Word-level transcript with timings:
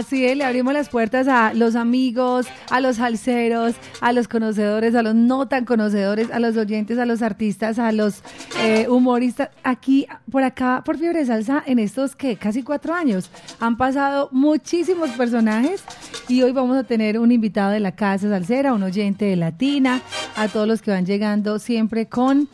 Así 0.00 0.24
es, 0.24 0.34
le 0.34 0.44
abrimos 0.44 0.72
las 0.72 0.88
puertas 0.88 1.28
a 1.28 1.52
los 1.52 1.76
amigos, 1.76 2.46
a 2.70 2.80
los 2.80 2.96
salseros, 2.96 3.74
a 4.00 4.14
los 4.14 4.28
conocedores, 4.28 4.94
a 4.94 5.02
los 5.02 5.14
no 5.14 5.46
tan 5.46 5.66
conocedores, 5.66 6.30
a 6.30 6.40
los 6.40 6.56
oyentes, 6.56 6.98
a 6.98 7.04
los 7.04 7.20
artistas, 7.20 7.78
a 7.78 7.92
los 7.92 8.22
eh, 8.62 8.88
humoristas. 8.88 9.50
Aquí, 9.62 10.06
por 10.32 10.42
acá, 10.42 10.82
por 10.86 10.96
Fiebre 10.96 11.26
Salsa, 11.26 11.62
en 11.66 11.78
estos 11.78 12.16
que 12.16 12.36
casi 12.36 12.62
cuatro 12.62 12.94
años 12.94 13.30
han 13.60 13.76
pasado 13.76 14.30
muchísimos 14.32 15.10
personajes 15.10 15.84
y 16.28 16.40
hoy 16.40 16.52
vamos 16.52 16.78
a 16.78 16.84
tener 16.84 17.18
un 17.18 17.30
invitado 17.30 17.72
de 17.72 17.80
la 17.80 17.92
Casa 17.92 18.30
Salsera, 18.30 18.72
un 18.72 18.82
oyente 18.82 19.26
de 19.26 19.36
Latina, 19.36 20.00
a 20.34 20.48
todos 20.48 20.66
los 20.66 20.80
que 20.80 20.92
van 20.92 21.04
llegando 21.04 21.58
siempre 21.58 22.06
con 22.06 22.48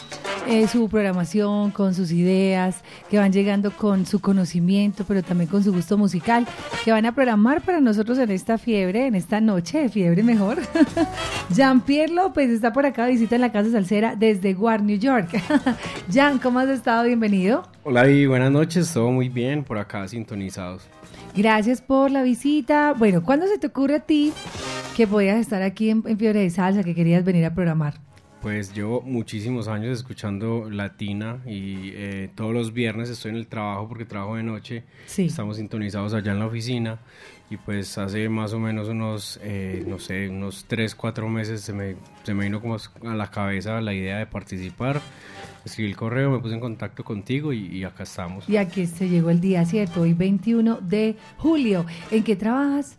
eh, 0.47 0.69
su 0.69 0.89
programación, 0.89 1.71
con 1.71 1.95
sus 1.95 2.13
ideas, 2.13 2.83
que 3.11 3.19
van 3.19 3.33
llegando 3.33 3.71
con 3.71 4.07
su 4.07 4.21
conocimiento, 4.21 5.05
pero 5.07 5.23
también 5.23 5.51
con 5.51 5.65
su 5.65 5.73
gusto 5.73 5.99
musical, 5.99 6.47
que 6.85 6.93
van 6.93 7.05
a 7.07 7.15
programar 7.15 7.63
para 7.63 7.81
nosotros 7.81 8.19
en 8.19 8.31
esta 8.31 8.59
fiebre, 8.59 9.07
en 9.07 9.15
esta 9.15 9.41
noche 9.41 9.79
de 9.79 9.89
fiebre 9.89 10.23
mejor. 10.23 10.59
Jean-Pierre 11.51 12.13
López 12.13 12.51
está 12.51 12.73
por 12.73 12.87
acá, 12.87 13.07
visita 13.07 13.35
en 13.35 13.41
la 13.41 13.53
Casa 13.53 13.71
Salsera 13.71 14.15
desde 14.17 14.55
Guard, 14.55 14.83
New 14.83 14.99
York. 14.99 15.31
Jean, 16.09 16.39
¿cómo 16.39 16.61
has 16.61 16.69
estado? 16.69 17.05
Bienvenido. 17.05 17.63
Hola 17.83 18.09
y 18.09 18.27
buenas 18.27 18.51
noches, 18.51 18.93
todo 18.93 19.11
muy 19.11 19.29
bien 19.29 19.65
por 19.65 19.79
acá 19.79 20.07
sintonizados. 20.07 20.89
Gracias 21.35 21.83
por 21.83 22.11
la 22.11 22.23
visita. 22.23 22.95
Bueno, 22.97 23.23
¿cuándo 23.23 23.47
se 23.47 23.59
te 23.59 23.67
ocurre 23.67 23.97
a 23.97 24.01
ti 24.01 24.33
que 24.97 25.07
podías 25.07 25.39
estar 25.39 25.63
aquí 25.63 25.91
en, 25.91 26.03
en 26.07 26.19
Fiebre 26.19 26.41
de 26.41 26.51
Salsa, 26.51 26.83
que 26.83 26.95
querías 26.95 27.25
venir 27.25 27.45
a 27.45 27.55
programar? 27.55 27.95
Pues 28.43 28.75
llevo 28.75 29.01
muchísimos 29.03 29.67
años 29.67 29.97
escuchando 29.99 30.69
Latina 30.71 31.43
y 31.47 31.91
eh, 31.95 32.31
todos 32.35 32.53
los 32.53 32.73
viernes 32.73 33.09
estoy 33.09 33.31
en 33.31 33.39
el 33.39 33.49
trabajo 33.49 33.89
porque 33.89 34.05
trabajo 34.05 34.37
de 34.37 34.43
noche. 34.43 34.85
Sí. 35.07 35.27
Estamos 35.27 35.57
sintonizados 35.57 36.15
allá 36.15 36.33
en 36.33 36.39
la 36.39 36.47
oficina 36.47 37.01
y 37.49 37.57
pues 37.57 37.97
hace 37.99 38.29
más 38.29 38.53
o 38.53 38.59
menos 38.59 38.89
unos, 38.89 39.39
eh, 39.43 39.85
no 39.87 39.99
sé, 39.99 40.29
unos 40.29 40.65
3, 40.67 40.95
4 40.95 41.29
meses 41.29 41.61
se 41.61 41.73
me, 41.73 41.97
se 42.25 42.35
me 42.35 42.45
vino 42.45 42.61
como 42.61 42.77
a 42.77 43.15
la 43.15 43.31
cabeza 43.31 43.81
la 43.81 43.95
idea 43.95 44.19
de 44.19 44.27
participar. 44.27 45.01
Escribí 45.65 45.91
el 45.91 45.97
correo, 45.97 46.31
me 46.31 46.39
puse 46.39 46.55
en 46.55 46.61
contacto 46.61 47.05
contigo 47.05 47.53
y, 47.53 47.67
y 47.67 47.85
acá 47.85 48.03
estamos. 48.03 48.49
Y 48.49 48.57
aquí 48.57 48.87
se 48.87 49.09
llegó 49.09 49.31
el 49.31 49.41
día, 49.41 49.65
¿cierto? 49.65 50.03
Hoy 50.03 50.13
21 50.13 50.81
de 50.81 51.17
julio. 51.39 51.87
¿En 52.11 52.23
qué 52.23 52.37
trabajas? 52.37 52.99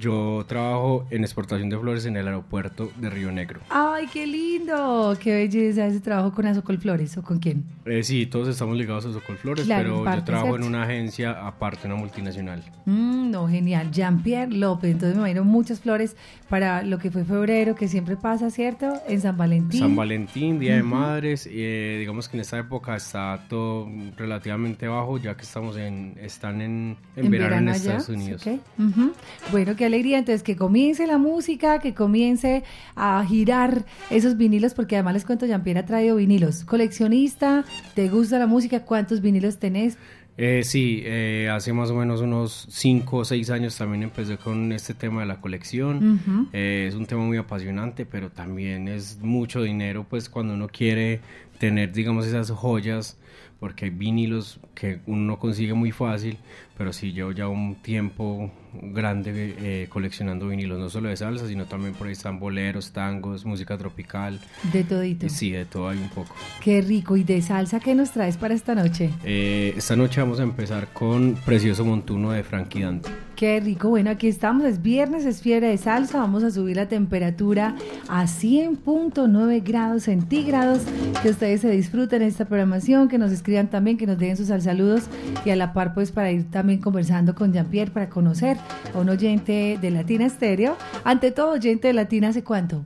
Yo 0.00 0.44
trabajo 0.48 1.06
en 1.10 1.22
exportación 1.22 1.68
de 1.68 1.78
flores 1.78 2.06
en 2.06 2.16
el 2.16 2.26
aeropuerto 2.26 2.90
de 2.96 3.10
Río 3.10 3.30
Negro. 3.30 3.60
¡Ay, 3.68 4.06
qué 4.12 4.26
lindo! 4.26 5.16
¡Qué 5.20 5.34
belleza 5.34 5.86
ese 5.86 6.00
trabajo 6.00 6.32
con 6.32 6.46
Azocol 6.46 6.78
Flores 6.78 7.16
o 7.18 7.22
con 7.22 7.38
quién! 7.38 7.64
Eh, 7.84 8.02
sí, 8.02 8.26
todos 8.26 8.48
estamos 8.48 8.76
ligados 8.76 9.04
a 9.06 9.12
Socol 9.12 9.36
Flores, 9.36 9.66
Claro, 9.66 9.82
pero 9.82 10.04
parte, 10.04 10.20
yo 10.20 10.24
trabajo 10.24 10.46
¿cierto? 10.48 10.62
en 10.62 10.68
una 10.68 10.84
agencia 10.84 11.46
aparte, 11.46 11.86
una 11.86 11.96
multinacional. 11.96 12.62
Mm, 12.86 13.30
no, 13.30 13.48
genial. 13.48 13.90
Jean-Pierre 13.90 14.52
López. 14.52 14.92
Entonces 14.92 15.14
me 15.16 15.22
imagino 15.22 15.44
muchas 15.44 15.80
flores 15.80 16.16
para 16.52 16.82
lo 16.82 16.98
que 16.98 17.10
fue 17.10 17.24
febrero, 17.24 17.74
que 17.74 17.88
siempre 17.88 18.14
pasa, 18.14 18.50
¿cierto? 18.50 19.00
En 19.08 19.22
San 19.22 19.38
Valentín. 19.38 19.80
San 19.80 19.96
Valentín, 19.96 20.58
Día 20.58 20.74
de 20.76 20.82
Madres, 20.82 21.48
eh, 21.50 21.96
digamos 21.98 22.28
que 22.28 22.36
en 22.36 22.42
esta 22.42 22.58
época 22.58 22.94
está 22.94 23.46
todo 23.48 23.88
relativamente 24.18 24.86
bajo, 24.86 25.16
ya 25.16 25.34
que 25.34 25.44
estamos 25.44 25.78
en, 25.78 26.14
están 26.20 26.60
en, 26.60 26.98
en, 27.16 27.30
verano, 27.30 27.56
en 27.56 27.68
allá, 27.70 27.96
Estados 27.96 28.10
Unidos. 28.10 28.46
ok. 28.46 28.60
Ujú. 28.78 29.12
Bueno, 29.50 29.76
qué 29.76 29.86
alegría. 29.86 30.18
Entonces, 30.18 30.42
que 30.42 30.54
comience 30.54 31.06
la 31.06 31.16
música, 31.16 31.78
que 31.78 31.94
comience 31.94 32.64
a 32.96 33.24
girar 33.26 33.86
esos 34.10 34.36
vinilos, 34.36 34.74
porque 34.74 34.96
además 34.96 35.14
les 35.14 35.24
cuento, 35.24 35.46
Jean-Pierre 35.46 35.80
ha 35.80 35.86
traído 35.86 36.16
vinilos. 36.16 36.64
Coleccionista, 36.64 37.64
¿te 37.94 38.10
gusta 38.10 38.38
la 38.38 38.46
música? 38.46 38.80
¿Cuántos 38.80 39.22
vinilos 39.22 39.56
tenés? 39.58 39.96
Eh, 40.44 40.64
sí, 40.64 41.04
eh, 41.04 41.48
hace 41.52 41.72
más 41.72 41.88
o 41.90 41.94
menos 41.94 42.20
unos 42.20 42.66
5 42.68 43.18
o 43.18 43.24
6 43.24 43.48
años 43.50 43.78
también 43.78 44.02
empecé 44.02 44.38
con 44.38 44.72
este 44.72 44.92
tema 44.92 45.20
de 45.20 45.26
la 45.28 45.40
colección. 45.40 46.48
Eh, 46.52 46.86
es 46.88 46.96
un 46.96 47.06
tema 47.06 47.22
muy 47.22 47.36
apasionante, 47.36 48.06
pero 48.06 48.28
también 48.28 48.88
es 48.88 49.20
mucho 49.22 49.62
dinero, 49.62 50.04
pues 50.10 50.28
cuando 50.28 50.54
uno 50.54 50.66
quiere 50.66 51.20
tener, 51.60 51.92
digamos, 51.92 52.26
esas 52.26 52.50
joyas, 52.50 53.16
porque 53.62 53.84
hay 53.84 53.90
vinilos 53.92 54.58
que 54.74 54.98
uno 55.06 55.22
no 55.22 55.38
consigue 55.38 55.72
muy 55.72 55.92
fácil, 55.92 56.36
pero 56.76 56.92
sí 56.92 57.12
llevo 57.12 57.30
ya 57.30 57.46
un 57.46 57.76
tiempo 57.76 58.50
grande 58.72 59.54
eh, 59.56 59.86
coleccionando 59.88 60.48
vinilos, 60.48 60.80
no 60.80 60.90
solo 60.90 61.10
de 61.10 61.16
salsa, 61.16 61.46
sino 61.46 61.66
también 61.66 61.94
por 61.94 62.08
ahí 62.08 62.12
están 62.12 62.40
boleros, 62.40 62.90
tangos, 62.90 63.44
música 63.44 63.78
tropical, 63.78 64.40
De 64.72 64.82
todito. 64.82 65.28
sí, 65.28 65.52
de 65.52 65.64
todo 65.64 65.90
hay 65.90 65.98
un 65.98 66.08
poco. 66.08 66.34
Qué 66.60 66.80
rico. 66.80 67.16
¿Y 67.16 67.22
de 67.22 67.40
salsa 67.40 67.78
qué 67.78 67.94
nos 67.94 68.10
traes 68.10 68.36
para 68.36 68.52
esta 68.52 68.74
noche? 68.74 69.10
Eh, 69.22 69.74
esta 69.76 69.94
noche 69.94 70.20
vamos 70.20 70.40
a 70.40 70.42
empezar 70.42 70.88
con 70.92 71.36
Precioso 71.46 71.84
Montuno 71.84 72.32
de 72.32 72.42
Frankie 72.42 72.82
Dante. 72.82 73.10
Qué 73.42 73.58
rico. 73.58 73.88
Bueno, 73.88 74.08
aquí 74.08 74.28
estamos. 74.28 74.62
Es 74.62 74.82
viernes, 74.82 75.24
es 75.24 75.42
fiebre 75.42 75.66
de 75.66 75.76
salsa. 75.76 76.18
Vamos 76.18 76.44
a 76.44 76.52
subir 76.52 76.76
la 76.76 76.86
temperatura 76.86 77.74
a 78.08 78.26
100.9 78.26 79.64
grados 79.64 80.04
centígrados. 80.04 80.82
Que 81.24 81.30
ustedes 81.30 81.62
se 81.62 81.68
disfruten 81.68 82.22
esta 82.22 82.44
programación, 82.44 83.08
que 83.08 83.18
nos 83.18 83.32
escriban 83.32 83.66
también, 83.66 83.98
que 83.98 84.06
nos 84.06 84.16
dejen 84.16 84.36
sus 84.36 84.46
saludos 84.46 85.08
y 85.44 85.50
a 85.50 85.56
la 85.56 85.72
par, 85.72 85.92
pues, 85.92 86.12
para 86.12 86.30
ir 86.30 86.48
también 86.52 86.80
conversando 86.80 87.34
con 87.34 87.52
Jean-Pierre 87.52 87.90
para 87.90 88.08
conocer 88.08 88.58
a 88.94 88.98
un 89.00 89.08
oyente 89.08 89.76
de 89.82 89.90
Latina 89.90 90.24
Estéreo. 90.24 90.76
Ante 91.02 91.32
todo, 91.32 91.54
oyente 91.54 91.88
de 91.88 91.94
Latina, 91.94 92.28
¿hace 92.28 92.44
cuánto? 92.44 92.84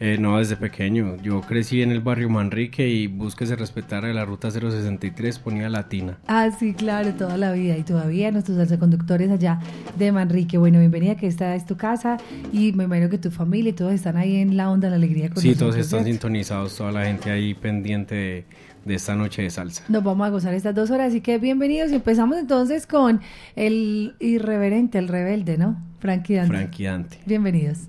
Eh, 0.00 0.16
no, 0.18 0.38
desde 0.38 0.56
pequeño. 0.56 1.16
Yo 1.22 1.40
crecí 1.40 1.80
en 1.82 1.90
el 1.92 2.00
barrio 2.00 2.28
Manrique 2.28 2.88
y 2.88 3.06
búsquese 3.06 3.54
respetar 3.56 4.04
la 4.04 4.24
ruta 4.24 4.50
063, 4.50 5.38
ponía 5.38 5.68
latina. 5.68 6.18
Ah, 6.26 6.50
sí, 6.58 6.74
claro, 6.74 7.12
toda 7.14 7.36
la 7.36 7.52
vida 7.52 7.76
y 7.76 7.82
todavía 7.84 8.30
nuestros 8.32 8.56
salsaconductores 8.56 9.30
allá 9.30 9.60
de 9.96 10.10
Manrique. 10.12 10.58
Bueno, 10.58 10.78
bienvenida, 10.80 11.14
que 11.14 11.26
esta 11.26 11.54
es 11.54 11.64
tu 11.64 11.76
casa 11.76 12.16
y 12.52 12.72
me 12.72 12.84
imagino 12.84 13.08
que 13.08 13.18
tu 13.18 13.30
familia 13.30 13.70
y 13.70 13.72
todos 13.72 13.92
están 13.92 14.16
ahí 14.16 14.36
en 14.36 14.56
la 14.56 14.70
onda, 14.70 14.88
en 14.88 14.92
la 14.92 14.96
alegría 14.96 15.28
con 15.30 15.40
Sí, 15.40 15.48
nosotros, 15.50 15.70
todos 15.74 15.84
están 15.84 16.00
¿cierto? 16.00 16.12
sintonizados, 16.12 16.76
toda 16.76 16.92
la 16.92 17.04
gente 17.06 17.30
ahí 17.30 17.54
pendiente 17.54 18.14
de, 18.14 18.44
de 18.84 18.94
esta 18.94 19.14
noche 19.14 19.42
de 19.42 19.50
salsa. 19.50 19.84
Nos 19.88 20.02
vamos 20.02 20.26
a 20.26 20.30
gozar 20.30 20.54
estas 20.54 20.74
dos 20.74 20.90
horas, 20.90 21.08
así 21.08 21.20
que 21.20 21.38
bienvenidos 21.38 21.92
y 21.92 21.94
empezamos 21.94 22.36
entonces 22.38 22.86
con 22.86 23.20
el 23.54 24.16
irreverente, 24.18 24.98
el 24.98 25.08
rebelde, 25.08 25.56
¿no? 25.56 25.80
Frankie 26.00 26.34
Dante. 26.34 26.48
Frankie 26.56 26.84
Dante. 26.84 27.18
Bienvenidos. 27.26 27.88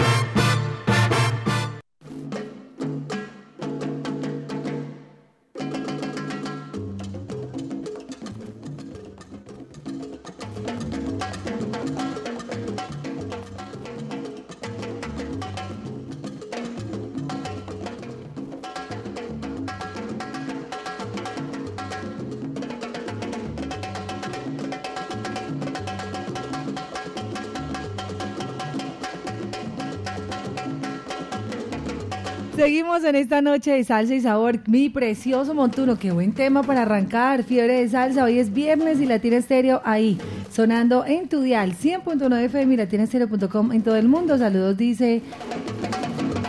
Esta 33.21 33.41
noche 33.41 33.71
de 33.71 33.83
salsa 33.83 34.15
y 34.15 34.21
sabor. 34.21 34.59
Mi 34.67 34.89
precioso 34.89 35.53
montuno, 35.53 35.97
qué 35.97 36.11
buen 36.11 36.33
tema 36.33 36.63
para 36.63 36.81
arrancar. 36.81 37.43
Fiebre 37.43 37.79
de 37.79 37.87
salsa. 37.87 38.23
Hoy 38.23 38.39
es 38.39 38.51
viernes 38.51 38.99
y 38.99 39.05
Latina 39.05 39.37
Estéreo 39.37 39.81
ahí, 39.85 40.17
sonando 40.51 41.05
en 41.05 41.29
tu 41.29 41.41
dial 41.41 41.75
100.9 41.75 42.45
FM 42.45 42.73
y 42.73 42.77
latinastereo.com 42.77 43.71
en 43.71 43.83
todo 43.83 43.95
el 43.95 44.07
mundo. 44.07 44.37
Saludos, 44.37 44.75
dice 44.75 45.21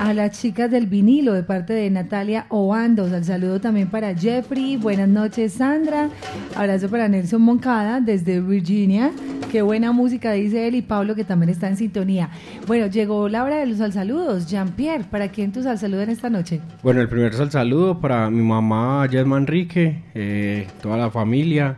a 0.02 0.12
las 0.14 0.32
chicas 0.32 0.68
del 0.68 0.86
vinilo 0.86 1.32
de 1.32 1.44
parte 1.44 1.74
de 1.74 1.88
Natalia 1.88 2.46
Obandos. 2.48 3.12
Al 3.12 3.24
saludo 3.24 3.60
también 3.60 3.88
para 3.88 4.12
Jeffrey. 4.16 4.76
Buenas 4.76 5.08
noches, 5.08 5.52
Sandra. 5.52 6.10
Abrazo 6.56 6.88
para 6.88 7.06
Nelson 7.06 7.40
Moncada 7.40 8.00
desde 8.00 8.40
Virginia. 8.40 9.12
Qué 9.52 9.62
buena 9.62 9.92
música, 9.92 10.32
dice 10.32 10.66
él. 10.66 10.74
Y 10.74 10.82
Pablo, 10.82 11.14
que 11.14 11.22
también 11.22 11.50
está 11.50 11.68
en 11.68 11.76
sintonía. 11.76 12.30
Bueno, 12.66 12.88
llegó 12.88 13.28
la 13.28 13.44
hora 13.44 13.58
de 13.58 13.66
los 13.66 13.78
saludos. 13.94 14.48
Jean-Pierre, 14.48 15.04
¿para 15.08 15.28
quién 15.28 15.52
tu 15.52 15.62
saludo 15.62 16.02
en 16.02 16.10
esta 16.10 16.28
noche? 16.28 16.60
Bueno, 16.82 17.00
el 17.00 17.08
primer 17.08 17.32
saludo 17.32 18.00
para 18.00 18.28
mi 18.28 18.42
mamá, 18.42 19.06
Yesma 19.06 19.36
Enrique, 19.36 20.02
eh, 20.16 20.66
toda 20.82 20.96
la 20.96 21.12
familia, 21.12 21.76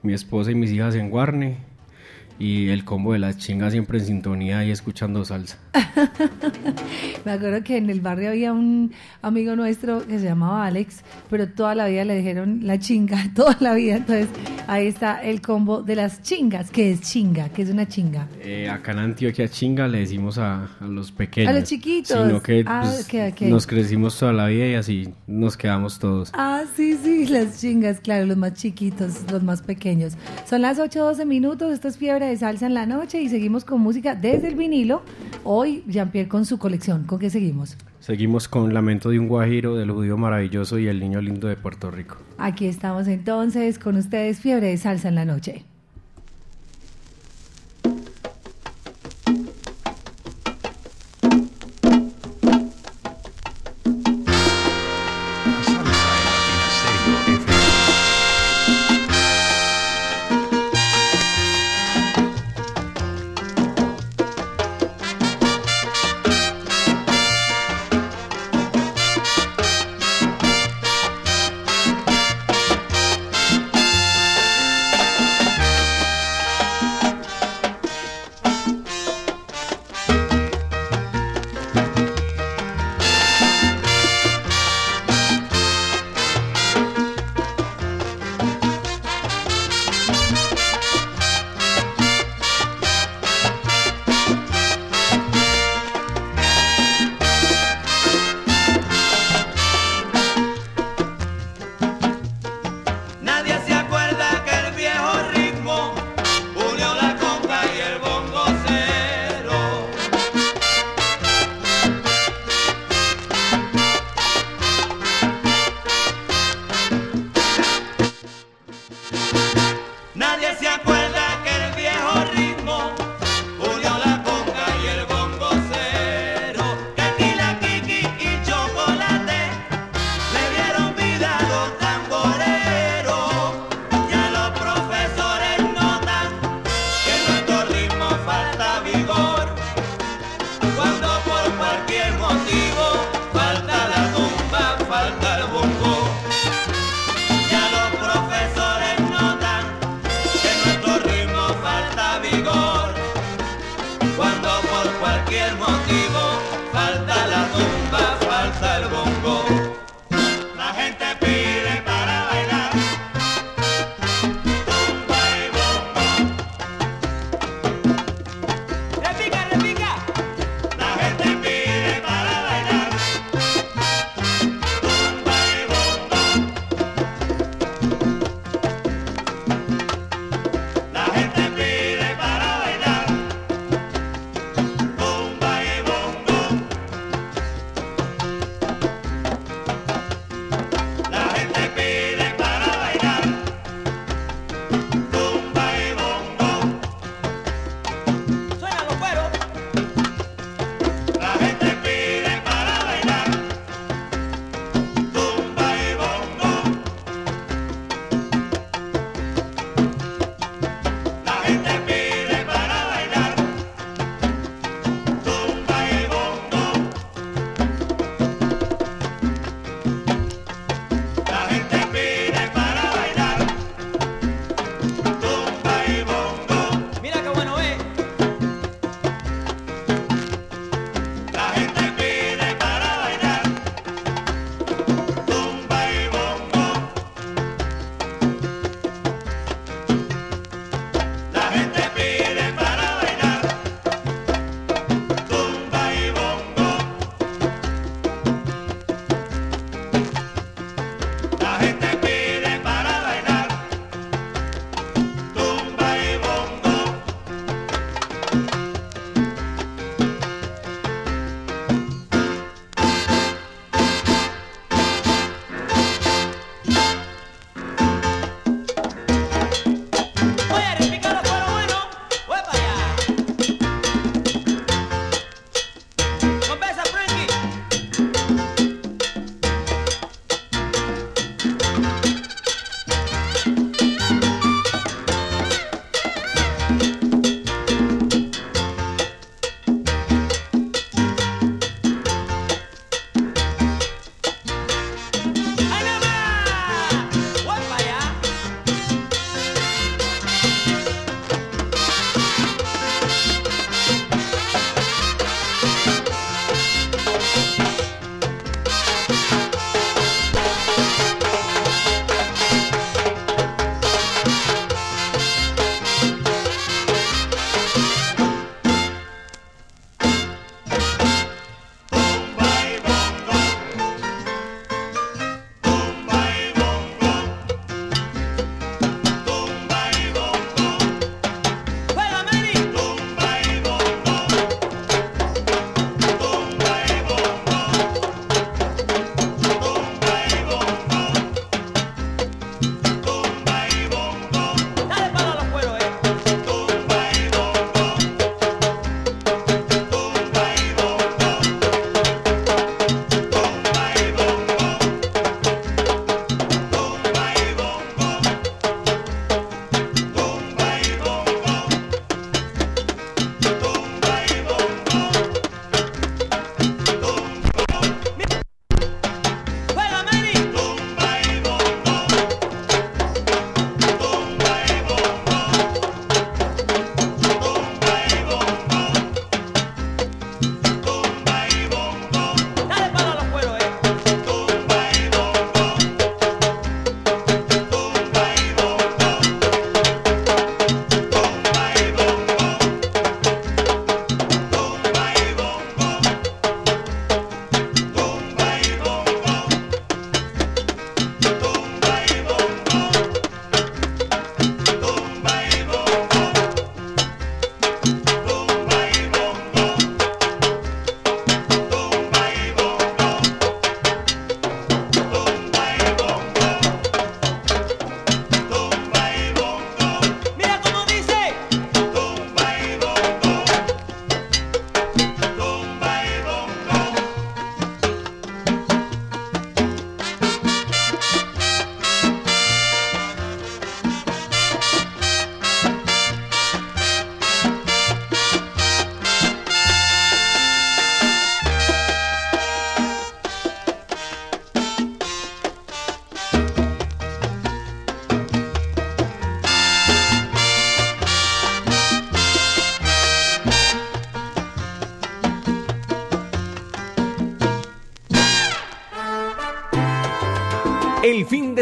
mi 0.00 0.14
esposa 0.14 0.52
y 0.52 0.54
mis 0.54 0.70
hijas 0.70 0.94
en 0.94 1.10
Guarne 1.10 1.56
y 2.38 2.68
el 2.68 2.84
combo 2.84 3.12
de 3.12 3.20
las 3.20 3.38
chingas 3.38 3.72
siempre 3.72 3.98
en 3.98 4.06
sintonía 4.06 4.64
y 4.64 4.70
escuchando 4.70 5.24
salsa. 5.24 5.58
Me 7.24 7.32
acuerdo 7.32 7.62
que 7.62 7.76
en 7.76 7.90
el 7.90 8.00
barrio 8.00 8.30
había 8.30 8.52
un 8.52 8.92
amigo 9.22 9.54
nuestro 9.56 10.06
que 10.06 10.18
se 10.18 10.26
llamaba 10.26 10.66
Alex, 10.66 11.02
pero 11.30 11.48
toda 11.48 11.74
la 11.74 11.86
vida 11.86 12.04
le 12.04 12.16
dijeron 12.16 12.60
la 12.62 12.78
chinga, 12.78 13.18
toda 13.34 13.56
la 13.60 13.74
vida. 13.74 13.96
Entonces 13.96 14.28
ahí 14.66 14.88
está 14.88 15.22
el 15.22 15.40
combo 15.40 15.82
de 15.82 15.96
las 15.96 16.22
chingas. 16.22 16.70
¿Qué 16.70 16.90
es 16.90 17.00
chinga? 17.02 17.48
¿Qué 17.50 17.62
es 17.62 17.70
una 17.70 17.86
chinga? 17.86 18.26
Eh, 18.40 18.68
acá 18.68 18.92
en 18.92 18.98
Antioquia 18.98 19.48
chinga 19.48 19.86
le 19.86 20.00
decimos 20.00 20.38
a, 20.38 20.68
los 20.80 21.12
pequeños. 21.12 21.50
A 21.50 21.58
los 21.58 21.68
chiquitos. 21.68 22.26
Sino 22.26 22.42
que 22.42 22.64
ah, 22.66 22.90
pues, 23.10 23.42
nos 23.42 23.66
crecimos 23.66 24.18
toda 24.18 24.32
la 24.32 24.46
vida 24.46 24.66
y 24.66 24.74
así 24.74 25.08
nos 25.26 25.56
quedamos 25.56 25.98
todos. 25.98 26.30
Ah, 26.34 26.64
sí, 26.76 26.98
sí, 27.02 27.26
las 27.26 27.60
chingas, 27.60 28.00
claro, 28.00 28.26
los 28.26 28.36
más 28.36 28.54
chiquitos, 28.54 29.30
los 29.30 29.42
más 29.42 29.62
pequeños. 29.62 30.14
Son 30.48 30.62
las 30.62 30.78
8.12 30.78 31.24
minutos, 31.26 31.72
esto 31.72 31.88
es 31.88 31.96
fiebre 31.96 32.23
de 32.24 32.36
salsa 32.36 32.66
en 32.66 32.74
la 32.74 32.86
noche 32.86 33.20
y 33.20 33.28
seguimos 33.28 33.64
con 33.64 33.80
música 33.80 34.14
desde 34.14 34.48
el 34.48 34.54
vinilo. 34.54 35.02
Hoy 35.44 35.84
Jean-Pierre 35.86 36.28
con 36.28 36.44
su 36.44 36.58
colección. 36.58 37.04
¿Con 37.04 37.18
qué 37.18 37.30
seguimos? 37.30 37.76
Seguimos 38.00 38.48
con 38.48 38.74
Lamento 38.74 39.10
de 39.10 39.18
un 39.18 39.28
Guajiro, 39.28 39.76
del 39.76 39.90
Judío 39.90 40.16
Maravilloso 40.18 40.78
y 40.78 40.88
El 40.88 41.00
Niño 41.00 41.20
Lindo 41.20 41.48
de 41.48 41.56
Puerto 41.56 41.90
Rico. 41.90 42.16
Aquí 42.38 42.66
estamos 42.66 43.08
entonces 43.08 43.78
con 43.78 43.96
ustedes, 43.96 44.40
Fiebre 44.40 44.68
de 44.68 44.76
Salsa 44.76 45.08
en 45.08 45.14
la 45.14 45.24
Noche. 45.24 45.64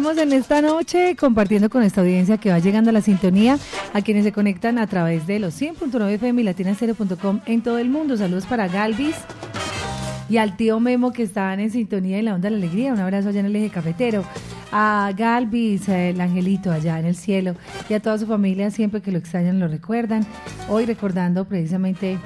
Seguimos 0.00 0.16
en 0.16 0.32
esta 0.32 0.62
noche 0.62 1.14
compartiendo 1.14 1.68
con 1.68 1.82
esta 1.82 2.00
audiencia 2.00 2.38
que 2.38 2.48
va 2.48 2.58
llegando 2.58 2.88
a 2.88 2.92
la 2.94 3.02
sintonía, 3.02 3.58
a 3.92 4.00
quienes 4.00 4.24
se 4.24 4.32
conectan 4.32 4.78
a 4.78 4.86
través 4.86 5.26
de 5.26 5.38
los 5.38 5.60
100.9 5.60 6.12
FM 6.12 6.40
y 6.40 6.44
latinacero.com 6.44 7.40
en 7.44 7.62
todo 7.62 7.76
el 7.76 7.90
mundo. 7.90 8.16
Saludos 8.16 8.46
para 8.46 8.66
Galvis 8.66 9.14
y 10.30 10.38
al 10.38 10.56
tío 10.56 10.80
Memo 10.80 11.12
que 11.12 11.22
estaban 11.22 11.60
en 11.60 11.70
sintonía 11.70 12.18
en 12.18 12.24
la 12.24 12.34
onda 12.34 12.48
de 12.48 12.56
la 12.56 12.64
alegría. 12.64 12.94
Un 12.94 13.00
abrazo 13.00 13.28
allá 13.28 13.40
en 13.40 13.46
el 13.46 13.56
eje 13.56 13.68
cafetero. 13.68 14.24
A 14.72 15.12
Galvis, 15.14 15.86
el 15.90 16.18
angelito 16.18 16.72
allá 16.72 16.98
en 16.98 17.04
el 17.04 17.14
cielo 17.14 17.54
y 17.90 17.92
a 17.92 18.00
toda 18.00 18.16
su 18.16 18.26
familia 18.26 18.70
siempre 18.70 19.02
que 19.02 19.12
lo 19.12 19.18
extrañan 19.18 19.60
lo 19.60 19.68
recuerdan. 19.68 20.26
Hoy 20.70 20.86
recordando 20.86 21.44
precisamente 21.44 22.16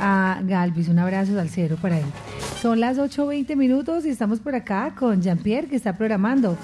a 0.00 0.40
Galvis. 0.42 0.88
Un 0.88 0.98
abrazo 0.98 1.38
al 1.38 1.50
cielo 1.50 1.76
para 1.76 2.00
él. 2.00 2.06
Son 2.64 2.80
las 2.80 2.96
8.20 2.96 3.56
minutos 3.56 4.06
y 4.06 4.08
estamos 4.08 4.40
por 4.40 4.54
acá 4.54 4.94
con 4.98 5.20
Jean-Pierre 5.20 5.68
que 5.68 5.76
está 5.76 5.98
programando 5.98 6.56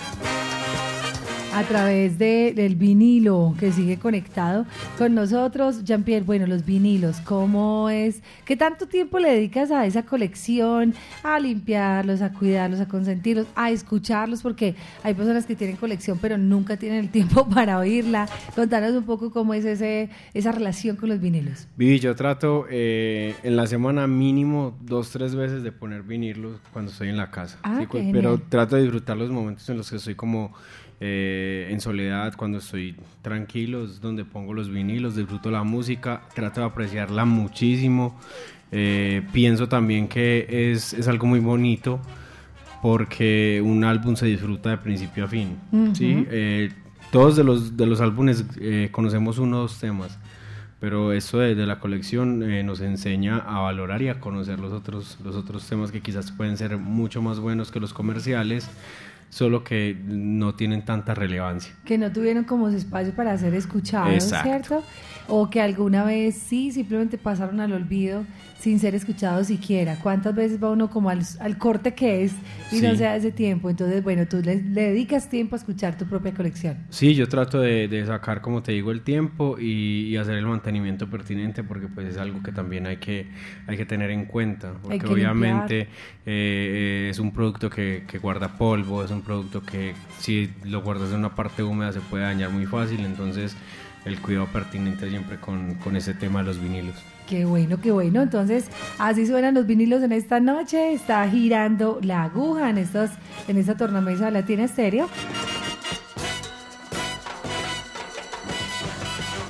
a 1.52 1.64
través 1.64 2.18
de, 2.18 2.52
del 2.54 2.76
vinilo 2.76 3.54
que 3.58 3.72
sigue 3.72 3.98
conectado 3.98 4.66
con 4.98 5.14
nosotros. 5.14 5.84
Jean-Pierre, 5.84 6.24
bueno, 6.24 6.46
los 6.46 6.64
vinilos, 6.64 7.20
¿cómo 7.20 7.90
es? 7.90 8.22
¿Qué 8.44 8.56
tanto 8.56 8.86
tiempo 8.86 9.18
le 9.18 9.30
dedicas 9.30 9.70
a 9.70 9.86
esa 9.86 10.04
colección? 10.04 10.94
A 11.22 11.40
limpiarlos, 11.40 12.22
a 12.22 12.32
cuidarlos, 12.32 12.80
a 12.80 12.88
consentirlos, 12.88 13.46
a 13.54 13.70
escucharlos, 13.70 14.42
porque 14.42 14.74
hay 15.02 15.14
personas 15.14 15.46
que 15.46 15.56
tienen 15.56 15.76
colección 15.76 16.18
pero 16.20 16.38
nunca 16.38 16.76
tienen 16.76 17.00
el 17.00 17.08
tiempo 17.10 17.48
para 17.54 17.78
oírla. 17.78 18.28
Contanos 18.54 18.92
un 18.92 19.04
poco 19.04 19.30
cómo 19.30 19.54
es 19.54 19.64
ese, 19.64 20.10
esa 20.34 20.52
relación 20.52 20.96
con 20.96 21.08
los 21.08 21.20
vinilos. 21.20 21.66
Vivi, 21.76 21.98
yo 21.98 22.14
trato 22.14 22.66
eh, 22.70 23.34
en 23.42 23.56
la 23.56 23.66
semana 23.66 24.06
mínimo 24.06 24.76
dos, 24.80 25.10
tres 25.10 25.34
veces 25.34 25.62
de 25.62 25.72
poner 25.72 26.02
vinilos 26.02 26.58
cuando 26.72 26.90
estoy 26.92 27.08
en 27.08 27.16
la 27.16 27.30
casa. 27.30 27.58
Ah, 27.62 27.80
pero 28.12 28.40
trato 28.48 28.76
de 28.76 28.82
disfrutar 28.82 29.16
los 29.16 29.30
momentos 29.30 29.68
en 29.68 29.76
los 29.76 29.90
que 29.90 29.96
estoy 29.96 30.14
como 30.14 30.52
eh, 31.00 31.68
en 31.70 31.80
soledad, 31.80 32.34
cuando 32.36 32.58
estoy 32.58 32.94
tranquilo, 33.22 33.84
es 33.84 34.00
donde 34.00 34.24
pongo 34.24 34.54
los 34.54 34.70
vinilos, 34.70 35.16
disfruto 35.16 35.50
la 35.50 35.62
música, 35.62 36.22
trato 36.34 36.60
de 36.60 36.66
apreciarla 36.66 37.24
muchísimo. 37.24 38.18
Eh, 38.72 39.22
pienso 39.32 39.68
también 39.68 40.06
que 40.06 40.70
es, 40.70 40.92
es 40.92 41.08
algo 41.08 41.26
muy 41.26 41.40
bonito 41.40 42.00
porque 42.82 43.60
un 43.64 43.84
álbum 43.84 44.16
se 44.16 44.26
disfruta 44.26 44.70
de 44.70 44.78
principio 44.78 45.24
a 45.24 45.28
fin. 45.28 45.58
¿sí? 45.92 46.26
Eh, 46.30 46.70
todos 47.10 47.36
de 47.36 47.44
los, 47.44 47.76
de 47.76 47.86
los 47.86 48.00
álbumes 48.00 48.44
eh, 48.60 48.88
conocemos 48.90 49.38
uno 49.38 49.58
o 49.58 49.60
dos 49.62 49.78
temas, 49.78 50.18
pero 50.78 51.12
eso 51.12 51.38
de, 51.38 51.54
de 51.54 51.66
la 51.66 51.78
colección 51.78 52.42
eh, 52.42 52.62
nos 52.62 52.80
enseña 52.80 53.38
a 53.38 53.60
valorar 53.60 54.00
y 54.02 54.08
a 54.08 54.20
conocer 54.20 54.58
los 54.58 54.72
otros, 54.72 55.18
los 55.22 55.36
otros 55.36 55.66
temas 55.68 55.90
que 55.92 56.00
quizás 56.00 56.30
pueden 56.30 56.56
ser 56.56 56.78
mucho 56.78 57.20
más 57.20 57.40
buenos 57.40 57.70
que 57.70 57.80
los 57.80 57.92
comerciales, 57.92 58.68
solo 59.30 59.64
que 59.64 59.96
no 60.06 60.54
tienen 60.54 60.84
tanta 60.84 61.14
relevancia. 61.14 61.72
que 61.84 61.96
no 61.96 62.12
tuvieron 62.12 62.44
como 62.44 62.70
su 62.70 62.76
espacio 62.76 63.14
para 63.14 63.36
ser 63.38 63.54
escuchados, 63.54 64.12
Exacto. 64.12 64.48
¿cierto? 64.48 64.84
O 65.28 65.48
que 65.48 65.60
alguna 65.60 66.02
vez 66.04 66.34
sí, 66.34 66.72
simplemente 66.72 67.16
pasaron 67.16 67.60
al 67.60 67.72
olvido 67.72 68.24
sin 68.58 68.78
ser 68.80 68.94
escuchados 68.96 69.46
siquiera. 69.46 69.96
¿Cuántas 70.02 70.34
veces 70.34 70.62
va 70.62 70.70
uno 70.70 70.90
como 70.90 71.08
al, 71.08 71.20
al 71.38 71.56
corte 71.56 71.94
que 71.94 72.24
es 72.24 72.32
y 72.72 72.80
no 72.80 72.94
se 72.96 73.04
da 73.04 73.14
ese 73.16 73.30
tiempo? 73.30 73.70
Entonces, 73.70 74.02
bueno, 74.02 74.26
tú 74.26 74.42
le, 74.44 74.56
le 74.60 74.90
dedicas 74.90 75.30
tiempo 75.30 75.54
a 75.54 75.58
escuchar 75.58 75.96
tu 75.96 76.04
propia 76.06 76.34
colección. 76.34 76.78
Sí, 76.90 77.14
yo 77.14 77.28
trato 77.28 77.60
de, 77.60 77.86
de 77.88 78.04
sacar, 78.04 78.40
como 78.40 78.62
te 78.62 78.72
digo, 78.72 78.90
el 78.90 79.02
tiempo 79.02 79.56
y, 79.58 80.08
y 80.08 80.16
hacer 80.16 80.34
el 80.34 80.46
mantenimiento 80.46 81.08
pertinente 81.08 81.62
porque 81.62 81.86
pues 81.86 82.08
es 82.08 82.18
algo 82.18 82.42
que 82.42 82.50
también 82.52 82.86
hay 82.86 82.96
que, 82.96 83.28
hay 83.68 83.76
que 83.76 83.86
tener 83.86 84.10
en 84.10 84.24
cuenta. 84.26 84.74
Porque 84.82 84.98
que 84.98 85.06
obviamente 85.06 85.88
eh, 86.26 87.08
es 87.10 87.18
un 87.20 87.30
producto 87.32 87.70
que, 87.70 88.04
que 88.06 88.18
guarda 88.18 88.48
polvo, 88.58 89.04
es 89.04 89.10
un 89.12 89.19
producto 89.22 89.62
que 89.62 89.94
si 90.18 90.50
lo 90.64 90.83
guardas 90.83 91.11
en 91.11 91.16
una 91.16 91.35
parte 91.35 91.62
húmeda 91.62 91.92
se 91.92 92.00
puede 92.00 92.24
dañar 92.24 92.50
muy 92.50 92.66
fácil, 92.66 93.04
entonces 93.04 93.56
el 94.04 94.20
cuidado 94.20 94.46
pertinente 94.46 95.09
siempre 95.09 95.38
con, 95.38 95.74
con 95.74 95.96
ese 95.96 96.14
tema 96.14 96.40
de 96.40 96.46
los 96.46 96.61
vinilos. 96.61 96.94
Qué 97.28 97.44
bueno, 97.44 97.80
qué 97.80 97.92
bueno. 97.92 98.22
Entonces, 98.22 98.68
así 98.98 99.24
suenan 99.24 99.54
los 99.54 99.64
vinilos 99.64 100.02
en 100.02 100.11
esta 100.11 100.40
noche. 100.40 100.92
Está 100.92 101.28
girando 101.28 102.00
la 102.02 102.24
aguja 102.24 102.70
en 102.70 102.78
estos, 102.78 103.11
en 103.46 103.56
esta 103.56 103.76
tornamesa 103.76 104.33
latina 104.33 104.64
estéreo. 104.64 105.09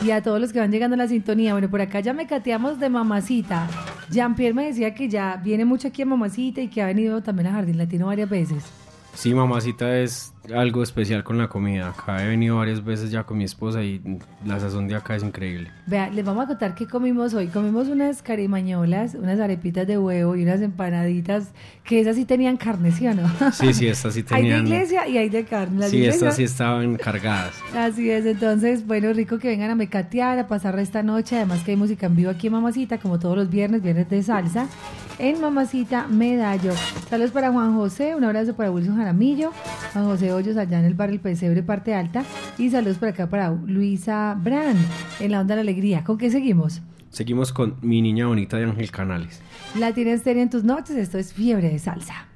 Y 0.05 0.11
a 0.11 0.23
todos 0.23 0.41
los 0.41 0.53
que 0.53 0.59
van 0.59 0.71
llegando 0.71 0.95
a 0.95 0.99
la 0.99 1.09
sintonía, 1.09 1.53
bueno, 1.53 1.71
por 1.71 1.81
acá 1.81 2.01
ya 2.01 2.13
me 2.13 2.27
cateamos 2.27 2.79
de 2.79 2.91
mamacita. 2.91 3.69
Jean-Pierre 4.11 4.55
me 4.55 4.67
decía 4.67 4.95
que 4.95 5.09
ya 5.09 5.37
viene 5.37 5.65
mucho 5.65 5.89
aquí 5.89 6.03
a 6.03 6.07
mamacita 6.07 6.61
y 6.61 6.69
que 6.69 6.83
ha 6.83 6.87
venido 6.87 7.23
también 7.23 7.47
a 7.49 7.53
Jardín 7.53 7.79
Latino 7.79 8.07
varias 8.07 8.29
veces. 8.29 8.65
Sí, 9.15 9.35
mamacita 9.35 9.99
es 9.99 10.33
algo 10.55 10.83
especial 10.83 11.23
con 11.25 11.39
la 11.39 11.49
comida. 11.49 11.91
Acá 11.91 12.25
he 12.25 12.29
venido 12.29 12.57
varias 12.57 12.83
veces 12.83 13.11
ya 13.11 13.25
con 13.25 13.39
mi 13.39 13.45
esposa 13.45 13.83
y 13.83 14.01
la 14.45 14.59
sazón 14.59 14.89
de 14.89 14.97
acá 14.97 15.17
es 15.17 15.23
increíble. 15.23 15.71
Vea, 15.87 16.09
les 16.09 16.25
vamos 16.25 16.45
a 16.45 16.47
contar 16.49 16.75
qué 16.75 16.87
comimos 16.87 17.35
hoy. 17.35 17.49
Comimos 17.49 17.89
unas 17.89 18.23
carimañolas, 18.23 19.15
unas 19.15 19.39
arepitas 19.41 19.87
de 19.87 19.99
huevo 19.99 20.37
y 20.37 20.43
unas 20.43 20.61
empanaditas 20.61 21.49
que 21.85 22.01
esas 22.01 22.17
sí 22.17 22.25
tenían 22.25 22.57
carne, 22.57 22.93
¿sí 22.93 23.07
o 23.07 23.15
no? 23.15 23.31
Sí, 23.53 23.75
sí, 23.75 23.89
estas 23.89 24.15
sí 24.15 24.21
Hay 24.31 24.43
de 24.43 24.49
tenían... 24.49 24.67
iglesia 24.67 25.07
y 25.07 25.19
hay 25.19 25.29
de 25.29 25.45
carne. 25.45 25.81
Las 25.81 25.91
Sí, 25.91 26.05
estas 26.05 26.37
sí 26.37 26.45
estaban 26.45 26.97
cargadas. 26.97 27.55
Así 27.77 28.11
es, 28.11 28.25
entonces, 28.27 28.87
bueno, 28.87 29.13
rico 29.13 29.39
que 29.39 29.49
vengan 29.49 29.71
a 29.71 29.75
mecatear, 29.75 30.39
a 30.39 30.49
pasar 30.49 30.79
esta 30.79 31.03
noche. 31.03 31.37
Además 31.37 31.63
que 31.63 31.73
hay 31.73 31.77
música 31.77 32.07
en 32.07 32.17
vivo 32.17 32.31
aquí 32.31 32.49
Mamacita, 32.49 32.99
como 32.99 33.19
todos 33.19 33.37
los 33.37 33.51
viernes, 33.51 33.83
viernes 33.83 34.09
de 34.09 34.23
salsa, 34.23 34.67
en 35.21 35.41
Mamacita 35.41 36.07
Medallo. 36.09 36.73
Saludos 37.11 37.31
para 37.31 37.53
Juan 37.53 37.75
José, 37.75 38.15
un 38.15 38.25
abrazo 38.25 38.57
para 38.57 38.71
Wilson 38.71 38.97
Jaramillo, 38.97 39.53
Juan 39.93 40.07
José 40.07 40.33
Hoyos 40.33 40.57
allá 40.57 40.79
en 40.79 40.87
el 40.87 40.95
barrio 40.95 41.17
El 41.17 41.21
Pesebre, 41.21 41.63
parte 41.63 41.95
alta. 41.95 42.25
Y 42.57 42.71
saludos 42.71 42.97
por 42.97 43.09
acá 43.09 43.29
para 43.29 43.51
Luisa 43.51 44.35
Brand, 44.43 44.79
en 45.21 45.33
la 45.33 45.41
onda 45.41 45.55
de 45.55 45.63
la 45.63 45.71
alegría. 45.71 46.05
¿Con 46.05 46.17
qué 46.17 46.31
seguimos? 46.31 46.81
Seguimos 47.11 47.53
con 47.53 47.77
Mi 47.83 48.01
Niña 48.01 48.29
Bonita 48.29 48.57
de 48.57 48.65
Ángel 48.65 48.91
Canales. 48.91 49.43
Latina 49.79 50.13
Estéreo 50.13 50.43
en 50.43 50.51
tus 50.51 50.65
noches, 50.65 50.97
esto 50.97 51.19
es 51.19 51.35
Fiebre 51.35 51.69
de 51.69 51.79
Salsa. 51.79 52.30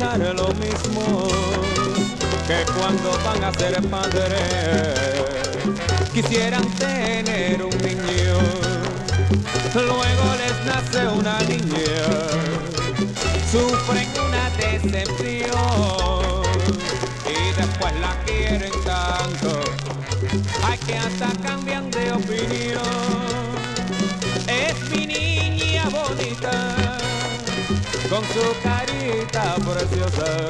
Lo 0.00 0.48
mismo 0.54 1.28
que 2.46 2.64
cuando 2.72 3.12
van 3.22 3.44
a 3.44 3.52
ser 3.52 3.82
padres. 3.88 5.20
Quisieran 6.14 6.66
tener 6.76 7.62
un 7.62 7.76
niño, 7.82 8.38
luego 9.74 10.24
les 10.38 10.64
nace 10.64 11.06
una 11.06 11.38
niña, 11.40 12.00
sufren 13.52 14.08
una 14.26 14.50
decepción 14.56 15.52
y 17.26 17.60
después 17.60 17.92
la 18.00 18.16
quieren 18.24 18.72
tanto, 18.84 19.60
hay 20.64 20.78
que 20.78 20.96
hasta 20.96 21.28
cambian 21.42 21.79
con 28.10 28.24
su 28.24 28.42
carita 28.60 29.54
preciosa. 29.54 30.48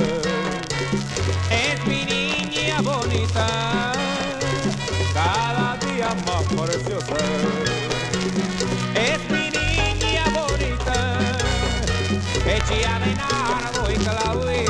Es 1.50 1.86
mi 1.86 2.06
niña 2.06 2.80
bonita, 2.80 3.92
cada 5.12 5.76
día 5.76 6.08
más 6.26 6.44
preciosa. 6.44 7.16
Es 8.94 9.20
mi 9.30 9.50
niña 9.50 10.24
bonita, 10.32 11.18
hecha 12.46 12.98
de 12.98 13.14
nardo 13.14 13.92
y 13.92 13.96
clavel. 13.96 14.64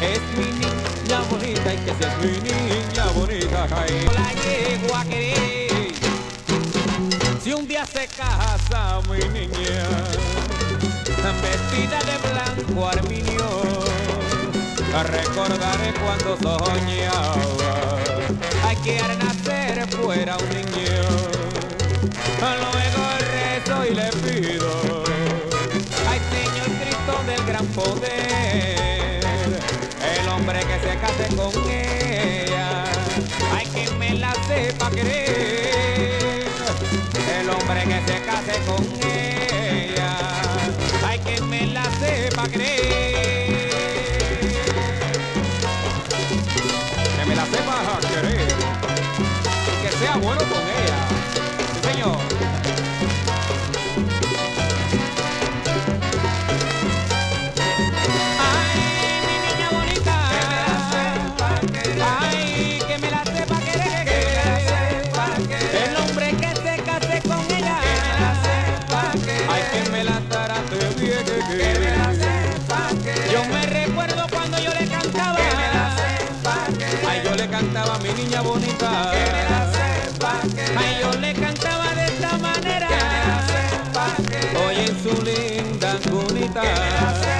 Es 0.00 0.22
mi 0.38 0.48
niña 0.58 1.20
bonita 1.30 1.74
y 1.74 1.78
que 1.78 1.92
si 1.98 2.04
es 2.04 2.16
mi 2.24 2.34
niña 2.48 3.04
bonita, 3.14 3.68
ay, 3.76 4.08
la 4.14 4.32
llego 4.42 4.96
a 4.96 5.04
querer 5.04 5.92
Si 7.44 7.52
un 7.52 7.68
día 7.68 7.84
se 7.84 8.06
casa 8.08 9.00
mi 9.10 9.18
niña, 9.28 9.84
vestida 11.40 11.98
de 12.08 12.16
blanco 12.30 12.88
arminio, 12.88 13.48
recordaré 15.04 15.92
cuando 16.02 16.36
soñaba, 16.36 17.34
hay 18.66 18.76
que 18.76 18.98
al 19.00 19.18
nacer 19.18 19.86
fuera 19.88 20.36
un 20.36 20.48
niño. 20.48 20.60
Luego 22.40 23.02
rezo 23.32 23.76
y 23.86 23.94
le 23.94 24.08
pido, 24.24 24.70
ay 26.08 26.20
Señor 26.30 26.68
Cristo 26.80 27.12
del 27.26 27.42
gran 27.46 27.66
poder, 27.68 29.20
el 30.18 30.28
hombre 30.28 30.60
que 30.60 30.78
se 30.80 30.92
case 30.98 31.26
con 31.36 31.52
ella, 31.70 32.84
hay 33.54 33.66
que 33.66 33.90
me 33.96 34.14
la 34.14 34.32
sepa 34.48 34.90
querer, 34.90 36.48
el 37.40 37.50
hombre 37.50 37.82
que 37.84 38.00
se 38.12 38.16
case 38.24 38.54
con 38.66 38.82
ella, 38.84 39.09
que 69.70 69.90
me 69.90 70.04
la 70.04 70.20
trate 70.28 70.78
bien, 71.00 71.24
yo 73.32 73.44
me 73.44 73.66
recuerdo 73.66 74.26
cuando 74.30 74.58
yo 74.58 74.70
le 74.74 74.86
cantaba, 74.88 75.38
ay, 77.08 77.22
yo 77.24 77.34
le 77.34 77.48
cantaba 77.48 77.94
a 77.94 77.98
mi 77.98 78.12
niña 78.12 78.40
bonita, 78.42 79.12
ay, 80.76 80.98
yo 81.00 81.12
le 81.20 81.32
cantaba 81.34 81.94
de 81.94 82.04
esta 82.06 82.36
manera, 82.38 82.88
oye 84.66 84.86
en 84.86 85.02
su 85.02 85.22
linda 85.22 85.96
cunita, 86.10 86.62
ay, 86.62 87.39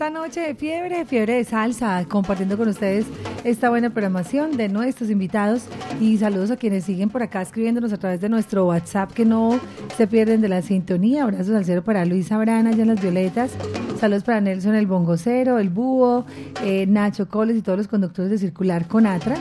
Esta 0.00 0.18
noche 0.18 0.40
de 0.40 0.54
fiebre, 0.54 1.04
fiebre 1.04 1.34
de 1.34 1.44
salsa, 1.44 2.06
compartiendo 2.08 2.56
con 2.56 2.68
ustedes 2.68 3.04
esta 3.44 3.68
buena 3.68 3.90
programación 3.90 4.56
de 4.56 4.70
nuestros 4.70 5.10
invitados 5.10 5.64
y 6.00 6.16
saludos 6.16 6.50
a 6.50 6.56
quienes 6.56 6.84
siguen 6.84 7.10
por 7.10 7.22
acá 7.22 7.42
escribiéndonos 7.42 7.92
a 7.92 7.98
través 7.98 8.18
de 8.22 8.30
nuestro 8.30 8.64
WhatsApp 8.64 9.12
que 9.12 9.26
no 9.26 9.60
se 9.98 10.06
pierden 10.06 10.40
de 10.40 10.48
la 10.48 10.62
sintonía. 10.62 11.24
Abrazos 11.24 11.54
al 11.54 11.66
cero 11.66 11.84
para 11.84 12.06
Luisa 12.06 12.38
Brana 12.38 12.70
allá 12.70 12.80
en 12.80 12.88
Las 12.88 13.02
Violetas. 13.02 13.50
Saludos 13.98 14.24
para 14.24 14.40
Nelson 14.40 14.74
el 14.74 14.86
Bongocero, 14.86 15.58
el 15.58 15.68
Búho, 15.68 16.24
eh, 16.64 16.86
Nacho 16.86 17.28
Coles 17.28 17.58
y 17.58 17.60
todos 17.60 17.76
los 17.76 17.86
conductores 17.86 18.30
de 18.30 18.38
Circular 18.38 18.88
con 18.88 19.06
Atra. 19.06 19.36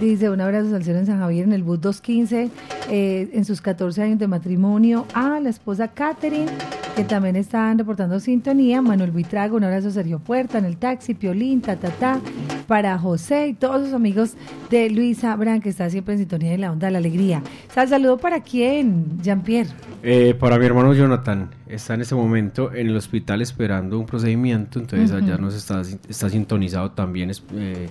Dice 0.00 0.30
un 0.30 0.40
abrazo 0.40 0.74
al 0.74 0.84
cero 0.84 1.00
en 1.00 1.06
San 1.06 1.18
Javier 1.18 1.44
en 1.44 1.52
el 1.52 1.62
bus 1.62 1.82
215 1.82 2.50
eh, 2.88 3.28
en 3.30 3.44
sus 3.44 3.60
14 3.60 4.04
años 4.04 4.18
de 4.18 4.26
matrimonio. 4.26 5.04
A 5.12 5.38
la 5.38 5.50
esposa 5.50 5.88
Catherine 5.88 6.50
que 6.98 7.04
también 7.04 7.36
están 7.36 7.78
reportando 7.78 8.18
sintonía. 8.18 8.82
Manuel 8.82 9.12
Buitrago, 9.12 9.56
un 9.56 9.62
abrazo 9.62 9.86
a 9.86 9.90
Sergio 9.92 10.18
Puerta 10.18 10.58
en 10.58 10.64
el 10.64 10.76
taxi, 10.78 11.14
Piolín, 11.14 11.60
ta, 11.60 11.76
ta, 11.76 11.90
ta. 11.90 12.20
para 12.66 12.98
José 12.98 13.46
y 13.46 13.54
todos 13.54 13.80
los 13.80 13.92
amigos 13.92 14.34
de 14.68 14.90
Luisa 14.90 15.36
Bran, 15.36 15.60
que 15.60 15.68
está 15.68 15.88
siempre 15.90 16.14
en 16.14 16.18
sintonía 16.18 16.50
de 16.50 16.58
la 16.58 16.72
onda 16.72 16.88
de 16.88 16.90
la 16.90 16.98
alegría. 16.98 17.40
Sal, 17.72 17.86
saludo 17.86 18.18
para 18.18 18.40
quién, 18.40 19.16
Jean-Pierre. 19.22 19.70
Eh, 20.02 20.34
para 20.40 20.58
mi 20.58 20.66
hermano 20.66 20.92
Jonathan, 20.92 21.50
está 21.68 21.94
en 21.94 22.00
este 22.00 22.16
momento 22.16 22.74
en 22.74 22.88
el 22.88 22.96
hospital 22.96 23.42
esperando 23.42 23.96
un 23.96 24.04
procedimiento, 24.06 24.80
entonces 24.80 25.12
allá 25.12 25.38
nos 25.38 25.54
está, 25.54 25.82
está 26.08 26.28
sintonizado 26.28 26.90
también. 26.90 27.30
eh, 27.54 27.86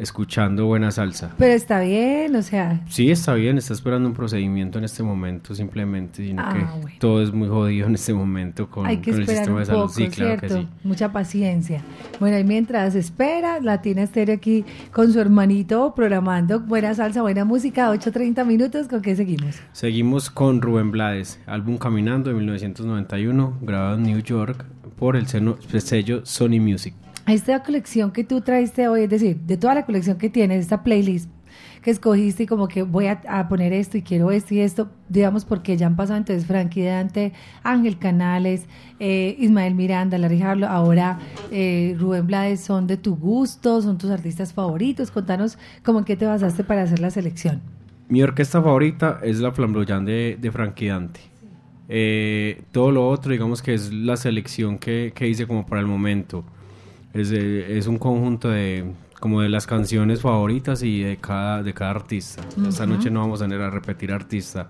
escuchando 0.00 0.66
buena 0.66 0.90
salsa. 0.90 1.30
Pero 1.38 1.52
está 1.52 1.80
bien, 1.80 2.34
o 2.34 2.42
sea, 2.42 2.80
Sí, 2.88 3.10
está 3.10 3.34
bien, 3.34 3.58
está 3.58 3.72
esperando 3.74 4.08
un 4.08 4.14
procedimiento 4.14 4.78
en 4.78 4.84
este 4.84 5.02
momento 5.02 5.54
simplemente, 5.54 6.24
sino 6.26 6.42
Ah, 6.44 6.52
que 6.52 6.64
bueno. 6.80 6.96
todo 6.98 7.22
es 7.22 7.32
muy 7.32 7.48
jodido 7.48 7.86
en 7.86 7.94
este 7.94 8.12
momento 8.14 8.68
con, 8.70 8.86
hay 8.86 8.96
que 8.98 9.12
con 9.12 9.20
el 9.20 9.26
sistema 9.28 9.52
un 9.54 9.58
de 9.60 9.66
salud. 9.66 9.80
poco, 9.82 9.92
sí, 9.92 10.08
claro 10.08 10.38
¿cierto? 10.40 10.56
que 10.56 10.62
sí. 10.62 10.68
Mucha 10.84 11.12
paciencia. 11.12 11.82
Bueno, 12.18 12.38
y 12.38 12.44
mientras 12.44 12.94
espera, 12.94 13.60
Latina 13.60 14.02
Estéreo 14.02 14.34
aquí 14.36 14.64
con 14.90 15.12
su 15.12 15.20
hermanito 15.20 15.94
programando 15.94 16.60
buena 16.60 16.94
salsa, 16.94 17.22
buena 17.22 17.44
música, 17.44 17.90
8.30 17.92 18.44
minutos, 18.46 18.88
¿con 18.88 19.02
qué 19.02 19.14
seguimos? 19.14 19.56
Seguimos 19.72 20.30
con 20.30 20.62
Rubén 20.62 20.90
Blades, 20.90 21.38
álbum 21.46 21.76
Caminando 21.76 22.30
de 22.30 22.36
1991, 22.36 23.58
grabado 23.60 23.96
en 23.96 24.02
New 24.04 24.18
York 24.20 24.64
por 24.96 25.16
el 25.16 25.26
seno- 25.26 25.56
sello 25.80 26.24
Sony 26.24 26.60
Music. 26.60 26.94
Esta 27.30 27.62
colección 27.62 28.10
que 28.10 28.24
tú 28.24 28.40
traiste 28.40 28.88
hoy, 28.88 29.02
es 29.02 29.10
decir, 29.10 29.36
de 29.36 29.56
toda 29.56 29.74
la 29.74 29.86
colección 29.86 30.18
que 30.18 30.28
tienes, 30.28 30.60
esta 30.60 30.82
playlist 30.82 31.30
que 31.80 31.90
escogiste 31.90 32.42
y 32.42 32.46
como 32.46 32.66
que 32.68 32.82
voy 32.82 33.06
a, 33.06 33.20
a 33.28 33.48
poner 33.48 33.72
esto 33.72 33.96
y 33.96 34.02
quiero 34.02 34.30
esto 34.30 34.52
y 34.54 34.60
esto, 34.60 34.90
digamos 35.08 35.44
porque 35.44 35.76
ya 35.76 35.86
han 35.86 35.96
pasado 35.96 36.18
entonces 36.18 36.46
Frankie 36.46 36.84
Dante, 36.84 37.32
Ángel 37.62 37.98
Canales, 37.98 38.66
eh, 38.98 39.36
Ismael 39.38 39.74
Miranda, 39.74 40.18
Larry 40.18 40.42
Harlow, 40.42 40.68
ahora 40.68 41.18
eh, 41.50 41.96
Rubén 41.98 42.26
Blades, 42.26 42.60
¿son 42.60 42.86
de 42.86 42.96
tu 42.96 43.16
gusto? 43.16 43.80
¿Son 43.80 43.96
tus 43.96 44.10
artistas 44.10 44.52
favoritos? 44.52 45.10
Contanos 45.10 45.56
cómo 45.84 46.00
en 46.00 46.04
qué 46.04 46.16
te 46.16 46.26
basaste 46.26 46.64
para 46.64 46.82
hacer 46.82 46.98
la 46.98 47.10
selección. 47.10 47.62
Mi 48.08 48.22
orquesta 48.22 48.60
favorita 48.60 49.20
es 49.22 49.38
la 49.38 49.52
Flamboyant 49.52 50.06
de, 50.06 50.36
de 50.38 50.50
Frankie 50.50 50.88
Dante. 50.88 51.20
Eh, 51.88 52.62
todo 52.72 52.90
lo 52.90 53.08
otro, 53.08 53.32
digamos 53.32 53.62
que 53.62 53.72
es 53.72 53.92
la 53.92 54.16
selección 54.16 54.78
que, 54.78 55.12
que 55.14 55.28
hice 55.28 55.46
como 55.46 55.64
para 55.64 55.80
el 55.80 55.86
momento. 55.86 56.44
Es, 57.14 57.32
eh, 57.32 57.76
es 57.78 57.86
un 57.86 57.98
conjunto 57.98 58.48
de 58.48 58.84
como 59.20 59.42
de 59.42 59.50
las 59.50 59.66
canciones 59.66 60.22
favoritas 60.22 60.82
y 60.82 61.02
de 61.02 61.18
cada, 61.18 61.62
de 61.62 61.74
cada 61.74 61.90
artista. 61.90 62.42
Esta 62.66 62.86
noche 62.86 63.10
no 63.10 63.20
vamos 63.20 63.42
a 63.42 63.44
tener 63.44 63.60
a 63.60 63.68
repetir 63.70 64.12
artista. 64.12 64.66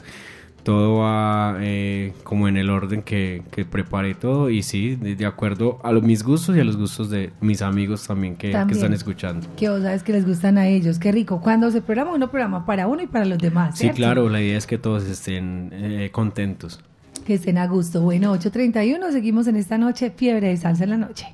Todo 0.64 0.98
va 0.98 1.56
eh, 1.60 2.12
como 2.22 2.46
en 2.48 2.58
el 2.58 2.68
orden 2.68 3.02
que, 3.02 3.42
que 3.50 3.64
preparé 3.64 4.14
todo 4.14 4.50
y 4.50 4.62
sí, 4.62 4.96
de, 4.96 5.16
de 5.16 5.24
acuerdo 5.24 5.78
a 5.82 5.90
los, 5.92 6.02
mis 6.02 6.22
gustos 6.22 6.54
y 6.54 6.60
a 6.60 6.64
los 6.64 6.76
gustos 6.76 7.08
de 7.08 7.32
mis 7.40 7.62
amigos 7.62 8.06
también 8.06 8.36
que, 8.36 8.48
que 8.48 8.52
También. 8.52 8.76
están 8.76 8.92
escuchando. 8.92 9.46
Que 9.56 9.70
vos 9.70 9.82
sabes 9.82 10.02
que 10.02 10.12
les 10.12 10.26
gustan 10.26 10.58
a 10.58 10.66
ellos, 10.68 10.98
qué 10.98 11.12
rico. 11.12 11.40
Cuando 11.40 11.70
se 11.70 11.80
programa 11.80 12.12
uno 12.12 12.28
programa 12.30 12.66
para 12.66 12.88
uno 12.88 13.02
y 13.02 13.06
para 13.06 13.24
los 13.24 13.38
demás. 13.38 13.76
Sí, 13.76 13.84
¿cierto? 13.84 13.96
claro, 13.96 14.28
la 14.28 14.42
idea 14.42 14.58
es 14.58 14.66
que 14.66 14.76
todos 14.76 15.04
estén 15.04 15.70
eh, 15.72 16.10
contentos. 16.12 16.80
Que 17.24 17.34
estén 17.34 17.56
a 17.56 17.66
gusto. 17.66 18.02
Bueno, 18.02 18.34
8.31, 18.34 19.12
seguimos 19.12 19.46
en 19.46 19.56
esta 19.56 19.78
noche, 19.78 20.10
fiebre 20.14 20.48
de 20.48 20.56
salsa 20.58 20.84
en 20.84 20.90
la 20.90 20.96
noche. 20.98 21.26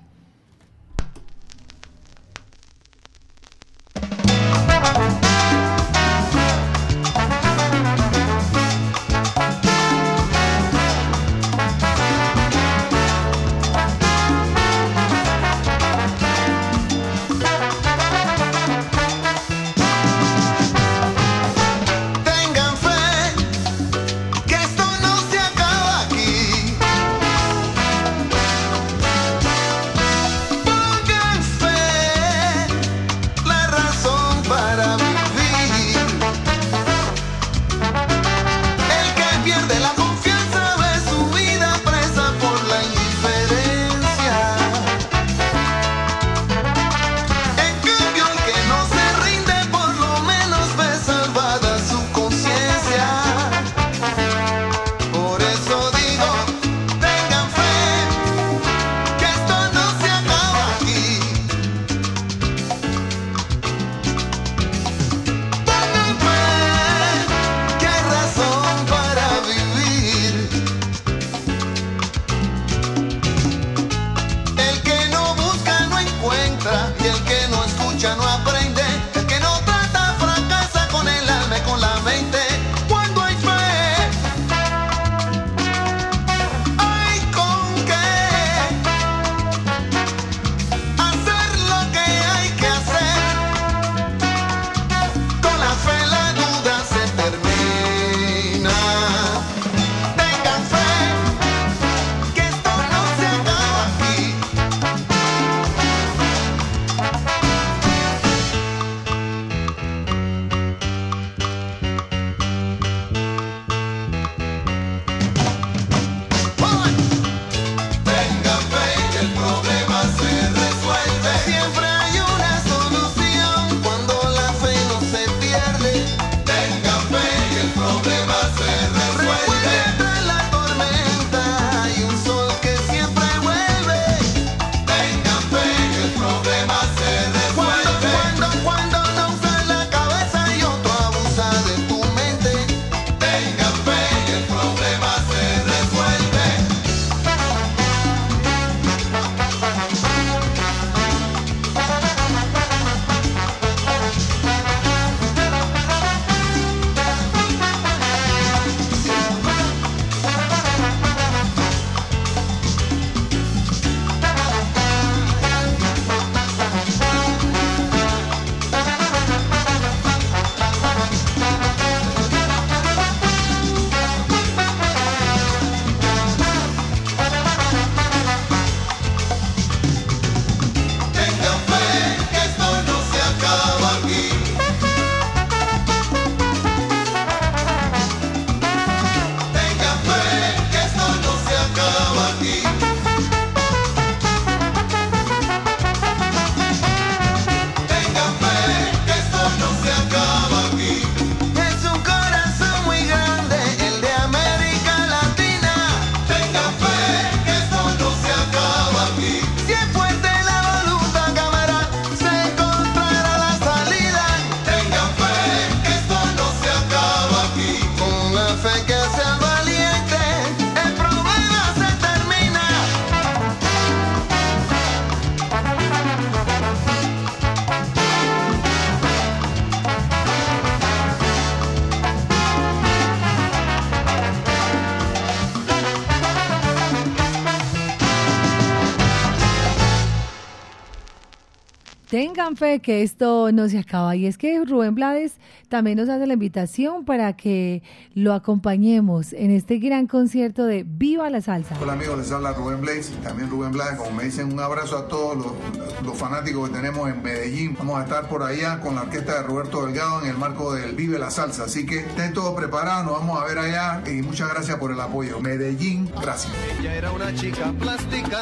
Fe 242.57 242.81
que 242.81 243.03
esto 243.03 243.53
no 243.53 243.69
se 243.69 243.79
acaba. 243.79 244.17
Y 244.17 244.27
es 244.27 244.39
que 244.39 244.65
Rubén 244.65 244.95
Blades 244.95 245.35
también 245.69 245.99
nos 245.99 246.09
hace 246.09 246.27
la 246.27 246.35
invitación 246.35 247.05
para 247.05 247.35
que 247.35 247.83
lo 248.15 248.33
acompañemos 248.33 249.33
en 249.33 249.51
este 249.51 249.79
gran 249.79 250.07
concierto 250.07 250.65
de 250.65 250.85
Viva 250.87 251.31
la 251.31 251.41
Salsa. 251.41 251.77
Hola 251.81 251.93
amigos, 251.95 252.19
les 252.19 252.33
habla 252.33 252.53
Rubén 252.53 252.81
Blades, 252.81 253.13
también 253.23 253.51
Rubén 253.51 253.73
Blades, 253.73 253.99
como 253.99 254.11
me 254.13 254.25
dicen, 254.25 254.53
un 254.53 254.61
abrazo 254.61 254.97
a 254.97 255.09
todos 255.09 255.37
los, 255.37 256.05
los 256.05 256.17
fanáticos 256.17 256.69
que 256.69 256.77
tenemos 256.77 257.09
en 257.09 257.23
Medellín. 257.23 257.77
Vamos 257.79 258.01
a 258.01 258.05
estar 258.05 258.29
por 258.29 258.43
allá 258.43 258.81
con 258.81 258.95
la 258.95 259.03
orquesta 259.03 259.35
de 259.35 259.43
Roberto 259.43 259.85
Delgado 259.85 260.23
en 260.23 260.31
el 260.31 260.39
marco 260.39 260.75
del 260.75 260.95
Vive 260.95 261.19
la 261.19 261.31
Salsa, 261.31 261.65
así 261.65 261.85
que 261.87 262.01
estén 262.01 262.33
todos 262.33 262.55
preparados, 262.55 263.05
nos 263.05 263.21
vamos 263.21 263.41
a 263.41 263.45
ver 263.47 263.59
allá 263.59 264.03
y 264.07 264.23
muchas 264.23 264.49
gracias 264.49 264.79
por 264.79 264.93
el 264.93 265.01
apoyo. 265.01 265.41
Medellín, 265.41 266.11
gracias. 266.21 266.53
Ella 266.81 266.95
era 266.95 267.13
una 267.13 267.35
chica 267.35 267.73
plástica, 267.79 268.41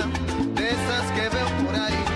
de 0.55 0.69
esas 0.69 1.13
que 1.13 1.37
veo 1.37 1.67
por 1.67 1.75
ahí. 1.75 2.14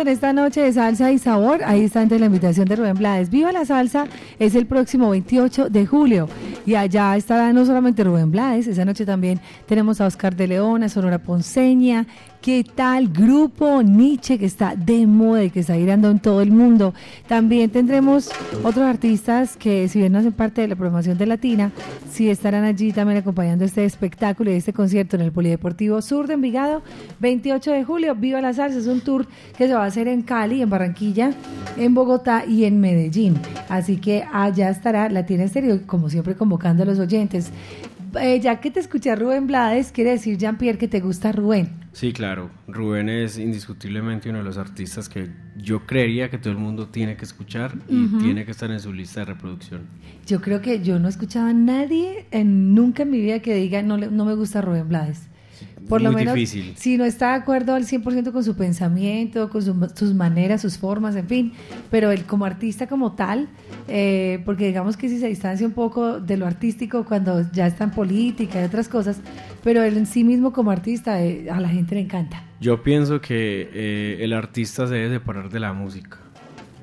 En 0.00 0.08
esta 0.08 0.32
noche 0.32 0.62
de 0.62 0.72
salsa 0.72 1.12
y 1.12 1.18
sabor. 1.18 1.62
Ahí 1.62 1.84
está 1.84 2.00
ante 2.00 2.18
la 2.18 2.24
invitación 2.24 2.66
de 2.66 2.74
Rubén 2.74 2.94
Blades. 2.94 3.28
Viva 3.28 3.52
la 3.52 3.66
salsa 3.66 4.06
es 4.38 4.54
el 4.54 4.64
próximo 4.64 5.10
28 5.10 5.68
de 5.68 5.84
julio. 5.84 6.26
Y 6.64 6.74
allá 6.74 7.14
estará 7.18 7.52
no 7.52 7.66
solamente 7.66 8.02
Rubén 8.02 8.30
Blades, 8.30 8.66
esa 8.66 8.86
noche 8.86 9.04
también 9.04 9.40
tenemos 9.66 10.00
a 10.00 10.06
Oscar 10.06 10.34
de 10.34 10.46
León, 10.46 10.84
a 10.84 10.88
Sonora 10.88 11.18
Ponceña. 11.18 12.06
¿Qué 12.40 12.64
tal? 12.64 13.08
Grupo 13.08 13.82
Nietzsche 13.82 14.38
que 14.38 14.46
está 14.46 14.74
de 14.74 15.06
moda 15.06 15.44
y 15.44 15.50
que 15.50 15.60
está 15.60 15.74
girando 15.74 16.10
en 16.10 16.20
todo 16.20 16.40
el 16.40 16.50
mundo. 16.50 16.94
También 17.28 17.68
tendremos 17.68 18.30
otros 18.64 18.86
artistas 18.86 19.58
que, 19.58 19.88
si 19.88 19.98
bien 19.98 20.12
no 20.12 20.20
hacen 20.20 20.32
parte 20.32 20.62
de 20.62 20.68
la 20.68 20.74
programación 20.74 21.18
de 21.18 21.26
Latina, 21.26 21.70
sí 22.10 22.30
estarán 22.30 22.64
allí 22.64 22.92
también 22.92 23.18
acompañando 23.18 23.66
este 23.66 23.84
espectáculo 23.84 24.50
y 24.50 24.54
este 24.54 24.72
concierto 24.72 25.16
en 25.16 25.22
el 25.22 25.32
Polideportivo 25.32 26.00
Sur 26.00 26.28
de 26.28 26.34
Envigado, 26.34 26.82
28 27.18 27.72
de 27.72 27.84
julio. 27.84 28.14
Viva 28.14 28.40
la 28.40 28.54
salsa, 28.54 28.78
es 28.78 28.86
un 28.86 29.02
tour 29.02 29.26
que 29.58 29.66
se 29.66 29.74
va 29.74 29.84
a 29.84 29.88
hacer 29.88 30.08
en 30.08 30.22
Cali, 30.22 30.62
en 30.62 30.70
Barranquilla, 30.70 31.34
en 31.76 31.92
Bogotá 31.92 32.46
y 32.46 32.64
en 32.64 32.80
Medellín. 32.80 33.38
Así 33.68 33.98
que 33.98 34.24
allá 34.32 34.70
estará 34.70 35.10
Latina 35.10 35.44
Estéreo, 35.44 35.86
como 35.86 36.08
siempre 36.08 36.34
convocando 36.34 36.84
a 36.84 36.86
los 36.86 36.98
oyentes. 36.98 37.50
Eh, 38.20 38.40
ya 38.40 38.60
que 38.60 38.70
te 38.70 38.80
escuché 38.80 39.10
a 39.10 39.16
Rubén 39.16 39.46
Blades, 39.46 39.92
quiere 39.92 40.10
decir 40.10 40.38
Jean-Pierre 40.38 40.78
que 40.78 40.88
te 40.88 41.00
gusta 41.00 41.32
Rubén. 41.32 41.68
Sí, 41.92 42.12
claro. 42.12 42.50
Rubén 42.68 43.08
es 43.08 43.36
indiscutiblemente 43.38 44.28
uno 44.30 44.38
de 44.38 44.44
los 44.44 44.58
artistas 44.58 45.08
que 45.08 45.28
yo 45.56 45.86
creería 45.86 46.30
que 46.30 46.38
todo 46.38 46.52
el 46.52 46.58
mundo 46.58 46.88
tiene 46.88 47.16
que 47.16 47.24
escuchar 47.24 47.76
y 47.88 48.06
tiene 48.18 48.44
que 48.44 48.52
estar 48.52 48.70
en 48.70 48.80
su 48.80 48.92
lista 48.92 49.20
de 49.20 49.26
reproducción. 49.26 49.82
Yo 50.26 50.40
creo 50.40 50.60
que 50.60 50.82
yo 50.82 50.98
no 50.98 51.08
escuchaba 51.08 51.50
a 51.50 51.52
nadie 51.54 52.26
en, 52.30 52.74
nunca 52.74 53.02
en 53.02 53.10
mi 53.10 53.20
vida 53.20 53.40
que 53.40 53.54
diga 53.54 53.82
no, 53.82 53.96
le- 53.96 54.10
no 54.10 54.24
me 54.24 54.34
gusta 54.34 54.60
Rubén 54.62 54.88
Blades. 54.88 55.28
Por 55.88 56.02
lo 56.02 56.12
menos, 56.12 56.34
difícil. 56.34 56.72
si 56.76 56.96
no 56.96 57.04
está 57.04 57.30
de 57.30 57.34
acuerdo 57.42 57.74
al 57.74 57.84
100% 57.84 58.30
con 58.32 58.44
su 58.44 58.54
pensamiento, 58.56 59.48
con 59.48 59.62
su- 59.62 59.90
sus 59.94 60.14
maneras, 60.14 60.60
sus 60.62 60.78
formas, 60.78 61.16
en 61.16 61.26
fin, 61.26 61.52
pero 61.90 62.10
él 62.12 62.24
como 62.24 62.44
artista 62.44 62.86
como 62.86 63.12
tal, 63.12 63.48
eh, 63.88 64.40
porque 64.44 64.66
digamos 64.66 64.96
que 64.96 65.08
si 65.08 65.18
se 65.18 65.26
distancia 65.28 65.66
un 65.66 65.72
poco 65.72 66.20
de 66.20 66.36
lo 66.36 66.46
artístico 66.46 67.04
cuando 67.04 67.44
ya 67.52 67.66
está 67.66 67.84
en 67.84 67.90
política 67.90 68.60
y 68.60 68.64
otras 68.64 68.88
cosas, 68.88 69.20
pero 69.64 69.82
él 69.82 69.96
en 69.96 70.06
sí 70.06 70.22
mismo 70.24 70.52
como 70.52 70.70
artista 70.70 71.22
eh, 71.24 71.48
a 71.50 71.60
la 71.60 71.68
gente 71.68 71.94
le 71.96 72.02
encanta. 72.02 72.44
Yo 72.60 72.82
pienso 72.82 73.20
que 73.20 73.68
eh, 73.72 74.18
el 74.20 74.32
artista 74.32 74.86
se 74.86 74.94
debe 74.94 75.14
separar 75.16 75.50
de 75.50 75.60
la 75.60 75.72
música 75.72 76.18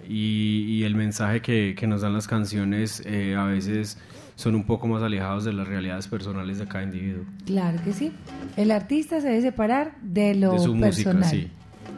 y, 0.07 0.65
y 0.67 0.83
el 0.83 0.95
mensaje 0.95 1.41
que, 1.41 1.75
que 1.77 1.87
nos 1.87 2.01
dan 2.01 2.13
las 2.13 2.27
canciones 2.27 3.01
eh, 3.05 3.35
a 3.37 3.43
veces 3.45 3.97
son 4.38 4.53
un 4.53 4.63
poco 4.63 4.88
más 4.88 5.01
alejados 5.01 5.43
de 5.45 5.51
las 5.51 5.67
realidades 5.67 6.07
personales 6.07 6.59
de 6.59 6.67
cada 6.67 6.83
individuo. 6.83 7.23
Claro 7.45 7.79
que 7.83 7.91
sí. 7.91 8.11
El 8.55 8.69
artista 8.69 9.19
se 9.19 9.29
debe 9.29 9.41
separar 9.41 9.95
de 10.03 10.35
lo 10.35 10.53
De 10.53 10.59
su 10.59 10.75
música, 10.75 11.09
personal. 11.11 11.29
sí. 11.29 11.51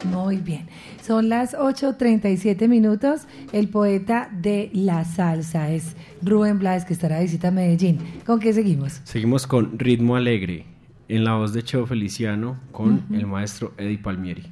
Muy 0.05 0.37
bien. 0.37 0.67
Son 1.05 1.27
las 1.27 1.53
8.37 1.53 2.69
minutos. 2.69 3.23
El 3.51 3.67
poeta 3.67 4.29
de 4.31 4.69
la 4.73 5.03
salsa 5.03 5.69
es 5.71 5.97
Rubén 6.21 6.59
Blades, 6.59 6.85
que 6.85 6.93
estará 6.93 7.17
de 7.17 7.23
visita 7.23 7.49
a 7.49 7.51
Medellín. 7.51 7.99
¿Con 8.25 8.39
qué 8.39 8.53
seguimos? 8.53 9.01
Seguimos 9.03 9.45
con 9.45 9.77
Ritmo 9.77 10.15
Alegre, 10.15 10.65
en 11.09 11.25
la 11.25 11.33
voz 11.35 11.51
de 11.51 11.63
Cheo 11.63 11.85
Feliciano, 11.85 12.57
con 12.71 13.03
el 13.11 13.27
maestro 13.27 13.73
Eddie 13.77 13.97
Palmieri. 13.97 14.43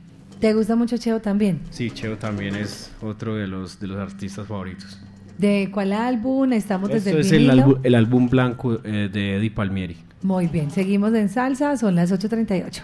¿Te 0.42 0.54
gusta 0.54 0.76
mucho 0.76 0.98
Cheo 0.98 1.22
también? 1.22 1.62
Sí, 1.70 1.90
Cheo 1.92 2.18
también 2.18 2.56
es 2.56 2.92
otro 3.02 3.36
de 3.36 3.48
los, 3.48 3.80
de 3.80 3.88
los 3.88 3.98
artistas 3.98 4.48
favoritos. 4.48 5.00
¿De 5.38 5.70
cuál 5.72 5.94
álbum? 5.94 6.52
Estamos 6.54 6.90
desde 6.90 7.12
Esto 7.12 7.20
el 7.22 7.26
es 7.26 7.32
el, 7.32 7.50
álbum- 7.50 7.80
el 7.84 7.96
álbum 7.96 8.30
blanco 8.30 8.80
eh, 8.84 9.10
de 9.12 9.38
Eddie 9.38 9.52
Palmieri. 9.52 9.98
Muy 10.24 10.48
bien. 10.48 10.72
Seguimos 10.72 11.14
en 11.14 11.30
salsa. 11.30 11.78
Son 11.78 11.94
las 11.96 12.12
8.38. 12.12 12.82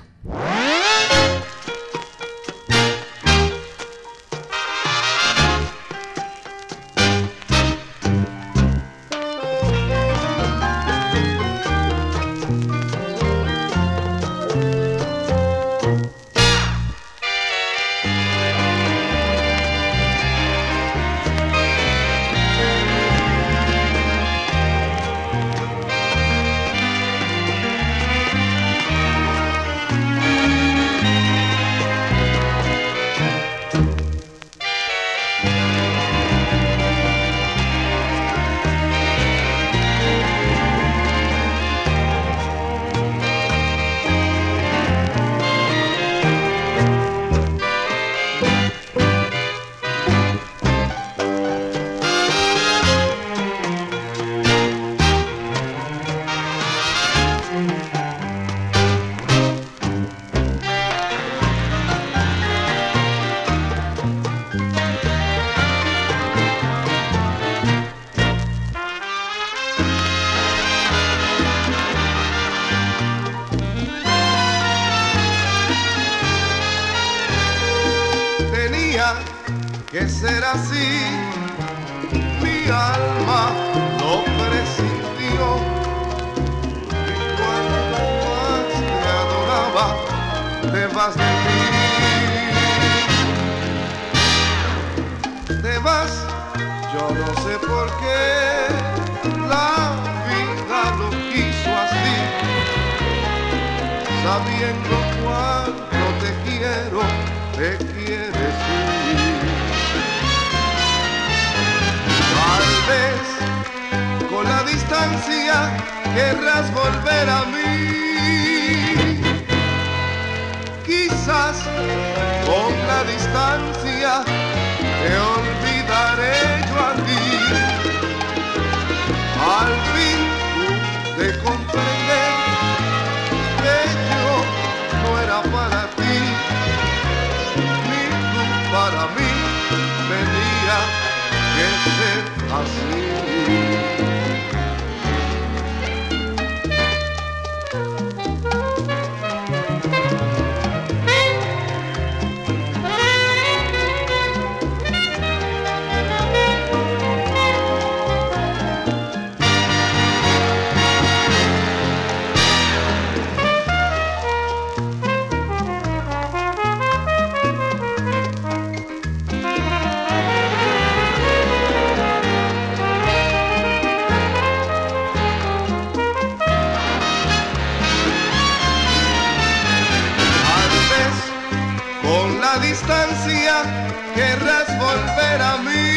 querrás 184.16 184.68
volver 184.80 185.42
a 185.42 185.58
mí. 185.58 185.93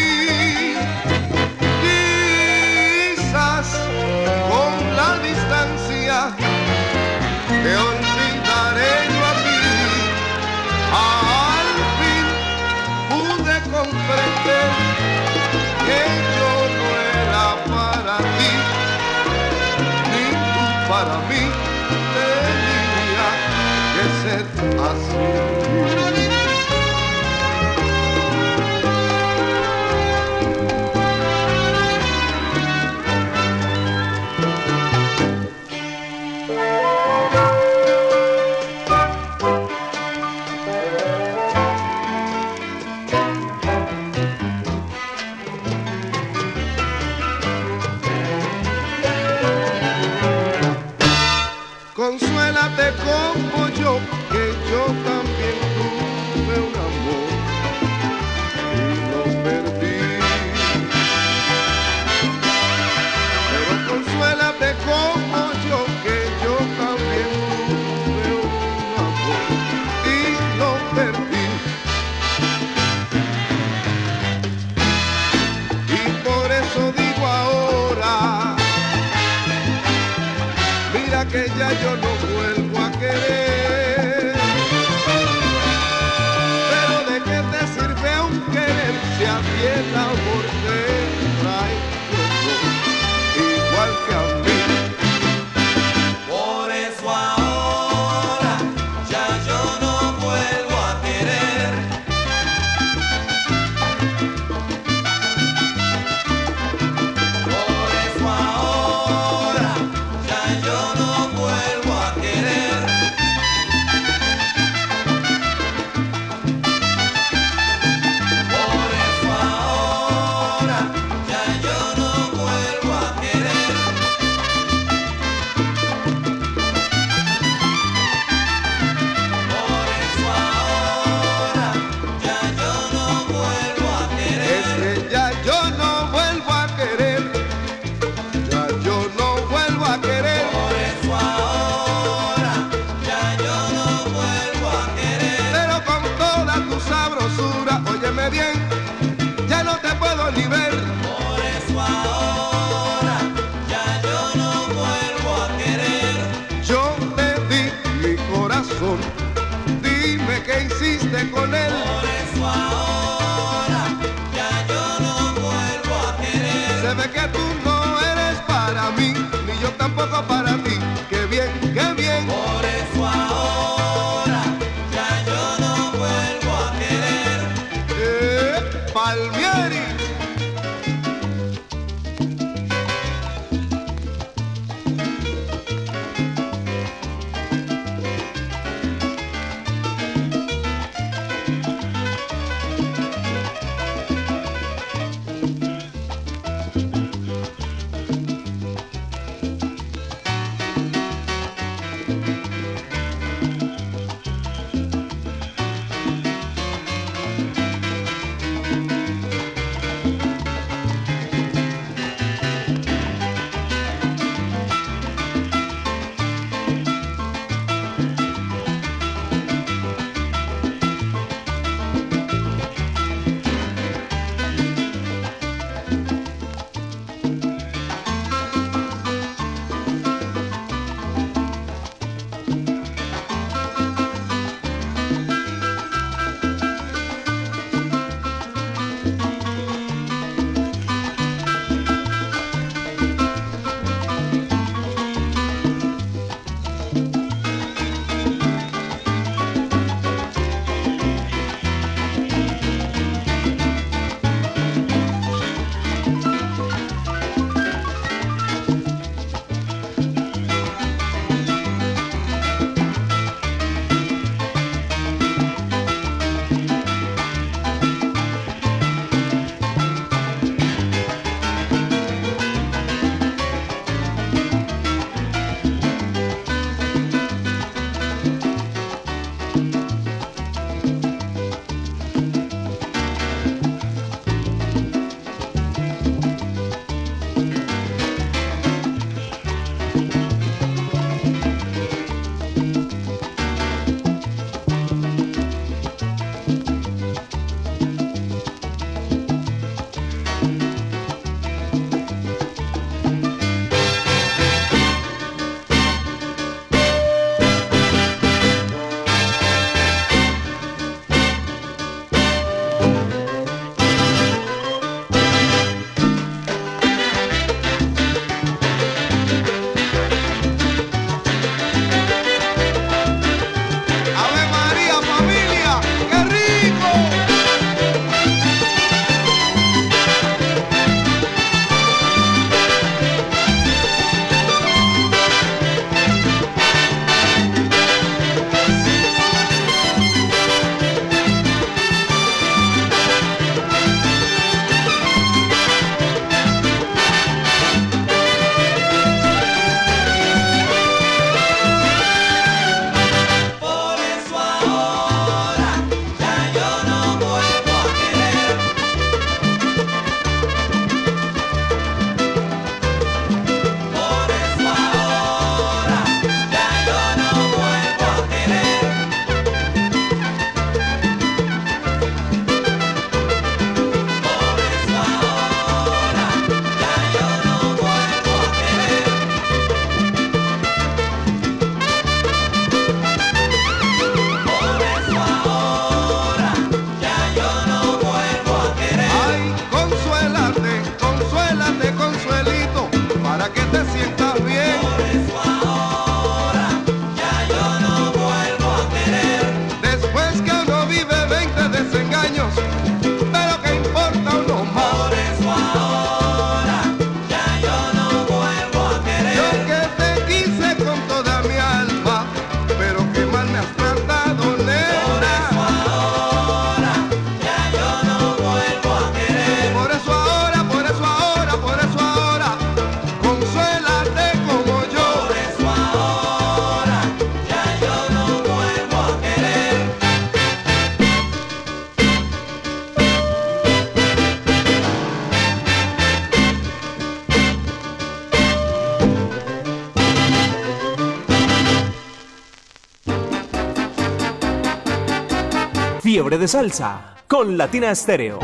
Fiebre 446.26 446.38
de 446.38 446.48
salsa 446.48 447.14
con 447.28 447.56
Latina 447.56 447.92
Estéreo. 447.92 448.40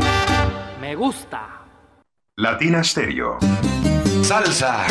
Me 0.81 0.95
gusta. 0.95 1.65
Latina 2.37 2.85
Stereo. 2.85 3.41
Salsa. 4.23 4.87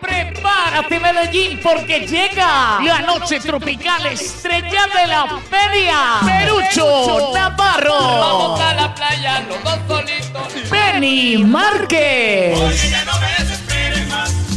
Prepárate 0.00 1.00
Medellín 1.00 1.58
porque 1.60 2.06
llega 2.06 2.80
la 2.84 3.00
noche 3.00 3.40
tropical 3.40 4.06
estrella 4.06 4.86
de 4.94 5.06
la 5.08 5.26
feria. 5.50 6.20
Perucho 6.24 7.32
Navarro. 7.34 7.98
Vamos 7.98 8.60
a 8.60 8.74
la 8.74 8.94
playa, 8.94 9.40
los 9.40 9.64
dos 9.64 9.78
solitos. 9.88 10.70
Benny 10.70 11.38
Márquez. 11.38 12.56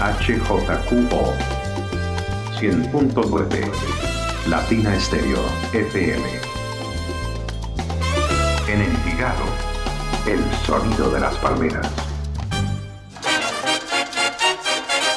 HJQO 0.00 1.34
100.9 2.58 4.48
Latina 4.48 4.96
Estéreo 4.96 5.44
FM. 5.74 6.43
En 8.66 8.80
Envigado, 8.80 9.44
el 10.26 10.42
sonido 10.66 11.10
de 11.10 11.20
las 11.20 11.36
palmeras. 11.36 11.86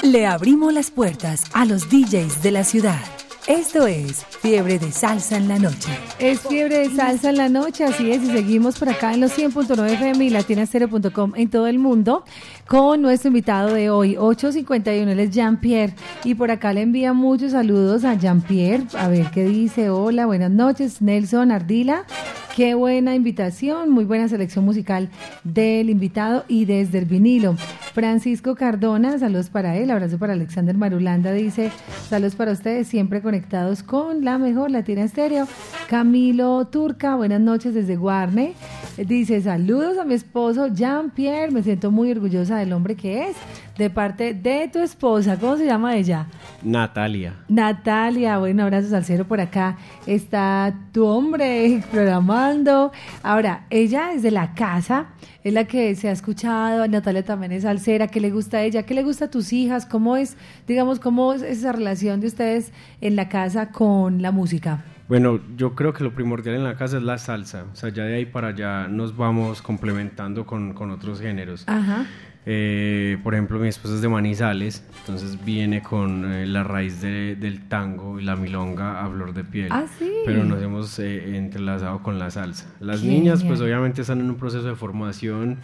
Le 0.03 0.25
abrimos 0.27 0.73
las 0.73 0.91
puertas 0.91 1.45
a 1.53 1.63
los 1.63 1.89
DJs 1.89 2.43
de 2.43 2.51
la 2.51 2.65
ciudad. 2.65 2.99
Esto 3.47 3.87
es 3.87 4.25
Fiebre 4.41 4.79
de 4.79 4.91
Salsa 4.91 5.37
en 5.37 5.47
la 5.47 5.59
Noche. 5.59 5.97
Es 6.19 6.41
fiebre 6.41 6.89
de 6.89 6.93
salsa 6.93 7.29
en 7.29 7.37
la 7.37 7.47
noche, 7.47 7.85
así 7.85 8.11
es, 8.11 8.21
y 8.21 8.31
seguimos 8.31 8.77
por 8.77 8.89
acá 8.89 9.13
en 9.13 9.21
los 9.21 9.37
100.9 9.37 9.93
FM 9.93 10.25
y 10.25 10.29
latinastereo.com 10.29 11.31
en 11.37 11.49
todo 11.49 11.67
el 11.67 11.79
mundo 11.79 12.25
con 12.67 13.01
nuestro 13.01 13.29
invitado 13.29 13.73
de 13.73 13.89
hoy, 13.89 14.17
851, 14.17 15.11
él 15.11 15.19
es 15.19 15.31
Jean-Pierre, 15.31 15.93
y 16.25 16.35
por 16.35 16.51
acá 16.51 16.73
le 16.73 16.81
envía 16.81 17.13
muchos 17.13 17.53
saludos 17.53 18.03
a 18.03 18.15
Jean-Pierre, 18.15 18.83
a 18.97 19.07
ver 19.07 19.31
qué 19.31 19.45
dice, 19.45 19.89
hola, 19.89 20.25
buenas 20.25 20.51
noches, 20.51 21.01
Nelson 21.01 21.51
Ardila, 21.51 22.03
qué 22.57 22.73
buena 22.73 23.15
invitación, 23.15 23.89
muy 23.89 24.03
buena 24.03 24.27
selección 24.27 24.65
musical 24.65 25.09
del 25.45 25.89
invitado 25.89 26.43
y 26.49 26.65
desde 26.65 26.99
el 26.99 27.05
vinilo. 27.05 27.55
Francisco 27.93 28.55
Cardona, 28.55 29.17
saludos 29.17 29.49
para 29.49 29.75
él, 29.75 29.89
abrazo 29.89 30.19
para 30.19 30.33
Alexander 30.33 30.77
Marulanda, 30.77 31.31
dice, 31.31 31.71
saludos 32.09 32.35
para 32.35 32.51
ustedes, 32.51 32.87
siempre 32.87 33.21
conectados 33.21 33.81
con 33.81 34.23
la 34.23 34.37
mejor 34.37 34.69
Latina 34.69 35.03
Estéreo. 35.03 35.47
Camilo 35.89 36.65
Turca, 36.65 37.15
buenas 37.15 37.41
noches 37.41 37.73
desde 37.73 37.95
Guarne. 37.95 38.53
Dice, 38.97 39.41
saludos 39.41 39.97
a 39.97 40.05
mi 40.05 40.13
esposo 40.13 40.67
Jean-Pierre, 40.67 41.51
me 41.51 41.63
siento 41.63 41.89
muy 41.89 42.11
orgullosa 42.11 42.56
del 42.59 42.73
hombre 42.73 42.95
que 42.95 43.29
es, 43.29 43.35
de 43.77 43.89
parte 43.89 44.33
de 44.33 44.69
tu 44.71 44.79
esposa, 44.79 45.37
¿cómo 45.37 45.57
se 45.57 45.65
llama 45.65 45.95
ella? 45.95 46.27
Natalia. 46.63 47.35
Natalia, 47.47 48.37
bueno, 48.37 48.63
abrazos 48.63 48.93
al 48.93 49.05
cielo 49.05 49.25
por 49.25 49.39
acá. 49.39 49.77
Está 50.05 50.73
tu 50.91 51.05
hombre 51.05 51.83
programando. 51.91 52.91
Ahora, 53.23 53.65
ella 53.69 54.13
es 54.13 54.23
de 54.23 54.31
la 54.31 54.53
casa, 54.53 55.07
es 55.43 55.53
la 55.53 55.65
que 55.65 55.95
se 55.95 56.09
ha 56.09 56.11
escuchado. 56.11 56.87
Natalia 56.87 57.23
también 57.23 57.51
es 57.51 57.63
salsera. 57.63 58.07
¿Qué 58.07 58.19
le 58.19 58.31
gusta 58.31 58.57
a 58.57 58.63
ella? 58.63 58.83
¿Qué 58.83 58.93
le 58.93 59.03
gusta 59.03 59.25
a 59.25 59.29
tus 59.29 59.53
hijas? 59.53 59.85
¿Cómo 59.85 60.17
es, 60.17 60.37
digamos, 60.67 60.99
cómo 60.99 61.33
es 61.33 61.41
esa 61.41 61.71
relación 61.71 62.19
de 62.19 62.27
ustedes 62.27 62.71
en 63.01 63.15
la 63.15 63.29
casa 63.29 63.71
con 63.71 64.21
la 64.21 64.31
música? 64.31 64.83
Bueno, 65.07 65.39
yo 65.55 65.73
creo 65.73 65.93
que 65.93 66.03
lo 66.03 66.13
primordial 66.13 66.55
en 66.55 66.65
la 66.65 66.75
casa 66.75 66.97
es 66.97 67.03
la 67.03 67.17
salsa. 67.17 67.65
O 67.71 67.75
sea, 67.75 67.89
ya 67.89 68.03
de 68.03 68.15
ahí 68.15 68.25
para 68.25 68.49
allá 68.49 68.89
nos 68.89 69.15
vamos 69.15 69.61
complementando 69.61 70.45
con, 70.45 70.73
con 70.73 70.91
otros 70.91 71.21
géneros. 71.21 71.63
Ajá. 71.67 72.05
Eh, 72.49 73.17
por 73.23 73.33
ejemplo, 73.33 73.59
mi 73.59 73.67
esposa 73.67 73.95
es 73.95 74.01
de 74.01 74.07
Manizales, 74.07 74.81
entonces 75.01 75.43
viene 75.43 75.81
con 75.81 76.31
eh, 76.31 76.45
la 76.47 76.63
raíz 76.63 77.01
de- 77.01 77.35
del 77.35 77.67
tango 77.67 78.21
y 78.21 78.23
la 78.23 78.37
milonga 78.37 79.03
a 79.03 79.09
flor 79.09 79.33
de 79.33 79.43
piel. 79.43 79.67
Ah, 79.69 79.83
sí. 79.99 80.09
Pero 80.25 80.45
nos 80.45 80.63
hemos 80.63 80.97
eh, 80.99 81.35
entrelazado 81.37 82.01
con 82.01 82.17
la 82.19 82.31
salsa. 82.31 82.65
Las 82.79 83.03
niñas, 83.03 83.43
pues 83.43 83.59
obviamente 83.59 83.99
están 84.01 84.21
en 84.21 84.29
un 84.29 84.37
proceso 84.37 84.65
de 84.65 84.75
formación 84.75 85.57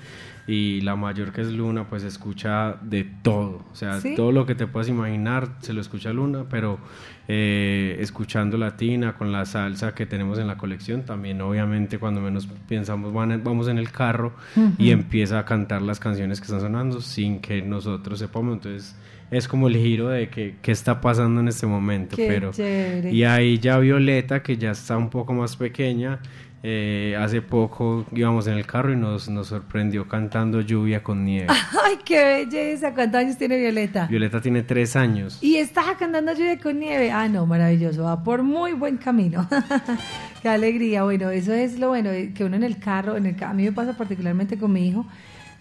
y 0.46 0.82
la 0.82 0.98
mayor 0.98 1.32
que 1.32 1.40
es 1.40 1.54
Luna, 1.54 1.88
pues 1.88 2.04
escucha 2.04 2.76
de 2.82 3.06
todo. 3.22 3.64
O 3.72 3.76
sea, 3.76 4.02
¿Sí? 4.02 4.14
todo 4.16 4.34
lo 4.34 4.46
que 4.46 4.56
te 4.56 4.68
puedas 4.68 4.90
imaginar 4.90 5.48
se 5.62 5.72
lo 5.72 5.80
escucha 5.80 6.12
Luna, 6.12 6.44
pero 6.50 6.80
eh, 7.28 7.98
escuchando 8.00 8.58
latina 8.58 9.14
con 9.14 9.32
la 9.32 9.46
salsa 9.46 9.96
que 9.96 10.06
tenemos 10.06 10.40
en 10.40 10.48
la 10.48 10.58
colección, 10.58 11.04
también 11.04 11.40
obviamente 11.42 11.98
cuando 11.98 12.20
menos 12.22 12.48
pensamos 12.68 13.14
van- 13.14 13.42
vamos 13.44 13.68
en 13.70 13.78
el 13.78 13.92
carro 13.92 14.34
y 14.78 14.92
empieza 14.92 15.40
a 15.40 15.46
cantar 15.46 15.82
las 15.82 16.00
canciones 16.00 16.40
que 16.42 16.46
están 16.46 16.60
sonando 16.62 17.00
sin 17.02 17.40
que 17.40 17.62
nosotros 17.62 18.20
sepamos. 18.20 18.56
Entonces 18.56 18.96
es 19.32 19.48
como 19.48 19.68
el 19.68 19.78
giro 19.78 20.10
de 20.10 20.30
que 20.30 20.56
qué 20.62 20.72
está 20.74 21.00
pasando 21.02 21.40
en 21.40 21.48
este 21.48 21.66
momento. 21.66 22.16
Qué 22.18 22.28
pero 22.28 22.52
chévere. 22.52 23.12
Y 23.12 23.24
ahí 23.24 23.58
ya 23.58 23.78
Violeta, 23.80 24.44
que 24.44 24.58
ya 24.58 24.72
está 24.72 24.98
un 24.98 25.10
poco 25.10 25.34
más 25.34 25.56
pequeña, 25.56 26.20
eh, 26.66 27.18
hace 27.20 27.42
poco 27.42 28.06
íbamos 28.14 28.48
en 28.48 28.54
el 28.54 28.66
carro 28.66 28.94
y 28.94 28.96
nos, 28.96 29.28
nos 29.28 29.48
sorprendió 29.48 30.08
cantando 30.08 30.62
Lluvia 30.62 31.04
con 31.04 31.26
Nieve. 31.26 31.48
Ay, 31.84 31.98
qué 32.06 32.46
belleza. 32.46 32.94
¿Cuántos 32.94 33.20
años 33.20 33.38
tiene 33.38 33.58
Violeta? 33.58 34.08
Violeta 34.08 34.40
tiene 34.40 34.64
tres 34.64 34.96
años. 34.96 35.40
Y 35.42 35.58
estás 35.58 35.86
cantando 36.00 36.32
lluvia 36.32 36.58
con 36.58 36.80
nieve. 36.80 37.12
Ah, 37.12 37.28
no, 37.28 37.46
maravilloso. 37.46 38.04
Va 38.04 38.24
por 38.24 38.44
muy 38.44 38.72
buen 38.72 38.96
camino. 38.96 39.46
Qué 40.42 40.48
alegría. 40.48 41.04
Bueno, 41.04 41.32
eso 41.32 41.52
es 41.52 41.78
lo 41.80 41.90
bueno, 41.90 42.12
eh, 42.12 42.32
que 42.34 42.46
uno 42.46 42.56
en 42.56 42.64
el 42.64 42.80
carro, 42.80 43.18
en 43.18 43.26
el, 43.26 43.44
a 43.44 43.54
mí 43.54 43.64
me 43.64 43.74
pasa 43.74 43.98
particularmente 43.98 44.58
con 44.58 44.72
mi 44.72 44.88
hijo. 44.88 45.06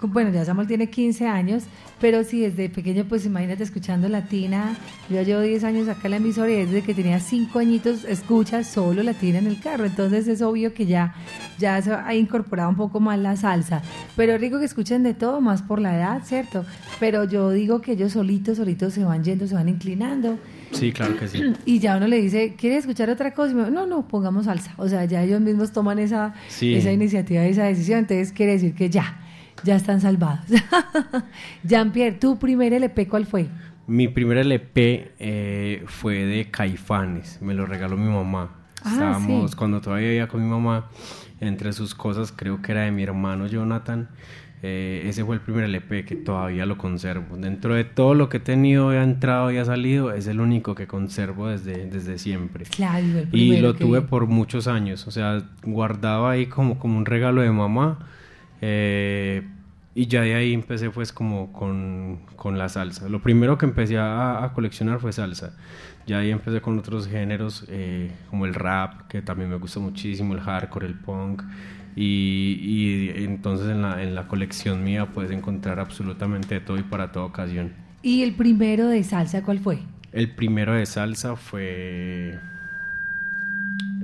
Bueno, 0.08 0.30
ya 0.30 0.44
Samuel 0.44 0.66
tiene 0.66 0.88
15 0.90 1.26
años, 1.26 1.64
pero 2.00 2.24
sí, 2.24 2.40
desde 2.40 2.68
pequeño, 2.68 3.04
pues 3.08 3.24
imagínate 3.26 3.62
escuchando 3.62 4.08
latina. 4.08 4.76
Yo 5.10 5.22
llevo 5.22 5.40
10 5.40 5.64
años 5.64 5.88
acá 5.88 6.02
en 6.04 6.10
la 6.12 6.16
emisora 6.18 6.50
y 6.50 6.64
desde 6.66 6.82
que 6.82 6.94
tenía 6.94 7.20
5 7.20 7.58
añitos 7.58 8.04
escucha 8.04 8.64
solo 8.64 9.02
latina 9.02 9.38
en 9.38 9.46
el 9.46 9.60
carro. 9.60 9.84
Entonces 9.84 10.26
es 10.28 10.42
obvio 10.42 10.74
que 10.74 10.86
ya, 10.86 11.14
ya 11.58 11.80
se 11.82 11.92
ha 11.92 12.14
incorporado 12.14 12.68
un 12.70 12.76
poco 12.76 13.00
más 13.00 13.18
la 13.18 13.36
salsa. 13.36 13.82
Pero 14.16 14.36
rico 14.38 14.58
que 14.58 14.64
escuchen 14.64 15.02
de 15.02 15.14
todo, 15.14 15.40
más 15.40 15.62
por 15.62 15.80
la 15.80 15.96
edad, 15.96 16.22
¿cierto? 16.24 16.64
Pero 17.00 17.24
yo 17.24 17.50
digo 17.50 17.80
que 17.80 17.92
ellos 17.92 18.12
solitos, 18.12 18.56
solitos 18.58 18.92
se 18.94 19.04
van 19.04 19.22
yendo, 19.24 19.46
se 19.46 19.54
van 19.54 19.68
inclinando. 19.68 20.38
Sí, 20.72 20.90
claro 20.92 21.16
que 21.18 21.28
sí. 21.28 21.40
Y 21.66 21.78
ya 21.80 21.96
uno 21.98 22.06
le 22.06 22.20
dice, 22.20 22.54
¿quiere 22.58 22.76
escuchar 22.78 23.10
otra 23.10 23.32
cosa? 23.34 23.52
Y 23.52 23.54
me 23.54 23.60
dice, 23.62 23.72
no, 23.72 23.86
no, 23.86 24.08
pongamos 24.08 24.46
salsa. 24.46 24.72
O 24.78 24.88
sea, 24.88 25.04
ya 25.04 25.22
ellos 25.22 25.40
mismos 25.40 25.72
toman 25.72 25.98
esa, 25.98 26.34
Sí. 26.48 26.74
esa 26.74 26.90
iniciativa, 26.92 27.44
esa 27.44 27.64
decisión. 27.64 28.00
Entonces 28.00 28.32
quiere 28.32 28.52
decir 28.52 28.74
que 28.74 28.88
ya, 28.88 29.18
ya 29.64 29.76
están 29.76 30.00
salvados. 30.00 30.44
Jean-Pierre, 31.64 32.16
¿tu 32.18 32.38
primer 32.38 32.72
LP 32.72 33.08
cuál 33.08 33.26
fue? 33.26 33.46
Mi 33.86 34.08
primer 34.08 34.38
LP 34.38 35.12
eh, 35.18 35.82
fue 35.86 36.24
de 36.24 36.50
Caifanes, 36.50 37.40
me 37.42 37.54
lo 37.54 37.66
regaló 37.66 37.96
mi 37.96 38.08
mamá. 38.10 38.50
Ah, 38.84 38.92
Estábamos, 38.92 39.50
sí. 39.52 39.56
cuando 39.56 39.80
todavía 39.80 40.08
vivía 40.08 40.28
con 40.28 40.42
mi 40.42 40.48
mamá, 40.48 40.88
entre 41.40 41.72
sus 41.72 41.94
cosas 41.94 42.32
creo 42.34 42.62
que 42.62 42.72
era 42.72 42.82
de 42.82 42.90
mi 42.92 43.02
hermano 43.02 43.46
Jonathan. 43.46 44.08
eh, 44.64 45.02
ese 45.06 45.24
fue 45.24 45.34
el 45.34 45.40
primer 45.40 45.64
LP 45.64 46.04
que 46.04 46.14
todavía 46.16 46.64
lo 46.66 46.78
conservo. 46.78 47.36
Dentro 47.36 47.74
de 47.74 47.82
todo 47.84 48.14
lo 48.14 48.28
que 48.28 48.36
he 48.36 48.40
tenido, 48.40 48.90
ha 48.90 49.02
entrado 49.02 49.50
y 49.50 49.56
ha 49.58 49.64
salido, 49.64 50.12
es 50.12 50.28
el 50.28 50.40
único 50.40 50.74
que 50.76 50.86
conservo 50.86 51.48
desde, 51.48 51.86
desde 51.86 52.18
siempre. 52.18 52.64
Claro, 52.66 53.04
el 53.04 53.28
Y 53.32 53.56
lo 53.60 53.74
que 53.74 53.84
tuve 53.84 54.02
por 54.02 54.26
muchos 54.28 54.68
años, 54.68 55.06
o 55.08 55.10
sea, 55.10 55.42
guardado 55.64 56.28
ahí 56.28 56.46
como, 56.46 56.78
como 56.78 56.96
un 56.98 57.04
regalo 57.06 57.42
de 57.42 57.50
mamá. 57.50 57.98
eh, 58.60 59.42
y 59.94 60.06
ya 60.06 60.22
de 60.22 60.34
ahí 60.34 60.54
empecé 60.54 60.90
pues 60.90 61.12
como 61.12 61.52
con, 61.52 62.20
con 62.36 62.56
la 62.58 62.68
salsa. 62.68 63.08
Lo 63.08 63.20
primero 63.20 63.58
que 63.58 63.66
empecé 63.66 63.98
a, 63.98 64.44
a 64.44 64.52
coleccionar 64.54 65.00
fue 65.00 65.12
salsa. 65.12 65.54
Ya 66.06 66.18
ahí 66.18 66.30
empecé 66.30 66.60
con 66.60 66.78
otros 66.78 67.06
géneros 67.06 67.64
eh, 67.68 68.10
como 68.30 68.46
el 68.46 68.54
rap, 68.54 69.06
que 69.08 69.22
también 69.22 69.50
me 69.50 69.56
gusta 69.56 69.80
muchísimo, 69.80 70.34
el 70.34 70.40
hardcore, 70.40 70.86
el 70.86 70.94
punk. 70.94 71.42
Y, 71.94 72.58
y 72.62 73.24
entonces 73.24 73.68
en 73.68 73.82
la, 73.82 74.02
en 74.02 74.14
la 74.14 74.26
colección 74.26 74.82
mía 74.82 75.12
puedes 75.12 75.30
encontrar 75.30 75.78
absolutamente 75.78 76.58
todo 76.60 76.78
y 76.78 76.82
para 76.82 77.12
toda 77.12 77.26
ocasión. 77.26 77.72
¿Y 78.02 78.22
el 78.22 78.34
primero 78.34 78.88
de 78.88 79.04
salsa 79.04 79.42
cuál 79.42 79.58
fue? 79.58 79.78
El 80.12 80.30
primero 80.34 80.74
de 80.74 80.86
salsa 80.86 81.36
fue... 81.36 82.38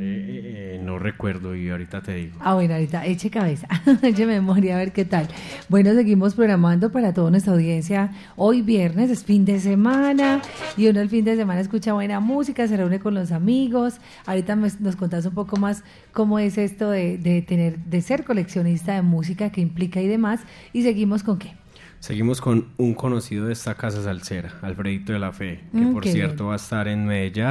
eh, 0.00 0.04
eh, 0.04 0.74
eh, 0.76 0.80
no 0.82 0.98
recuerdo 0.98 1.54
y 1.54 1.70
ahorita 1.70 2.02
te 2.02 2.14
digo. 2.14 2.36
Ah, 2.40 2.54
bueno, 2.54 2.74
ahorita 2.74 3.06
eche 3.06 3.30
cabeza, 3.30 3.68
eche 4.02 4.26
memoria, 4.26 4.76
a 4.76 4.78
ver 4.78 4.92
qué 4.92 5.04
tal. 5.04 5.28
Bueno, 5.68 5.92
seguimos 5.94 6.34
programando 6.34 6.90
para 6.92 7.12
toda 7.12 7.30
nuestra 7.30 7.52
audiencia. 7.52 8.12
Hoy 8.36 8.62
viernes 8.62 9.10
es 9.10 9.24
fin 9.24 9.44
de 9.44 9.60
semana 9.60 10.40
y 10.76 10.86
uno 10.88 11.00
el 11.00 11.08
fin 11.08 11.24
de 11.24 11.36
semana 11.36 11.60
escucha 11.60 11.92
buena 11.92 12.20
música, 12.20 12.66
se 12.68 12.76
reúne 12.76 13.00
con 13.00 13.14
los 13.14 13.32
amigos. 13.32 13.98
Ahorita 14.26 14.56
nos 14.56 14.96
contás 14.96 15.26
un 15.26 15.34
poco 15.34 15.56
más 15.56 15.82
cómo 16.12 16.38
es 16.38 16.58
esto 16.58 16.90
de, 16.90 17.18
de 17.18 17.42
tener, 17.42 17.78
de 17.78 18.00
ser 18.00 18.24
coleccionista 18.24 18.94
de 18.94 19.02
música, 19.02 19.50
qué 19.50 19.60
implica 19.60 20.00
y 20.00 20.08
demás. 20.08 20.40
Y 20.72 20.82
seguimos 20.82 21.22
con 21.22 21.38
qué. 21.38 21.54
Seguimos 22.00 22.40
con 22.40 22.68
un 22.76 22.94
conocido 22.94 23.46
de 23.46 23.52
esta 23.52 23.74
casa 23.74 24.02
salsera, 24.02 24.52
Alfredito 24.62 25.12
de 25.12 25.18
la 25.18 25.32
Fe, 25.32 25.64
que 25.72 25.80
Mm, 25.84 25.92
por 25.92 26.06
cierto 26.06 26.44
bien. 26.44 26.48
va 26.50 26.52
a 26.52 26.56
estar 26.56 26.86
en 26.86 27.04
Medellín, 27.06 27.44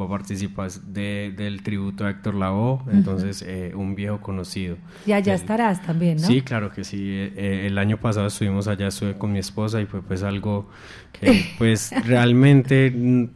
va 0.00 0.04
a 0.04 0.08
participar 0.08 0.70
de- 0.70 1.34
del 1.36 1.62
tributo 1.64 2.06
a 2.06 2.10
Héctor 2.10 2.34
Lavoe, 2.36 2.80
entonces 2.92 3.42
eh, 3.46 3.72
un 3.74 3.94
viejo 3.96 4.20
conocido. 4.20 4.76
Ya 5.04 5.18
Él- 5.18 5.30
estarás 5.30 5.82
también, 5.82 6.18
¿no? 6.18 6.26
Sí, 6.28 6.42
claro 6.42 6.70
que 6.70 6.84
sí. 6.84 6.98
Eh, 7.02 7.32
eh, 7.36 7.66
el 7.66 7.76
año 7.76 7.96
pasado 7.98 8.28
estuvimos 8.28 8.68
allá, 8.68 8.86
estuve 8.86 9.18
con 9.18 9.32
mi 9.32 9.40
esposa 9.40 9.80
y 9.80 9.86
fue 9.86 10.00
pues 10.00 10.22
algo 10.22 10.70
que 11.12 11.44
pues 11.58 11.92
realmente 12.06 13.28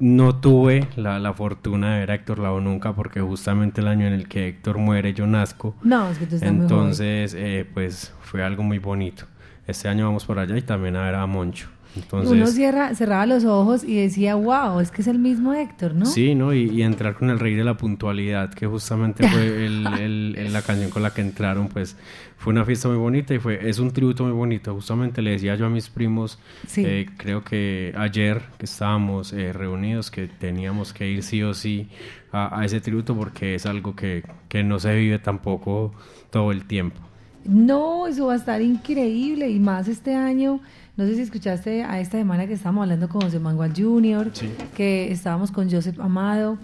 no 0.00 0.34
tuve 0.40 0.88
la, 0.96 1.20
la 1.20 1.32
fortuna 1.34 1.94
de 1.94 2.00
ver 2.00 2.10
a 2.10 2.14
Héctor 2.16 2.40
Lavoe 2.40 2.60
nunca 2.60 2.94
porque 2.94 3.20
justamente 3.20 3.80
el 3.80 3.86
año 3.86 4.06
en 4.08 4.12
el 4.12 4.26
que 4.28 4.48
Héctor 4.48 4.78
muere 4.78 5.14
yo 5.14 5.26
nazco. 5.28 5.76
No, 5.84 6.10
es 6.10 6.18
que 6.18 6.26
tú 6.26 6.34
estás 6.34 6.52
muy. 6.52 6.62
Entonces, 6.62 7.34
eh, 7.38 7.64
pues 7.72 8.12
fue 8.20 8.42
algo 8.42 8.64
muy 8.64 8.78
bonito. 8.80 9.26
Este 9.66 9.88
año 9.88 10.06
vamos 10.06 10.24
por 10.24 10.38
allá 10.38 10.56
y 10.56 10.62
también 10.62 10.96
a 10.96 11.02
ver 11.04 11.14
a 11.14 11.26
Moncho. 11.26 11.68
Entonces, 11.96 12.32
Uno 12.32 12.46
cierra, 12.48 12.92
cerraba 12.96 13.24
los 13.24 13.44
ojos 13.44 13.84
y 13.84 13.94
decía, 13.94 14.34
wow, 14.34 14.80
es 14.80 14.90
que 14.90 15.00
es 15.02 15.06
el 15.06 15.20
mismo 15.20 15.54
Héctor, 15.54 15.94
¿no? 15.94 16.06
Sí, 16.06 16.34
¿no? 16.34 16.52
Y, 16.52 16.64
y 16.68 16.82
entrar 16.82 17.14
con 17.14 17.30
el 17.30 17.38
rey 17.38 17.54
de 17.54 17.62
la 17.62 17.76
puntualidad, 17.76 18.52
que 18.52 18.66
justamente 18.66 19.28
fue 19.28 19.42
el- 19.66 19.86
el- 20.00 20.34
el- 20.36 20.52
la 20.52 20.62
canción 20.62 20.90
con 20.90 21.04
la 21.04 21.14
que 21.14 21.20
entraron, 21.20 21.68
pues 21.68 21.96
fue 22.36 22.52
una 22.52 22.64
fiesta 22.64 22.88
muy 22.88 22.96
bonita 22.96 23.32
y 23.32 23.38
fue 23.38 23.68
es 23.68 23.78
un 23.78 23.92
tributo 23.92 24.24
muy 24.24 24.32
bonito. 24.32 24.74
Justamente 24.74 25.22
le 25.22 25.30
decía 25.30 25.54
yo 25.54 25.66
a 25.66 25.70
mis 25.70 25.88
primos, 25.88 26.40
Sí. 26.66 26.82
eh, 26.84 27.06
creo 27.16 27.44
que 27.44 27.94
ayer 27.96 28.42
que 28.58 28.64
estábamos 28.64 29.32
eh, 29.32 29.52
reunidos, 29.52 30.10
que 30.10 30.26
teníamos 30.26 30.92
que 30.92 31.08
ir 31.08 31.22
sí 31.22 31.44
o 31.44 31.54
sí 31.54 31.88
a, 32.32 32.58
a 32.58 32.64
ese 32.64 32.80
tributo 32.80 33.14
porque 33.16 33.54
es 33.54 33.66
algo 33.66 33.94
que, 33.94 34.24
que 34.48 34.64
no 34.64 34.80
se 34.80 34.92
vive 34.96 35.20
tampoco 35.20 35.94
todo 36.30 36.50
el 36.50 36.64
tiempo. 36.64 37.00
No, 37.44 38.06
eso 38.06 38.26
va 38.26 38.34
a 38.34 38.36
estar 38.36 38.62
increíble 38.62 39.50
y 39.50 39.58
más 39.58 39.88
este 39.88 40.14
año. 40.14 40.60
No 40.96 41.06
sé 41.06 41.16
si 41.16 41.22
escuchaste 41.22 41.82
a 41.82 42.00
esta 42.00 42.18
semana 42.18 42.46
que 42.46 42.54
estábamos 42.54 42.82
hablando 42.84 43.08
con 43.08 43.22
José 43.22 43.38
Manuel 43.38 43.72
Jr., 43.76 44.30
que 44.76 45.10
estábamos 45.10 45.50
con 45.50 45.70
Joseph 45.70 45.98
Amado. 46.00 46.56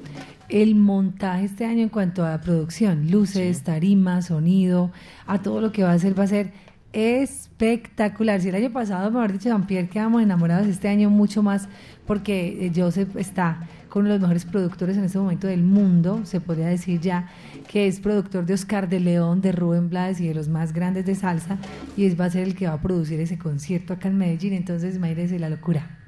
El 0.49 0.75
montaje 0.75 1.45
este 1.45 1.65
año 1.65 1.83
en 1.83 1.89
cuanto 1.89 2.25
a 2.25 2.41
producción, 2.41 3.11
luces, 3.11 3.63
tarima, 3.63 4.23
sonido, 4.23 4.91
a 5.27 5.41
todo 5.41 5.61
lo 5.61 5.71
que 5.73 5.83
va 5.83 5.91
a 5.91 5.95
hacer, 5.95 6.19
va 6.19 6.25
a 6.25 6.29
ser 6.29 6.53
espectacular. 6.93 8.41
Si 8.41 8.49
el 8.49 8.55
año 8.55 8.73
pasado, 8.73 9.11
mejor 9.11 9.33
dicho, 9.33 9.49
Jean-Pierre, 9.49 9.89
quedamos 9.89 10.23
enamorados, 10.23 10.67
este 10.67 10.89
año 10.89 11.11
mucho 11.11 11.43
más, 11.43 11.69
porque 12.07 12.67
eh, 12.67 12.73
Joseph 12.75 13.17
está 13.17 13.69
con 13.91 14.09
los 14.09 14.19
mejores 14.21 14.47
productores 14.47 14.97
en 14.97 15.05
este 15.05 15.19
momento 15.19 15.47
del 15.49 15.63
mundo, 15.63 16.23
se 16.25 16.41
podría 16.41 16.69
decir 16.69 17.01
ya, 17.01 17.29
que 17.69 17.87
es 17.87 18.01
productor 18.01 18.47
de 18.47 18.55
Oscar 18.55 18.89
de 18.89 19.01
León, 19.01 19.43
de 19.43 19.53
Rubén 19.53 19.91
Blades 19.91 20.21
y 20.21 20.29
de 20.29 20.35
los 20.35 20.49
más 20.49 20.73
grandes 20.73 21.05
de 21.05 21.15
salsa, 21.15 21.59
y 21.97 22.07
es, 22.07 22.19
va 22.19 22.25
a 22.25 22.31
ser 22.31 22.45
el 22.45 22.55
que 22.55 22.67
va 22.67 22.75
a 22.75 22.81
producir 22.81 23.21
ese 23.21 23.37
concierto 23.39 23.93
acá 23.93 24.09
en 24.09 24.17
Medellín, 24.17 24.55
entonces 24.55 24.97
imagínense 24.97 25.39
la 25.39 25.51
locura. 25.51 25.99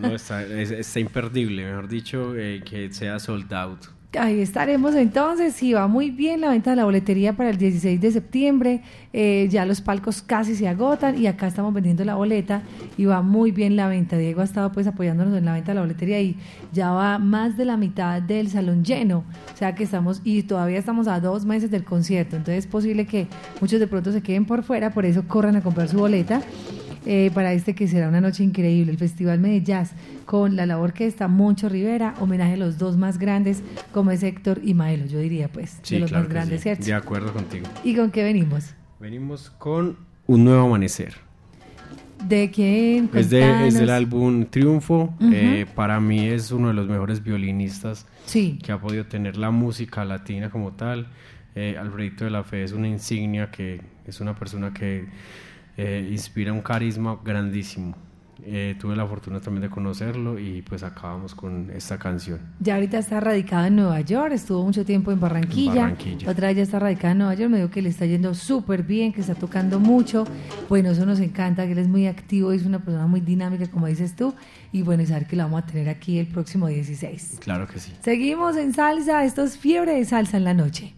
No, 0.00 0.14
está, 0.14 0.42
es- 0.44 0.96
imperdible, 0.96 1.64
mejor 1.66 1.88
dicho, 1.88 2.34
eh, 2.36 2.62
que 2.64 2.90
sea 2.92 3.18
sold 3.18 3.52
out. 3.52 3.95
Ahí 4.18 4.40
estaremos 4.40 4.94
entonces, 4.94 5.54
sí, 5.54 5.72
va 5.72 5.86
muy 5.88 6.10
bien 6.10 6.40
la 6.40 6.50
venta 6.50 6.70
de 6.70 6.76
la 6.76 6.84
boletería 6.84 7.34
para 7.34 7.50
el 7.50 7.58
16 7.58 8.00
de 8.00 8.10
septiembre, 8.10 8.82
eh, 9.12 9.46
ya 9.50 9.66
los 9.66 9.80
palcos 9.80 10.22
casi 10.22 10.54
se 10.54 10.68
agotan 10.68 11.20
y 11.20 11.26
acá 11.26 11.46
estamos 11.46 11.74
vendiendo 11.74 12.04
la 12.04 12.14
boleta 12.14 12.62
y 12.96 13.04
va 13.04 13.22
muy 13.22 13.50
bien 13.50 13.76
la 13.76 13.88
venta. 13.88 14.16
Diego 14.16 14.40
ha 14.40 14.44
estado 14.44 14.72
pues 14.72 14.86
apoyándonos 14.86 15.36
en 15.36 15.44
la 15.44 15.52
venta 15.52 15.72
de 15.72 15.76
la 15.76 15.80
boletería 15.82 16.20
y 16.20 16.36
ya 16.72 16.92
va 16.92 17.18
más 17.18 17.56
de 17.56 17.64
la 17.64 17.76
mitad 17.76 18.22
del 18.22 18.48
salón 18.48 18.84
lleno, 18.84 19.24
o 19.52 19.56
sea 19.56 19.74
que 19.74 19.84
estamos 19.84 20.22
y 20.24 20.42
todavía 20.44 20.78
estamos 20.78 21.08
a 21.08 21.20
dos 21.20 21.44
meses 21.44 21.70
del 21.70 21.84
concierto, 21.84 22.36
entonces 22.36 22.64
es 22.64 22.70
posible 22.70 23.06
que 23.06 23.26
muchos 23.60 23.80
de 23.80 23.86
pronto 23.86 24.12
se 24.12 24.22
queden 24.22 24.46
por 24.46 24.62
fuera, 24.62 24.90
por 24.90 25.04
eso 25.04 25.24
corran 25.28 25.56
a 25.56 25.62
comprar 25.62 25.88
su 25.88 25.98
boleta 25.98 26.42
eh, 27.06 27.30
para 27.32 27.52
este 27.52 27.74
que 27.74 27.88
será 27.88 28.08
una 28.08 28.20
noche 28.20 28.42
increíble, 28.44 28.92
el 28.92 28.98
Festival 28.98 29.38
Medellín 29.40 29.64
Jazz, 29.64 29.92
con 30.26 30.56
la 30.56 30.66
labor 30.66 30.92
que 30.92 31.06
está 31.06 31.28
Moncho 31.28 31.68
Rivera, 31.68 32.14
homenaje 32.20 32.54
a 32.54 32.56
los 32.56 32.76
dos 32.78 32.96
más 32.96 33.18
grandes, 33.18 33.62
como 33.92 34.10
es 34.10 34.22
Héctor 34.22 34.60
y 34.64 34.74
Maelo, 34.74 35.06
yo 35.06 35.18
diría, 35.20 35.48
pues, 35.48 35.78
Sí, 35.82 35.94
de 35.94 36.00
los 36.02 36.10
claro 36.10 36.24
más 36.24 36.32
grandes, 36.32 36.60
sí, 36.60 36.62
¿cierto? 36.64 36.84
De 36.84 36.94
acuerdo 36.94 37.32
contigo. 37.32 37.66
¿Y 37.84 37.94
con 37.94 38.10
qué 38.10 38.22
venimos? 38.24 38.74
Venimos 39.00 39.50
con 39.50 39.96
un 40.26 40.44
nuevo 40.44 40.66
amanecer. 40.66 41.14
¿De 42.26 42.50
quién? 42.50 43.10
Es, 43.14 43.30
de, 43.30 43.40
es 43.40 43.46
Contanos. 43.46 43.74
del 43.74 43.90
álbum 43.90 44.46
Triunfo. 44.46 45.14
Eh, 45.20 45.66
para 45.74 46.00
mí 46.00 46.26
es 46.26 46.50
uno 46.50 46.68
de 46.68 46.74
los 46.74 46.88
mejores 46.88 47.22
violinistas 47.22 48.06
Sí. 48.24 48.58
que 48.64 48.72
ha 48.72 48.80
podido 48.80 49.04
tener 49.06 49.36
la 49.36 49.50
música 49.50 50.04
latina 50.04 50.50
como 50.50 50.72
tal. 50.72 51.08
Eh, 51.54 51.76
Alfredito 51.78 52.24
de 52.24 52.30
la 52.30 52.42
Fe 52.42 52.64
es 52.64 52.72
una 52.72 52.88
insignia 52.88 53.50
que 53.50 53.80
es 54.06 54.20
una 54.20 54.34
persona 54.34 54.72
que 54.72 55.04
eh, 55.76 56.08
inspira 56.10 56.52
un 56.52 56.62
carisma 56.62 57.18
grandísimo. 57.24 57.94
Eh, 58.48 58.76
tuve 58.78 58.94
la 58.94 59.06
fortuna 59.06 59.40
también 59.40 59.62
de 59.62 59.70
conocerlo 59.70 60.38
y 60.38 60.62
pues 60.62 60.82
acabamos 60.82 61.34
con 61.34 61.70
esta 61.74 61.98
canción. 61.98 62.38
Ya 62.60 62.74
ahorita 62.74 62.98
está 62.98 63.18
radicado 63.18 63.66
en 63.66 63.76
Nueva 63.76 64.00
York, 64.02 64.32
estuvo 64.32 64.62
mucho 64.62 64.84
tiempo 64.84 65.10
en 65.10 65.18
Barranquilla. 65.18 65.82
Barranquilla. 65.82 66.30
Otra 66.30 66.48
vez 66.48 66.56
ya 66.58 66.62
está 66.62 66.78
radicado 66.78 67.12
en 67.12 67.18
Nueva 67.18 67.34
York, 67.34 67.50
me 67.50 67.56
dijo 67.58 67.70
que 67.70 67.82
le 67.82 67.88
está 67.88 68.04
yendo 68.04 68.34
súper 68.34 68.82
bien, 68.82 69.12
que 69.12 69.22
está 69.22 69.34
tocando 69.34 69.80
mucho. 69.80 70.24
Bueno, 70.68 70.90
eso 70.90 71.06
nos 71.06 71.18
encanta, 71.20 71.64
que 71.66 71.72
él 71.72 71.78
es 71.78 71.88
muy 71.88 72.06
activo, 72.06 72.52
es 72.52 72.66
una 72.66 72.78
persona 72.78 73.06
muy 73.06 73.20
dinámica, 73.20 73.66
como 73.70 73.86
dices 73.86 74.14
tú. 74.14 74.34
Y 74.70 74.82
bueno, 74.82 75.02
y 75.02 75.06
saber 75.06 75.26
que 75.26 75.34
lo 75.34 75.44
vamos 75.44 75.62
a 75.62 75.66
tener 75.66 75.88
aquí 75.88 76.18
el 76.18 76.26
próximo 76.26 76.68
16. 76.68 77.38
Claro 77.40 77.66
que 77.66 77.78
sí. 77.78 77.92
Seguimos 78.02 78.56
en 78.56 78.74
salsa, 78.74 79.24
esto 79.24 79.44
es 79.44 79.56
fiebre 79.56 79.94
de 79.94 80.04
salsa 80.04 80.36
en 80.36 80.44
la 80.44 80.54
noche. 80.54 80.94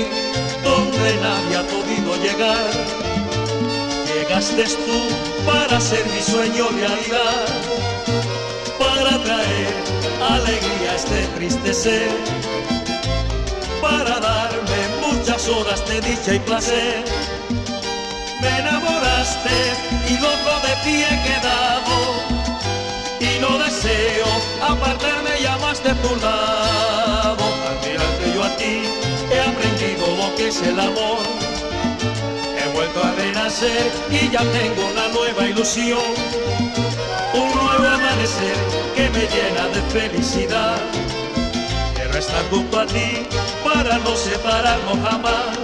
Donde 0.00 1.14
nadie 1.20 1.56
ha 1.56 1.62
podido 1.64 2.16
llegar. 2.24 2.70
Llegaste 4.06 4.64
tú 4.64 4.98
para 5.44 5.76
hacer 5.76 6.04
mi 6.06 6.22
sueño 6.22 6.68
realidad, 6.70 7.46
para 8.78 9.22
traer 9.22 9.74
alegría 10.30 10.92
a 10.92 10.96
este 10.96 11.26
triste 11.36 11.74
ser, 11.74 12.10
para 13.82 14.18
darme 14.18 14.80
muchas 15.06 15.46
horas 15.48 15.86
de 15.86 16.00
dicha 16.00 16.34
y 16.34 16.38
placer. 16.38 17.04
Me 18.40 18.58
enamoraste 18.60 19.56
y 20.08 20.14
loco 20.14 20.52
de 20.66 20.74
ti 20.84 21.04
he 21.04 21.16
quedado 21.28 21.96
y 23.20 23.38
no 23.40 23.58
deseo 23.58 24.30
apartarme 24.62 25.30
ya 25.42 25.58
más 25.58 25.80
tu 25.82 26.16
lado. 26.16 27.44
Al 27.68 27.76
mirarte 27.86 28.32
yo 28.34 28.42
a 28.42 28.56
ti 28.56 29.01
que 30.36 30.48
es 30.48 30.62
el 30.62 30.78
amor. 30.78 31.18
He 32.58 32.68
vuelto 32.74 33.02
a 33.02 33.12
renacer 33.12 33.90
y 34.10 34.30
ya 34.30 34.40
tengo 34.40 34.86
una 34.92 35.08
nueva 35.08 35.48
ilusión. 35.48 36.00
Un 37.34 37.48
nuevo 37.48 37.86
amanecer 37.86 38.56
que 38.94 39.08
me 39.10 39.26
llena 39.34 39.68
de 39.68 39.82
felicidad. 39.90 40.76
Quiero 41.94 42.18
estar 42.18 42.44
junto 42.50 42.80
a 42.80 42.86
ti 42.86 43.26
para 43.64 43.98
no 43.98 44.16
separarnos 44.16 44.98
jamás. 45.08 45.58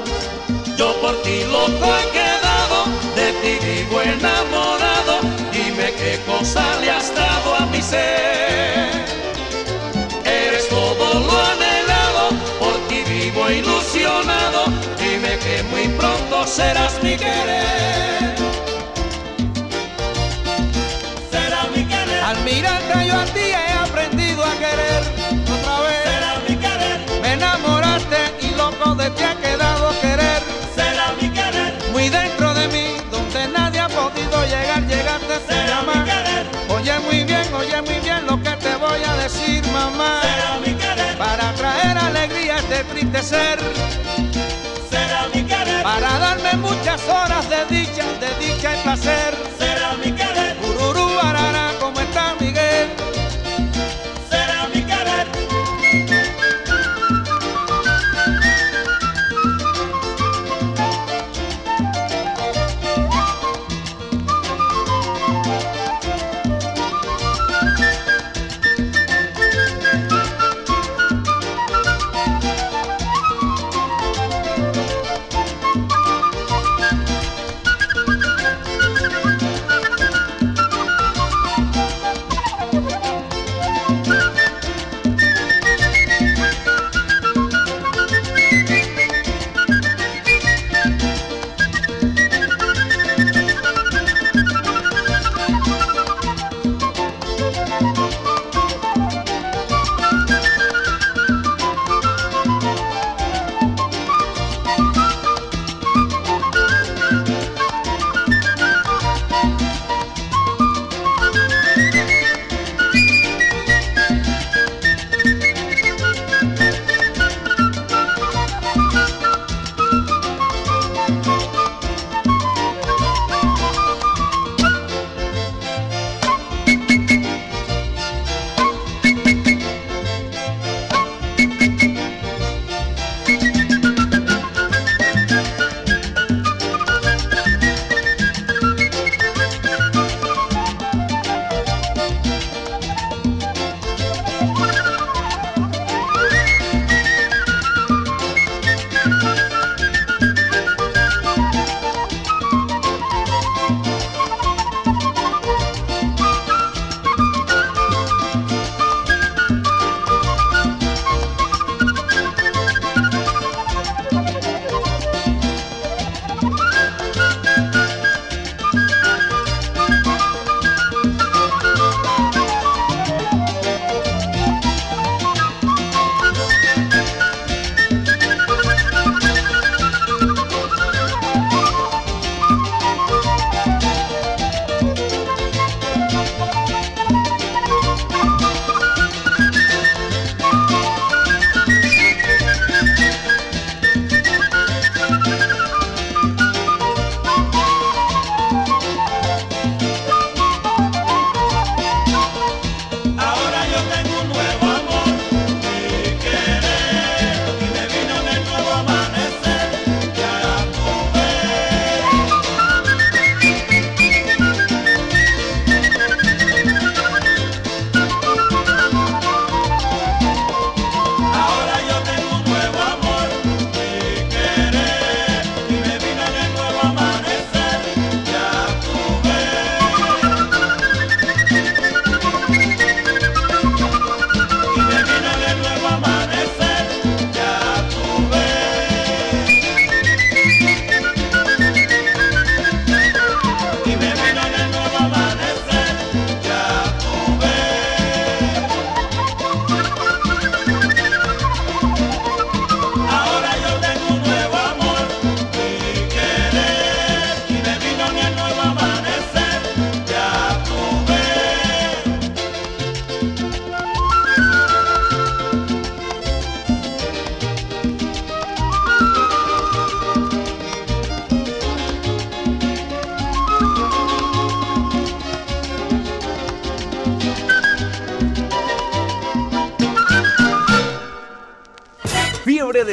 Yo 0.77 0.95
por 1.01 1.21
ti 1.23 1.43
loco 1.45 1.87
he 1.97 2.11
quedado, 2.13 2.85
de 3.17 3.33
ti 3.41 3.67
vivo 3.67 4.01
enamorado. 4.01 5.21
Dime 5.53 5.93
qué 5.95 6.21
cosa 6.27 6.63
le 6.81 6.91
has 6.91 7.15
dado 7.15 7.55
a 7.57 7.67
mi 7.67 7.83
ser. 7.83 8.98
Serás 16.49 17.03
mi 17.03 17.17
querer. 17.17 18.35
Será 21.31 21.63
mi 21.75 21.85
querer. 21.85 22.25
Al 22.25 22.39
mirarte 22.45 23.07
yo 23.07 23.15
a 23.21 23.25
ti 23.27 23.47
he 23.61 23.73
aprendido 23.87 24.45
a 24.45 24.53
querer 24.65 25.03
otra 25.55 25.81
vez. 25.87 26.05
Será 26.11 26.33
mi 26.49 26.57
querer. 26.57 26.99
Me 27.23 27.33
enamoraste 27.35 28.21
y 28.41 28.55
loco 28.57 28.95
de 28.95 29.11
ti 29.11 29.23
ha 29.23 29.35
quedado 29.37 29.93
querer. 30.01 30.43
Será 30.75 31.13
mi 31.21 31.29
querer. 31.31 31.73
Muy 31.93 32.09
dentro 32.09 32.55
de 32.55 32.69
mí, 32.69 32.97
donde 33.11 33.49
nadie 33.49 33.81
ha 33.81 33.89
podido 33.89 34.45
llegar, 34.45 34.83
llegaste 34.87 35.35
sin 35.47 35.57
Será 35.57 35.83
mi 35.83 36.05
querer. 36.11 36.45
Oye 36.77 36.99
muy 37.01 37.25
bien, 37.25 37.47
oye 37.55 37.83
muy 37.83 38.01
bien 38.01 38.27
lo 38.27 38.43
que 38.43 38.51
te 38.65 38.75
voy 38.77 39.01
a 39.07 39.15
decir, 39.17 39.63
mamá. 39.73 40.23
Será 40.23 40.53
mi 40.65 40.73
querer. 40.75 41.19
Para 41.19 41.53
traer 41.55 41.99
alegría 41.99 42.57
a 42.57 42.59
este 42.59 42.85
triste 42.85 43.23
ser. 43.23 43.59
Para 45.89 46.19
darme 46.19 46.53
muchas 46.59 47.01
horas 47.09 47.49
de 47.49 47.65
dicha, 47.75 48.05
de 48.21 48.29
dicha 48.45 48.77
y 48.77 48.83
placer. 48.83 49.35
Será 49.59 49.95
mi 49.95 50.13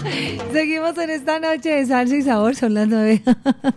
Seguimos 0.52 0.96
en 0.98 1.10
esta 1.10 1.38
noche 1.38 1.70
de 1.70 1.86
salsa 1.86 2.16
y 2.16 2.22
sabor, 2.22 2.54
son 2.54 2.74
las 2.74 2.88
nueve, 2.88 3.22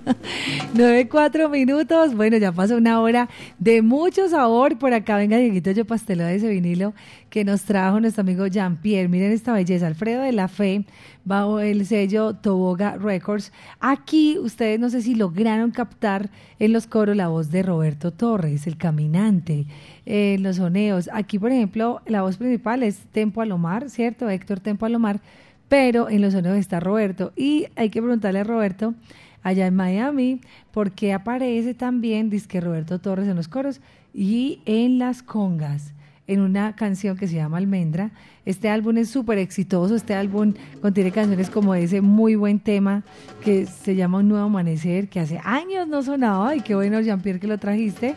nueve, 0.73 1.07
cuatro 1.09 1.49
minutos. 1.49 2.15
Bueno, 2.15 2.37
ya 2.37 2.51
pasó 2.51 2.77
una 2.77 2.99
hora 3.01 3.29
de 3.57 3.81
mucho 3.81 4.27
sabor. 4.29 4.77
Por 4.77 4.93
acá 4.93 5.17
venga 5.17 5.37
Dieguito 5.37 5.71
Yo 5.71 5.85
Pasteló 5.85 6.23
de 6.25 6.35
ese 6.35 6.49
vinilo 6.49 6.93
que 7.29 7.43
nos 7.43 7.63
trajo 7.63 7.99
nuestro 7.99 8.21
amigo 8.21 8.47
Jean-Pierre. 8.47 9.07
Miren 9.07 9.31
esta 9.31 9.53
belleza, 9.53 9.87
Alfredo 9.87 10.21
de 10.21 10.31
la 10.31 10.47
Fe, 10.47 10.85
bajo 11.25 11.59
el 11.59 11.85
sello 11.85 12.33
Toboga 12.33 12.97
Records. 12.97 13.51
Aquí 13.79 14.37
ustedes 14.39 14.79
no 14.79 14.89
sé 14.89 15.01
si 15.01 15.15
lograron 15.15 15.71
captar 15.71 16.29
en 16.59 16.73
los 16.73 16.87
coros 16.87 17.15
la 17.15 17.27
voz 17.27 17.51
de 17.51 17.63
Roberto 17.63 18.11
Torres, 18.11 18.67
el 18.67 18.77
caminante, 18.77 19.65
eh, 20.05 20.37
los 20.39 20.57
soneos. 20.57 21.09
Aquí, 21.13 21.39
por 21.39 21.51
ejemplo, 21.51 22.01
la 22.05 22.21
voz 22.21 22.37
principal 22.37 22.83
es 22.83 22.97
Tempo 23.11 23.41
Alomar, 23.41 23.89
¿cierto? 23.89 24.29
Héctor 24.29 24.59
Tempo 24.59 24.85
Alomar 24.85 25.21
pero 25.69 26.09
en 26.09 26.21
los 26.21 26.33
sonidos 26.33 26.57
está 26.57 26.79
Roberto. 26.79 27.31
Y 27.35 27.67
hay 27.75 27.89
que 27.89 28.01
preguntarle 28.01 28.39
a 28.39 28.43
Roberto, 28.43 28.95
allá 29.43 29.67
en 29.67 29.75
Miami, 29.75 30.41
por 30.71 30.91
qué 30.91 31.13
aparece 31.13 31.73
también, 31.73 32.29
dice 32.29 32.59
Roberto 32.59 32.99
Torres 32.99 33.27
en 33.27 33.37
los 33.37 33.47
coros 33.47 33.79
y 34.13 34.61
en 34.65 34.99
las 34.99 35.23
congas, 35.23 35.93
en 36.29 36.41
una 36.41 36.75
canción 36.75 37.17
que 37.17 37.27
se 37.27 37.35
llama 37.35 37.57
Almendra. 37.57 38.11
Este 38.45 38.69
álbum 38.69 38.97
es 38.97 39.09
súper 39.09 39.39
exitoso, 39.39 39.95
este 39.95 40.13
álbum 40.13 40.53
contiene 40.79 41.11
canciones 41.11 41.49
como 41.49 41.73
ese 41.73 42.01
muy 42.01 42.35
buen 42.35 42.59
tema 42.59 43.03
que 43.43 43.65
se 43.65 43.95
llama 43.95 44.19
Un 44.19 44.29
Nuevo 44.29 44.45
Amanecer, 44.45 45.09
que 45.09 45.19
hace 45.19 45.41
años 45.43 45.87
no 45.87 46.03
sonaba, 46.03 46.55
y 46.55 46.61
qué 46.61 46.75
bueno 46.75 47.01
Jean-Pierre 47.01 47.39
que 47.39 47.47
lo 47.47 47.57
trajiste. 47.57 48.15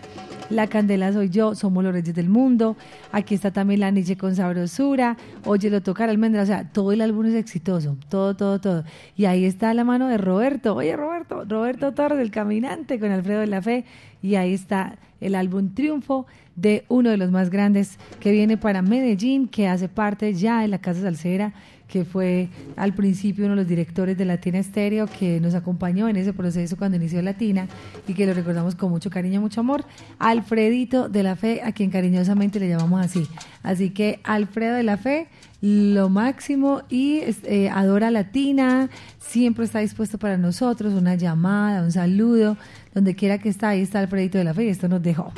La 0.51 0.67
Candela 0.67 1.11
Soy 1.15 1.31
Yo, 1.31 1.55
Somos 1.55 1.83
los 1.83 1.95
Reyes 1.95 2.15
del 2.15 2.29
Mundo. 2.29 2.77
Aquí 3.11 3.35
está 3.35 3.53
también 3.53 3.81
La 3.81 3.91
Niche 3.91 4.19
con 4.19 4.37
Sabrosura. 4.37 5.17
Oye, 5.47 5.71
lo 5.71 5.81
tocar 5.81 6.11
almendra. 6.11 6.43
O 6.43 6.47
sea, 6.47 6.71
todo 6.71 6.93
el 6.93 7.01
álbum 7.01 7.25
es 7.25 7.35
exitoso. 7.35 7.97
Todo, 8.11 8.37
todo, 8.37 8.61
todo. 8.61 8.85
Y 9.17 9.25
ahí 9.25 9.47
está 9.47 9.73
la 9.73 9.85
mano 9.85 10.09
de 10.09 10.19
Roberto. 10.19 10.75
Oye, 10.75 10.95
Roberto, 10.95 11.47
Roberto 11.49 11.93
Torres, 11.93 12.19
el 12.19 12.31
caminante 12.31 13.01
con 13.01 13.11
Alfredo 13.11 13.41
de 13.41 13.47
la 13.47 13.63
Fe. 13.63 13.87
Y 14.23 14.37
ahí 14.37 14.55
está 14.55 14.99
el 15.21 15.35
álbum 15.35 15.75
Triunfo 15.75 16.27
de 16.57 16.85
uno 16.89 17.11
de 17.11 17.17
los 17.17 17.31
más 17.31 17.51
grandes 17.51 17.99
que 18.21 18.33
viene 18.33 18.57
para 18.57 18.83
Medellín, 18.83 19.49
que 19.49 19.69
hace 19.69 19.89
parte 19.89 20.35
ya 20.35 20.61
de 20.61 20.69
la 20.69 20.79
Casa 20.79 21.03
Salsera 21.03 21.55
que 21.93 22.07
fue 22.07 22.49
al 22.77 22.95
principio 22.95 23.45
uno 23.45 23.55
de 23.55 23.61
los 23.61 23.69
directores 23.69 24.17
de 24.17 24.25
Latina 24.25 24.59
Estéreo, 24.59 25.07
que 25.07 25.41
nos 25.41 25.55
acompañó 25.55 26.09
en 26.09 26.17
ese 26.17 26.33
proceso 26.33 26.79
cuando 26.79 26.97
inició 26.97 27.21
Latina 27.21 27.69
y 28.09 28.15
que 28.15 28.25
lo 28.25 28.33
recordamos 28.33 28.75
con 28.75 28.89
mucho 28.89 29.11
cariño, 29.11 29.43
mucho 29.43 29.61
amor, 29.61 29.85
Alfredito 30.19 31.11
de 31.11 31.23
la 31.23 31.37
Fe, 31.37 31.61
a 31.63 31.73
quien 31.73 31.91
cariñosamente 31.91 32.59
le 32.59 32.71
llamamos 32.71 33.05
así. 33.05 33.29
Así 33.63 33.91
que 33.91 34.21
Alfredo 34.25 34.75
de 34.75 34.85
la 34.85 34.97
Fe, 34.97 35.29
lo 35.63 36.09
máximo 36.09 36.83
y 36.91 37.23
eh, 37.45 37.71
adora 37.71 38.11
Latina, 38.11 38.91
siempre 39.19 39.65
está 39.65 39.79
dispuesto 39.79 40.19
para 40.19 40.37
nosotros, 40.37 40.93
una 40.93 41.15
llamada, 41.15 41.83
un 41.83 41.93
saludo, 41.93 42.57
donde 42.93 43.15
quiera 43.15 43.39
que 43.39 43.49
está, 43.49 43.71
ahí 43.71 43.83
está 43.83 44.01
Alfredito 44.01 44.39
de 44.39 44.45
la 44.45 44.55
Fe 44.55 44.65
y 44.65 44.69
esto 44.69 44.89
nos 44.89 45.03
dejó. 45.03 45.33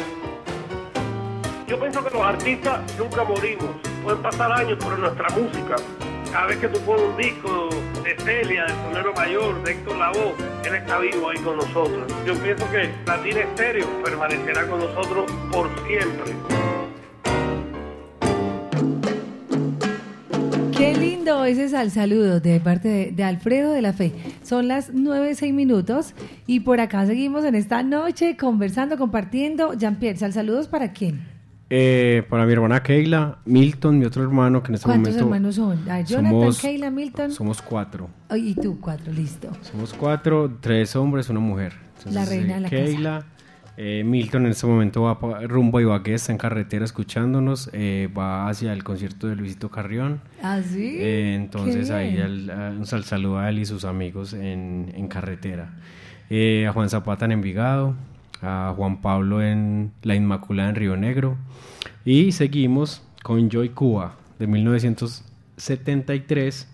Yo 1.69 1.79
pienso 1.79 2.03
que 2.05 2.11
los 2.11 2.23
artistas 2.23 2.81
nunca 2.99 3.23
morimos, 3.25 3.71
pueden 4.03 4.23
pasar 4.23 4.51
años, 4.51 4.79
pero 4.81 4.97
nuestra 4.97 5.29
música 5.31 5.77
cada 6.35 6.47
vez 6.49 6.59
que 6.59 6.67
tú 6.67 6.81
pones 6.81 7.05
un 7.05 7.17
disco 7.17 7.69
de 8.03 8.17
Celia, 8.25 8.65
de 8.65 8.71
Sonero 8.71 9.13
Mayor, 9.15 9.63
de 9.63 9.71
Héctor 9.71 9.97
Lavoe, 9.97 10.35
él 10.65 10.75
está 10.75 10.99
vivo 10.99 11.31
ahí 11.31 11.39
con 11.39 11.57
nosotros. 11.59 12.13
Yo 12.27 12.35
pienso 12.35 12.69
que 12.73 12.91
Latina 13.07 13.41
Estéreo 13.41 13.87
permanecerá 14.03 14.67
con 14.67 14.81
nosotros 14.81 15.31
por 15.53 15.71
siempre. 15.87 16.33
Qué 20.77 20.97
lindo 20.97 21.45
ese 21.45 21.65
es 21.67 21.93
saludo 21.93 22.41
de 22.41 22.59
parte 22.59 22.89
de, 22.89 23.13
de, 23.13 23.25
Alfredo 23.25 23.73
de 23.73 23.81
la 23.81 23.93
Fe. 23.93 24.13
Son 24.43 24.67
las 24.67 24.91
nueve, 24.93 25.35
seis 25.35 25.55
minutos 25.55 26.15
y 26.47 26.61
por 26.61 26.81
acá 26.81 27.07
seguimos 27.07 27.45
en 27.45 27.55
esta 27.55 27.83
noche 27.83 28.37
conversando, 28.37 28.99
compartiendo. 28.99 29.75
Jean-Pierre, 29.75 30.19
¿sal 30.19 30.33
saludos 30.33 30.67
para 30.67 30.93
quién? 30.93 31.23
Eh, 31.71 32.25
para 32.29 32.45
mi 32.45 32.53
hermana 32.53 32.83
Keila, 32.83 33.39
Milton, 33.45 33.99
mi 33.99 34.05
otro 34.05 34.23
hermano, 34.23 34.63
que 34.63 34.69
en 34.69 34.75
este 34.75 34.85
¿Cuántos 34.87 35.15
momento. 35.15 35.25
hermanos 35.25 35.55
son? 35.55 35.79
Ah, 35.89 36.01
Jonathan, 36.01 36.31
somos- 36.31 36.61
Keila, 36.61 36.91
Milton. 36.91 37.31
Somos 37.31 37.63
cuatro. 37.63 38.11
Oh, 38.31 38.37
y 38.37 38.55
tú, 38.55 38.79
cuatro, 38.81 39.13
listo. 39.13 39.49
Somos 39.63 39.95
cuatro, 39.95 40.59
tres 40.61 40.95
hombres, 40.97 41.29
una 41.31 41.41
mujer. 41.41 41.73
La 42.11 42.25
reina 42.25 42.57
de 42.57 42.61
la 42.61 42.69
Keila, 42.69 43.27
eh, 43.77 44.03
Milton 44.05 44.47
en 44.47 44.53
este 44.53 44.67
momento 44.67 45.03
va 45.03 45.19
rumbo 45.47 45.79
a 45.79 45.83
Ibagué, 45.83 46.15
está 46.15 46.33
en 46.33 46.39
carretera 46.39 46.85
escuchándonos, 46.85 47.69
eh, 47.73 48.09
va 48.17 48.49
hacia 48.49 48.73
el 48.73 48.85
concierto 48.85 49.27
de 49.27 49.35
Luisito 49.37 49.71
Carrión. 49.71 50.21
¿Ah, 50.43 50.61
sí? 50.63 50.97
Eh, 51.01 51.35
entonces 51.35 51.89
Qué 51.89 51.95
ahí 51.95 52.19
a- 52.19 52.71
un 52.71 52.87
sal- 52.87 53.05
saludo 53.05 53.39
a 53.39 53.49
él 53.51 53.59
y 53.59 53.67
sus 53.67 53.85
amigos 53.85 54.33
en, 54.33 54.93
en 54.95 55.09
carretera. 55.09 55.75
A 56.31 56.73
Juan 56.73 56.89
Zapata 56.89 57.25
en 57.27 57.33
Envigado, 57.33 57.95
a 58.43 58.73
Juan 58.77 59.01
Pablo 59.01 59.43
en 59.43 59.93
La 60.03 60.15
Inmaculada 60.15 60.71
en 60.71 60.75
Río 60.75 60.97
Negro. 60.97 61.37
Y 62.05 62.33
seguimos 62.33 63.03
con 63.23 63.49
Joy 63.51 63.71
Cuba 63.71 64.17
de 64.39 64.47
1973 64.47 66.69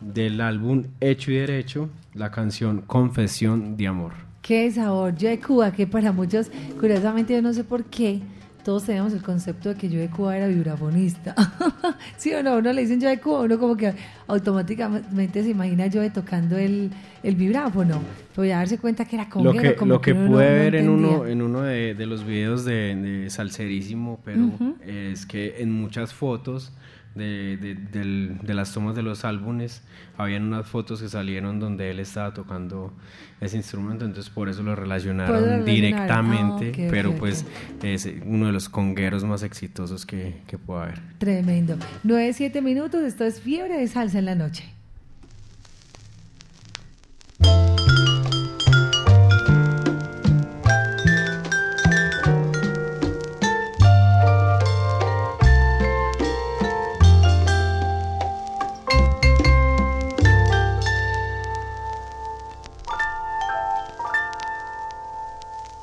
del 0.00 0.40
álbum 0.40 0.84
Hecho 1.00 1.30
y 1.32 1.36
Derecho, 1.36 1.88
la 2.14 2.30
canción 2.30 2.82
Confesión 2.82 3.76
de 3.76 3.86
Amor. 3.88 4.27
Qué 4.48 4.70
sabor. 4.72 5.14
Yo 5.14 5.28
de 5.28 5.38
Cuba, 5.40 5.72
que 5.72 5.86
para 5.86 6.10
muchos, 6.10 6.50
curiosamente, 6.80 7.34
yo 7.34 7.42
no 7.42 7.52
sé 7.52 7.64
por 7.64 7.84
qué, 7.84 8.20
todos 8.64 8.84
tenemos 8.84 9.12
el 9.12 9.22
concepto 9.22 9.68
de 9.68 9.74
que 9.74 9.90
yo 9.90 10.00
de 10.00 10.08
Cuba 10.08 10.38
era 10.38 10.46
vibrafonista. 10.48 11.34
¿Sí 12.16 12.32
o 12.32 12.42
no? 12.42 12.56
Uno 12.56 12.72
le 12.72 12.80
dicen 12.80 12.98
yo 12.98 13.10
de 13.10 13.18
Cuba, 13.20 13.40
uno 13.42 13.58
como 13.58 13.76
que 13.76 13.92
automáticamente 14.26 15.42
se 15.42 15.50
imagina 15.50 15.86
yo 15.88 16.00
de 16.00 16.08
tocando 16.08 16.56
el, 16.56 16.90
el 17.22 17.36
vibráfono. 17.36 18.00
Pero 18.34 18.46
ya 18.46 18.56
darse 18.56 18.78
cuenta 18.78 19.04
que 19.04 19.16
era 19.16 19.24
Lo 19.26 19.30
conguero, 19.30 19.60
que, 19.72 19.76
como 19.76 19.92
lo 19.92 20.00
que 20.00 20.12
uno 20.12 20.22
no- 20.22 20.30
pude 20.30 20.48
no 20.50 20.54
ver 20.54 20.74
en 20.76 20.88
uno, 20.88 21.26
en 21.26 21.42
uno 21.42 21.60
de, 21.62 21.94
de 21.94 22.06
los 22.06 22.24
videos 22.24 22.64
de, 22.64 22.96
de 22.96 23.28
Salserísimo, 23.30 24.18
pero 24.24 24.48
es 24.86 25.26
que 25.26 25.56
en 25.58 25.72
muchas 25.72 26.14
fotos 26.14 26.72
de, 27.18 27.58
de, 27.58 27.74
del- 27.74 28.38
de 28.42 28.54
las 28.54 28.72
tomas 28.72 28.94
de 28.94 29.02
los 29.02 29.24
álbumes, 29.26 29.82
habían 30.16 30.44
unas 30.44 30.66
fotos 30.66 31.02
que 31.02 31.08
salieron 31.08 31.60
donde 31.60 31.90
él 31.90 32.00
estaba 32.00 32.32
tocando 32.32 32.92
ese 33.40 33.56
instrumento, 33.58 34.04
entonces 34.06 34.30
por 34.32 34.48
eso 34.48 34.62
lo 34.62 34.74
relacionaron 34.74 35.64
directamente, 35.64 36.72
Ah, 36.74 36.88
pero 36.90 37.12
pues 37.16 37.44
es 37.82 38.08
uno 38.24 38.46
de 38.46 38.52
los 38.52 38.68
congueros 38.68 39.24
más 39.24 39.42
exitosos 39.42 40.06
que, 40.06 40.40
que 40.46 40.56
pueda 40.56 40.84
haber. 40.84 41.00
Tremendo. 41.18 41.76
9, 42.04 42.32
7 42.32 42.62
minutos, 42.62 43.02
esto 43.02 43.24
es 43.24 43.40
fiebre 43.40 43.76
de 43.78 43.86
salsa 43.88 44.18
en 44.20 44.24
la 44.24 44.34
noche. 44.34 44.64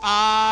Ay, 0.07 0.44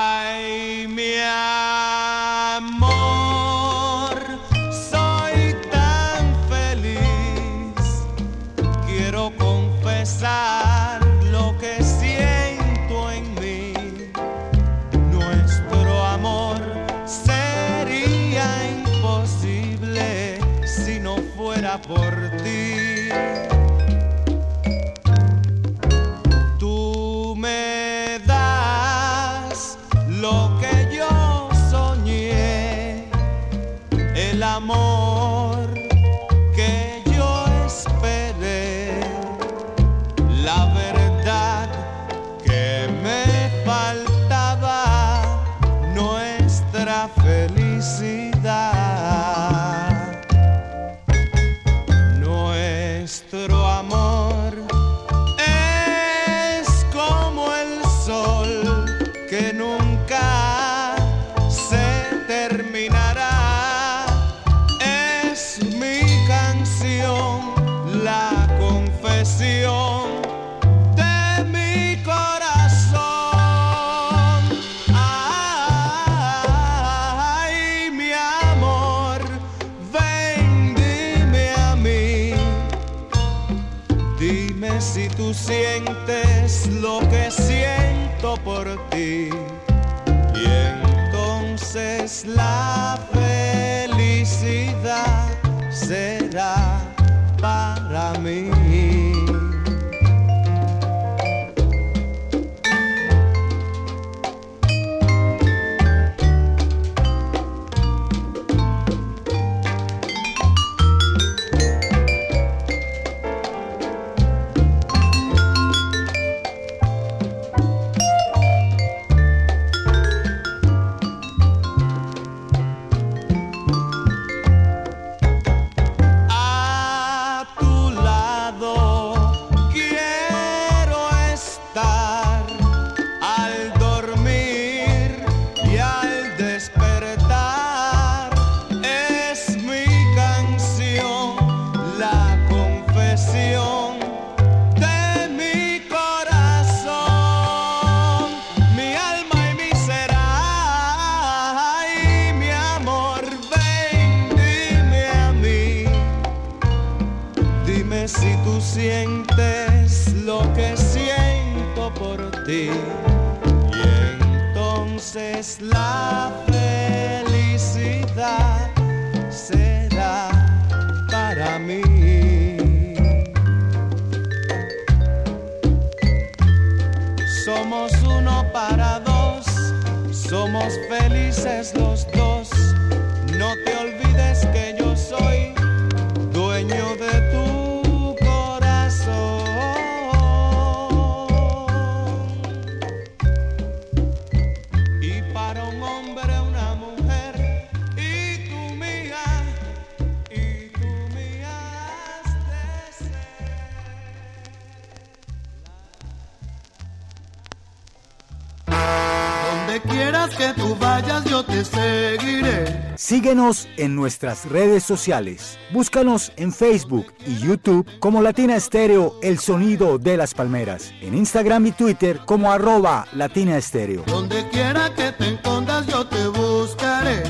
Síguenos 213.54 213.67
en 213.78 213.96
nuestras 213.96 214.46
redes 214.50 214.84
sociales. 214.84 215.59
Búscanos 215.71 216.32
en 216.38 216.51
Facebook 216.51 217.13
y 217.25 217.38
YouTube 217.38 217.88
como 218.00 218.21
Latina 218.21 218.55
Estéreo, 218.55 219.16
el 219.21 219.39
sonido 219.39 219.97
de 219.97 220.17
las 220.17 220.34
palmeras. 220.34 220.92
En 221.01 221.16
Instagram 221.16 221.67
y 221.67 221.71
Twitter 221.71 222.21
como 222.25 222.51
arroba 222.51 223.05
Latina 223.13 223.58
Estéreo. 223.58 224.04
Donde 224.08 224.47
quiera 224.50 224.93
que 224.96 225.12
te 225.12 225.28
encondas, 225.30 225.86
yo 225.88 226.08
te 226.08 226.28
buscaré. 226.28 227.24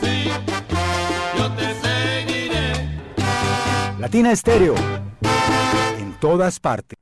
Sí, 0.00 0.30
yo 1.38 1.50
te 1.52 1.74
seguiré. 1.82 3.00
Latina 3.98 4.32
Estéreo. 4.32 4.74
En 5.98 6.12
todas 6.20 6.60
partes. 6.60 7.01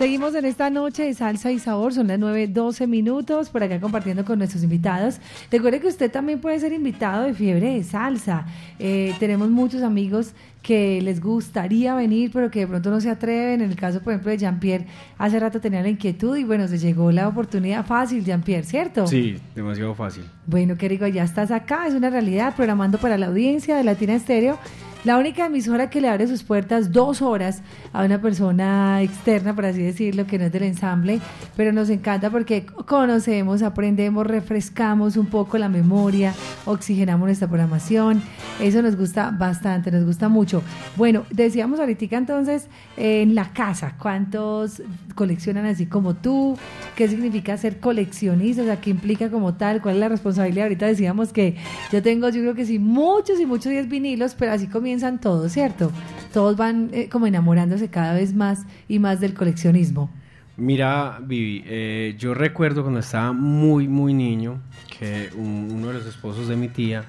Seguimos 0.00 0.34
en 0.34 0.46
esta 0.46 0.70
noche 0.70 1.02
de 1.04 1.12
salsa 1.12 1.52
y 1.52 1.58
sabor, 1.58 1.92
son 1.92 2.06
las 2.06 2.18
9.12 2.18 2.88
minutos, 2.88 3.50
por 3.50 3.62
acá 3.62 3.78
compartiendo 3.78 4.24
con 4.24 4.38
nuestros 4.38 4.62
invitados. 4.62 5.20
Recuerde 5.50 5.78
que 5.78 5.88
usted 5.88 6.10
también 6.10 6.40
puede 6.40 6.58
ser 6.58 6.72
invitado 6.72 7.24
de 7.24 7.34
fiebre 7.34 7.74
de 7.74 7.84
salsa. 7.84 8.46
Eh, 8.78 9.14
tenemos 9.20 9.50
muchos 9.50 9.82
amigos 9.82 10.32
que 10.62 11.02
les 11.02 11.20
gustaría 11.20 11.94
venir, 11.94 12.30
pero 12.32 12.50
que 12.50 12.60
de 12.60 12.66
pronto 12.66 12.90
no 12.90 12.98
se 13.02 13.10
atreven. 13.10 13.60
En 13.60 13.68
el 13.72 13.76
caso, 13.76 14.00
por 14.00 14.14
ejemplo, 14.14 14.30
de 14.30 14.38
Jean-Pierre, 14.38 14.86
hace 15.18 15.38
rato 15.38 15.60
tenía 15.60 15.82
la 15.82 15.90
inquietud 15.90 16.34
y 16.34 16.44
bueno, 16.44 16.66
se 16.66 16.78
llegó 16.78 17.12
la 17.12 17.28
oportunidad 17.28 17.84
fácil, 17.84 18.24
Jean-Pierre, 18.24 18.64
¿cierto? 18.64 19.06
Sí, 19.06 19.36
demasiado 19.54 19.94
fácil. 19.94 20.24
Bueno, 20.46 20.78
qué 20.78 20.88
rico, 20.88 21.06
ya 21.08 21.24
estás 21.24 21.50
acá, 21.50 21.86
es 21.86 21.92
una 21.92 22.08
realidad, 22.08 22.56
programando 22.56 22.96
para 22.96 23.18
la 23.18 23.26
audiencia 23.26 23.76
de 23.76 23.84
Latina 23.84 24.14
Estéreo. 24.14 24.58
La 25.04 25.16
única 25.18 25.46
emisora 25.46 25.88
que 25.88 26.00
le 26.00 26.08
abre 26.08 26.26
sus 26.26 26.42
puertas 26.42 26.92
dos 26.92 27.22
horas 27.22 27.62
a 27.92 28.04
una 28.04 28.20
persona 28.20 29.00
externa, 29.02 29.54
por 29.54 29.64
así 29.64 29.82
decirlo, 29.82 30.26
que 30.26 30.38
no 30.38 30.46
es 30.46 30.52
del 30.52 30.64
ensamble, 30.64 31.20
pero 31.56 31.72
nos 31.72 31.88
encanta 31.88 32.28
porque 32.28 32.66
conocemos, 32.66 33.62
aprendemos, 33.62 34.26
refrescamos 34.26 35.16
un 35.16 35.26
poco 35.26 35.56
la 35.58 35.68
memoria, 35.68 36.34
oxigenamos 36.66 37.26
nuestra 37.26 37.48
programación. 37.48 38.22
Eso 38.60 38.82
nos 38.82 38.96
gusta 38.96 39.30
bastante, 39.30 39.90
nos 39.90 40.04
gusta 40.04 40.28
mucho. 40.28 40.62
Bueno, 40.96 41.24
decíamos 41.30 41.80
ahorita 41.80 42.00
entonces, 42.10 42.68
eh, 42.96 43.22
en 43.22 43.34
la 43.34 43.52
casa, 43.52 43.94
¿cuántos 43.98 44.82
coleccionan 45.14 45.66
así 45.66 45.86
como 45.86 46.14
tú? 46.14 46.56
¿Qué 46.96 47.08
significa 47.08 47.56
ser 47.56 47.78
coleccionista? 47.78 48.62
O 48.62 48.64
sea, 48.64 48.80
¿qué 48.80 48.90
implica 48.90 49.30
como 49.30 49.54
tal? 49.54 49.82
¿Cuál 49.82 49.96
es 49.96 50.00
la 50.00 50.08
responsabilidad? 50.08 50.64
Ahorita 50.64 50.86
decíamos 50.86 51.32
que 51.32 51.56
yo 51.92 52.02
tengo, 52.02 52.28
yo 52.28 52.40
creo 52.40 52.54
que 52.54 52.64
sí, 52.64 52.78
muchos 52.78 53.38
y 53.40 53.46
muchos 53.46 53.70
10 53.70 53.88
vinilos, 53.88 54.34
pero 54.34 54.52
así 54.52 54.66
comienzan 54.90 55.20
todos, 55.20 55.52
¿cierto? 55.52 55.92
Todos 56.32 56.56
van 56.56 56.90
eh, 56.92 57.08
como 57.08 57.28
enamorándose 57.28 57.86
cada 57.90 58.12
vez 58.14 58.34
más 58.34 58.64
y 58.88 58.98
más 58.98 59.20
del 59.20 59.34
coleccionismo. 59.34 60.10
Mira, 60.56 61.20
Vivi, 61.22 61.62
eh, 61.64 62.16
yo 62.18 62.34
recuerdo 62.34 62.82
cuando 62.82 62.98
estaba 62.98 63.32
muy, 63.32 63.86
muy 63.86 64.14
niño 64.14 64.60
que 64.98 65.30
un- 65.36 65.68
uno 65.72 65.88
de 65.88 65.94
los 65.94 66.06
esposos 66.06 66.48
de 66.48 66.56
mi 66.56 66.66
tía, 66.66 67.04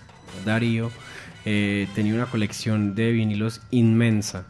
Darío, 0.45 0.91
eh, 1.43 1.87
tenía 1.95 2.13
una 2.13 2.27
colección 2.27 2.93
de 2.93 3.11
vinilos 3.13 3.61
inmensa. 3.71 4.45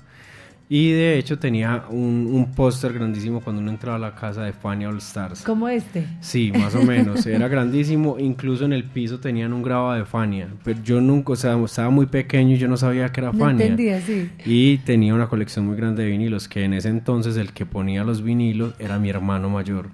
Y 0.73 0.91
de 0.93 1.18
hecho 1.18 1.38
tenía 1.38 1.84
un, 1.89 2.30
un 2.31 2.49
póster 2.53 2.93
grandísimo 2.93 3.41
cuando 3.41 3.61
uno 3.61 3.72
entraba 3.72 3.98
a 3.98 3.99
la 3.99 4.15
casa 4.15 4.43
de 4.43 4.53
Fania 4.53 4.88
All 4.88 4.99
Stars. 4.99 5.41
Como 5.41 5.68
este. 5.68 6.07
Sí, 6.22 6.49
más 6.57 6.73
o 6.76 6.81
menos. 6.84 7.26
Era 7.26 7.49
grandísimo. 7.49 8.18
Incluso 8.18 8.64
en 8.64 8.72
el 8.72 8.85
piso 8.85 9.19
tenían 9.19 9.52
un 9.52 9.64
grabado 9.64 9.99
de 9.99 10.06
Fania. 10.06 10.48
Pero 10.64 10.81
yo 10.81 11.02
nunca, 11.02 11.34
o 11.34 11.35
sea, 11.35 11.61
estaba 11.61 11.89
muy 11.89 12.06
pequeño 12.06 12.56
y 12.56 12.57
yo 12.57 12.69
no 12.69 12.77
sabía 12.77 13.10
que 13.11 13.19
era 13.19 13.34
No 13.34 13.39
Fania. 13.39 13.65
entendía, 13.65 13.99
sí. 13.99 14.30
Y 14.45 14.77
tenía 14.77 15.14
una 15.14 15.27
colección 15.27 15.65
muy 15.68 15.76
grande 15.76 16.03
de 16.03 16.10
vinilos, 16.10 16.48
que 16.48 16.64
en 16.64 16.73
ese 16.73 16.88
entonces 16.88 17.35
el 17.35 17.52
que 17.52 17.65
ponía 17.65 18.06
los 18.06 18.23
vinilos 18.23 18.73
era 18.80 18.98
mi 18.98 19.10
hermano 19.10 19.49
mayor. 19.49 19.89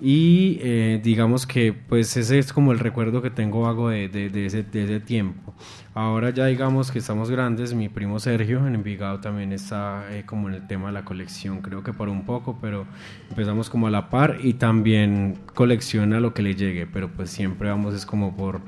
Y 0.00 0.58
eh, 0.62 0.98
digamos 1.04 1.46
que 1.46 1.74
pues 1.74 2.16
ese 2.16 2.38
es 2.38 2.54
como 2.54 2.72
el 2.72 2.78
recuerdo 2.78 3.20
que 3.20 3.28
tengo 3.28 3.60
vago 3.64 3.90
de, 3.90 4.08
de- 4.08 4.30
de 4.30 4.46
ese, 4.46 4.62
de 4.62 4.84
ese 4.84 5.00
tiempo. 5.00 5.54
Ahora 5.92 6.30
ya 6.30 6.46
digamos 6.46 6.92
que 6.92 7.00
estamos 7.00 7.32
grandes, 7.32 7.74
mi 7.74 7.88
primo 7.88 8.20
Sergio 8.20 8.64
en 8.64 8.76
Envigado 8.76 9.18
también 9.18 9.52
está 9.52 10.04
eh, 10.12 10.22
como 10.24 10.48
en 10.48 10.54
el 10.54 10.66
tema 10.68 10.86
de 10.86 10.92
la 10.92 11.04
colección, 11.04 11.62
creo 11.62 11.82
que 11.82 11.92
por 11.92 12.08
un 12.08 12.24
poco, 12.24 12.58
pero 12.60 12.86
empezamos 13.28 13.68
como 13.68 13.88
a 13.88 13.90
la 13.90 14.08
par 14.08 14.38
y 14.40 14.54
también 14.54 15.40
colecciona 15.52 16.20
lo 16.20 16.32
que 16.32 16.42
le 16.42 16.54
llegue, 16.54 16.86
pero 16.86 17.08
pues 17.08 17.30
siempre 17.30 17.70
vamos 17.70 17.92
es 17.94 18.06
como 18.06 18.36
por, 18.36 18.60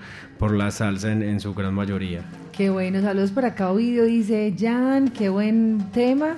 por 0.42 0.56
la 0.56 0.72
salsa 0.72 1.12
en, 1.12 1.22
en 1.22 1.38
su 1.38 1.54
gran 1.54 1.72
mayoría. 1.72 2.24
Qué 2.50 2.68
bueno, 2.68 3.00
saludos 3.00 3.30
por 3.30 3.44
acá. 3.44 3.70
Oído 3.70 4.04
dice 4.06 4.52
Jan, 4.58 5.06
qué 5.10 5.28
buen 5.28 5.84
tema. 5.92 6.36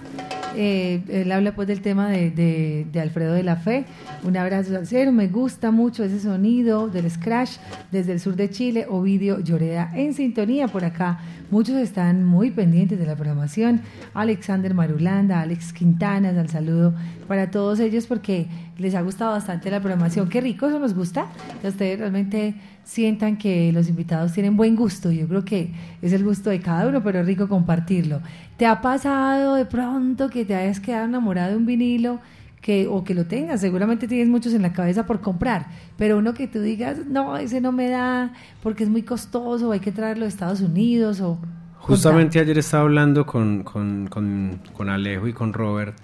Eh, 0.54 1.02
él 1.08 1.32
habla 1.32 1.54
pues 1.54 1.66
del 1.66 1.80
tema 1.80 2.10
de, 2.10 2.86
Alfredo 3.00 3.32
de 3.32 3.42
la 3.42 3.56
Fe. 3.56 3.86
Un 4.22 4.36
abrazo 4.36 4.72
salsero, 4.72 5.10
me 5.10 5.28
gusta 5.28 5.70
mucho 5.70 6.04
ese 6.04 6.20
sonido 6.20 6.88
del 6.88 7.10
scratch 7.10 7.52
desde 7.90 8.12
el 8.12 8.20
sur 8.20 8.36
de 8.36 8.50
Chile, 8.50 8.84
Ovidio 8.90 9.40
Lloreda 9.40 9.90
en 9.94 10.12
sintonía 10.12 10.68
por 10.68 10.84
acá. 10.84 11.20
Muchos 11.54 11.76
están 11.76 12.24
muy 12.24 12.50
pendientes 12.50 12.98
de 12.98 13.06
la 13.06 13.14
programación. 13.14 13.80
Alexander 14.12 14.74
Marulanda, 14.74 15.40
Alex 15.40 15.72
Quintanas, 15.72 16.36
al 16.36 16.48
saludo 16.48 16.92
para 17.28 17.52
todos 17.52 17.78
ellos 17.78 18.08
porque 18.08 18.48
les 18.76 18.96
ha 18.96 19.02
gustado 19.02 19.30
bastante 19.30 19.70
la 19.70 19.78
programación. 19.78 20.28
Qué 20.28 20.40
rico, 20.40 20.66
eso 20.66 20.80
nos 20.80 20.94
gusta. 20.94 21.28
Ustedes 21.62 22.00
realmente 22.00 22.56
sientan 22.82 23.38
que 23.38 23.70
los 23.70 23.88
invitados 23.88 24.32
tienen 24.32 24.56
buen 24.56 24.74
gusto. 24.74 25.12
Yo 25.12 25.28
creo 25.28 25.44
que 25.44 25.70
es 26.02 26.12
el 26.12 26.24
gusto 26.24 26.50
de 26.50 26.58
cada 26.58 26.88
uno, 26.88 27.04
pero 27.04 27.22
rico 27.22 27.48
compartirlo. 27.48 28.20
¿Te 28.56 28.66
ha 28.66 28.80
pasado 28.80 29.54
de 29.54 29.64
pronto 29.64 30.30
que 30.30 30.44
te 30.44 30.56
hayas 30.56 30.80
quedado 30.80 31.04
enamorado 31.04 31.52
de 31.52 31.56
un 31.58 31.66
vinilo? 31.66 32.18
Que, 32.64 32.88
o 32.88 33.04
que 33.04 33.12
lo 33.12 33.26
tengas, 33.26 33.60
seguramente 33.60 34.08
tienes 34.08 34.26
muchos 34.28 34.54
en 34.54 34.62
la 34.62 34.72
cabeza 34.72 35.04
por 35.04 35.20
comprar, 35.20 35.66
pero 35.98 36.16
uno 36.16 36.32
que 36.32 36.48
tú 36.48 36.62
digas, 36.62 36.96
no, 37.06 37.36
ese 37.36 37.60
no 37.60 37.72
me 37.72 37.90
da 37.90 38.32
porque 38.62 38.84
es 38.84 38.88
muy 38.88 39.02
costoso, 39.02 39.70
hay 39.70 39.80
que 39.80 39.92
traerlo 39.92 40.22
de 40.22 40.30
Estados 40.30 40.62
Unidos 40.62 41.20
o... 41.20 41.38
Justamente 41.76 42.40
ayer 42.40 42.56
estaba 42.56 42.84
hablando 42.84 43.26
con, 43.26 43.64
con, 43.64 44.06
con, 44.06 44.62
con 44.72 44.88
Alejo 44.88 45.28
y 45.28 45.34
con 45.34 45.52
Robert 45.52 45.94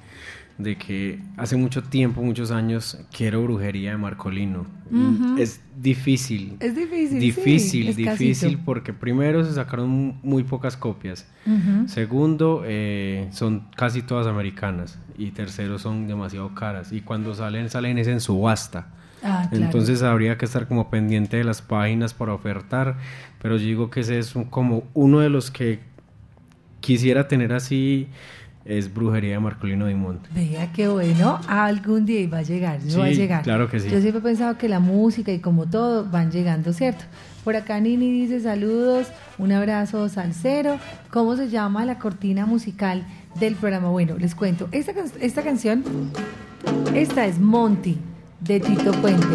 de 0.62 0.76
que 0.76 1.18
hace 1.36 1.56
mucho 1.56 1.82
tiempo, 1.82 2.22
muchos 2.22 2.50
años, 2.50 2.98
quiero 3.16 3.42
brujería 3.42 3.92
de 3.92 3.96
Marcolino. 3.96 4.66
Es 5.38 5.60
difícil. 5.80 6.56
Es 6.60 6.74
difícil. 6.74 7.20
Difícil, 7.20 7.94
sí, 7.94 8.02
difícil, 8.04 8.58
porque 8.64 8.92
primero 8.92 9.44
se 9.44 9.52
sacaron 9.54 10.18
muy 10.22 10.42
pocas 10.44 10.76
copias. 10.76 11.26
Segundo, 11.86 12.62
eh, 12.66 13.28
son 13.32 13.64
casi 13.76 14.02
todas 14.02 14.26
americanas. 14.26 14.98
Y 15.16 15.30
tercero, 15.30 15.78
son 15.78 16.06
demasiado 16.08 16.54
caras. 16.54 16.92
Y 16.92 17.00
cuando 17.02 17.34
salen, 17.34 17.68
salen 17.70 17.98
es 17.98 18.08
en 18.08 18.20
subasta. 18.20 18.88
Ah, 19.22 19.46
claro. 19.50 19.64
Entonces 19.66 20.02
habría 20.02 20.38
que 20.38 20.46
estar 20.46 20.66
como 20.66 20.88
pendiente 20.90 21.36
de 21.36 21.44
las 21.44 21.60
páginas 21.62 22.14
para 22.14 22.32
ofertar. 22.32 22.96
Pero 23.40 23.56
yo 23.58 23.64
digo 23.66 23.90
que 23.90 24.00
ese 24.00 24.18
es 24.18 24.34
un- 24.34 24.44
como 24.44 24.84
uno 24.94 25.20
de 25.20 25.28
los 25.30 25.50
que 25.50 25.80
quisiera 26.80 27.28
tener 27.28 27.52
así. 27.52 28.08
Es 28.70 28.94
brujería 28.94 29.32
de 29.32 29.40
Marcolino 29.40 29.86
Dimont. 29.86 30.20
Vea 30.32 30.70
qué 30.72 30.86
bueno, 30.86 31.40
algún 31.48 32.06
día 32.06 32.28
va 32.28 32.38
a 32.38 32.42
llegar, 32.42 32.78
eso 32.86 33.00
va 33.00 33.06
a 33.06 33.08
Sí, 33.08 33.16
llegar. 33.16 33.42
claro 33.42 33.68
que 33.68 33.80
sí. 33.80 33.88
Yo 33.90 34.00
siempre 34.00 34.20
he 34.20 34.22
pensado 34.22 34.56
que 34.58 34.68
la 34.68 34.78
música 34.78 35.32
y 35.32 35.40
como 35.40 35.66
todo 35.66 36.04
van 36.04 36.30
llegando, 36.30 36.72
¿cierto? 36.72 37.02
Por 37.42 37.56
acá 37.56 37.80
Nini 37.80 38.12
dice 38.12 38.38
saludos, 38.38 39.08
un 39.38 39.50
abrazo 39.50 40.08
salsero. 40.08 40.78
¿Cómo 41.10 41.36
se 41.36 41.48
llama 41.48 41.84
la 41.84 41.98
cortina 41.98 42.46
musical 42.46 43.04
del 43.40 43.56
programa? 43.56 43.88
Bueno, 43.88 44.16
les 44.18 44.36
cuento, 44.36 44.68
esta, 44.70 44.92
esta 45.20 45.42
canción, 45.42 45.82
esta 46.94 47.26
es 47.26 47.40
Monty 47.40 47.98
de 48.40 48.60
Tito 48.60 48.92
Puente. 48.92 49.26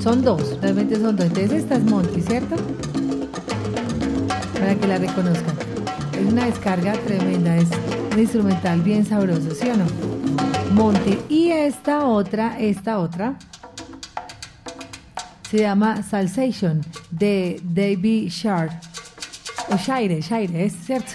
Son 0.00 0.20
dos, 0.22 0.58
realmente 0.60 0.96
son 0.96 1.14
dos. 1.14 1.26
Entonces 1.26 1.52
esta 1.52 1.76
es 1.76 1.84
Monty, 1.84 2.20
¿cierto? 2.22 2.56
Para 4.58 4.74
que 4.74 4.86
la 4.88 4.98
reconozcan. 4.98 5.54
Es 6.18 6.32
una 6.32 6.46
descarga 6.46 6.94
tremenda, 7.06 7.56
es 7.56 7.68
un 8.14 8.20
instrumental 8.20 8.80
bien 8.80 9.04
sabroso, 9.04 9.54
¿sí 9.54 9.68
o 9.68 9.76
no? 9.76 9.86
Monte. 10.72 11.18
Y 11.28 11.50
esta 11.50 12.06
otra, 12.06 12.58
esta 12.60 12.98
otra, 12.98 13.36
se 15.50 15.58
llama 15.58 16.02
Salsation 16.02 16.80
de 17.10 17.60
David 17.64 18.28
Shard. 18.28 18.70
O 19.70 19.76
Shire, 19.76 20.20
Shire, 20.20 20.64
es 20.64 20.74
cierto. 20.84 21.12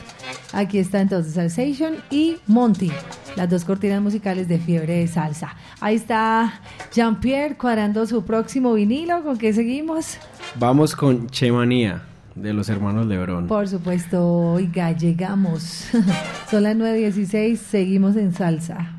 Aquí 0.51 0.79
está 0.79 0.99
entonces 0.99 1.33
Salsation 1.33 1.97
y 2.09 2.37
Monty, 2.47 2.91
las 3.35 3.49
dos 3.49 3.63
cortinas 3.63 4.01
musicales 4.01 4.47
de 4.49 4.59
fiebre 4.59 4.97
de 4.97 5.07
salsa. 5.07 5.55
Ahí 5.79 5.95
está 5.95 6.59
Jean-Pierre 6.93 7.55
cuadrando 7.55 8.05
su 8.07 8.25
próximo 8.25 8.73
vinilo. 8.73 9.23
¿Con 9.23 9.37
qué 9.37 9.53
seguimos? 9.53 10.17
Vamos 10.55 10.95
con 10.95 11.29
Chemanía 11.29 12.08
de 12.35 12.53
los 12.53 12.69
hermanos 12.69 13.07
Lebrón. 13.07 13.47
Por 13.47 13.67
supuesto, 13.67 14.25
oiga, 14.25 14.91
llegamos. 14.91 15.61
Son 16.51 16.63
las 16.63 16.75
9.16, 16.75 17.55
seguimos 17.57 18.15
en 18.15 18.33
salsa. 18.33 18.98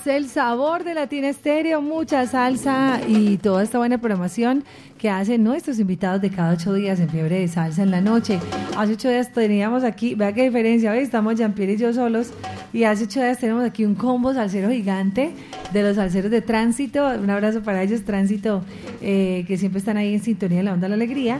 Es 0.00 0.06
el 0.06 0.28
sabor 0.28 0.82
de 0.82 0.94
Latina 0.94 1.28
Estéreo, 1.28 1.82
mucha 1.82 2.26
salsa 2.26 3.00
y 3.06 3.36
toda 3.36 3.62
esta 3.62 3.76
buena 3.76 3.98
programación 3.98 4.64
que 4.96 5.10
hacen 5.10 5.44
nuestros 5.44 5.78
invitados 5.78 6.22
de 6.22 6.30
cada 6.30 6.54
ocho 6.54 6.72
días 6.72 7.00
en 7.00 7.10
Fiebre 7.10 7.40
de 7.40 7.48
Salsa 7.48 7.82
en 7.82 7.90
la 7.90 8.00
noche. 8.00 8.38
Hace 8.78 8.94
ocho 8.94 9.10
días 9.10 9.30
teníamos 9.30 9.84
aquí, 9.84 10.14
vea 10.14 10.32
qué 10.32 10.44
diferencia, 10.44 10.92
hoy 10.92 11.00
estamos 11.00 11.34
Jean-Pierre 11.34 11.74
y 11.74 11.76
yo 11.76 11.92
solos 11.92 12.32
y 12.72 12.84
hace 12.84 13.04
ocho 13.04 13.20
días 13.20 13.38
tenemos 13.38 13.62
aquí 13.62 13.84
un 13.84 13.94
combo 13.94 14.32
salsero 14.32 14.70
gigante 14.70 15.34
de 15.70 15.82
los 15.82 15.96
salseros 15.96 16.30
de 16.30 16.40
Tránsito. 16.40 17.06
Un 17.06 17.28
abrazo 17.28 17.62
para 17.62 17.82
ellos, 17.82 18.02
Tránsito, 18.02 18.64
eh, 19.02 19.44
que 19.46 19.58
siempre 19.58 19.80
están 19.80 19.98
ahí 19.98 20.14
en 20.14 20.22
sintonía 20.22 20.58
de 20.58 20.64
la 20.64 20.72
onda 20.72 20.86
de 20.86 20.90
la 20.90 20.94
alegría. 20.94 21.38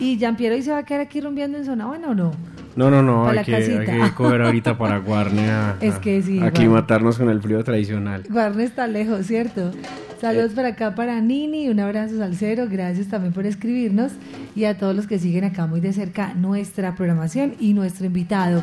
Y 0.00 0.18
Jean-Pierre 0.18 0.56
hoy 0.56 0.62
se 0.62 0.72
va 0.72 0.78
a 0.78 0.82
quedar 0.84 1.02
aquí 1.02 1.20
rumbeando 1.20 1.58
en 1.58 1.64
zona 1.64 1.86
buena 1.86 2.08
o 2.08 2.14
no? 2.14 2.32
No, 2.76 2.90
no, 2.90 3.02
no, 3.02 3.28
hay 3.28 3.44
que, 3.44 3.54
hay 3.56 3.86
que 3.86 4.14
coger 4.14 4.42
ahorita 4.42 4.78
para 4.78 4.98
Guarne 4.98 5.50
a, 5.50 5.76
Es 5.80 5.98
que 5.98 6.22
sí, 6.22 6.40
con 6.40 7.30
el 7.30 7.40
frío 7.40 7.64
tradicional. 7.64 8.24
Guarne 8.28 8.64
está 8.64 8.86
lejos, 8.86 9.26
¿cierto? 9.26 9.72
Saludos 10.20 10.52
para 10.52 10.68
acá 10.68 10.94
para 10.94 11.18
Nini, 11.22 11.70
un 11.70 11.80
abrazo 11.80 12.18
salsero, 12.18 12.68
gracias 12.68 13.08
también 13.08 13.32
por 13.32 13.46
escribirnos 13.46 14.12
y 14.54 14.64
a 14.64 14.76
todos 14.76 14.94
los 14.94 15.06
que 15.06 15.18
siguen 15.18 15.44
acá 15.44 15.66
muy 15.66 15.80
de 15.80 15.94
cerca 15.94 16.34
nuestra 16.34 16.94
programación 16.94 17.54
y 17.58 17.72
nuestro 17.72 18.04
invitado. 18.04 18.62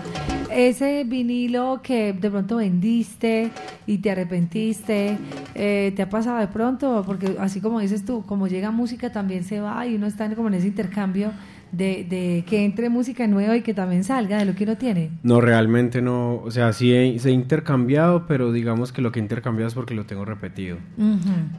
Ese 0.51 1.03
vinilo 1.03 1.81
que 1.81 2.13
de 2.13 2.29
pronto 2.29 2.57
vendiste 2.57 3.49
y 3.87 3.97
te 3.97 4.11
arrepentiste, 4.11 5.17
eh, 5.55 5.93
¿te 5.95 6.01
ha 6.03 6.09
pasado 6.09 6.37
de 6.37 6.47
pronto? 6.47 7.03
Porque 7.05 7.35
así 7.39 7.59
como 7.59 7.79
dices 7.79 8.05
tú, 8.05 8.23
como 8.27 8.47
llega 8.47 8.69
música 8.69 9.11
también 9.11 9.43
se 9.43 9.59
va 9.59 9.87
y 9.87 9.95
uno 9.95 10.05
está 10.05 10.29
como 10.35 10.49
en 10.49 10.53
ese 10.53 10.67
intercambio 10.67 11.31
de, 11.71 12.03
de 12.03 12.43
que 12.47 12.65
entre 12.65 12.89
música 12.89 13.27
nueva 13.27 13.55
y 13.57 13.61
que 13.61 13.73
también 13.73 14.03
salga 14.03 14.37
de 14.37 14.45
lo 14.45 14.55
que 14.55 14.63
uno 14.63 14.77
tiene. 14.77 15.11
No, 15.23 15.41
realmente 15.41 16.01
no, 16.01 16.35
o 16.35 16.51
sea, 16.51 16.73
sí 16.73 16.93
he, 16.93 17.19
se 17.19 17.29
he 17.29 17.31
intercambiado, 17.33 18.25
pero 18.27 18.51
digamos 18.51 18.91
que 18.91 19.01
lo 19.01 19.11
que 19.11 19.19
he 19.19 19.23
intercambiado 19.23 19.67
es 19.67 19.73
porque 19.73 19.93
lo 19.93 20.05
tengo 20.05 20.25
repetido. 20.25 20.77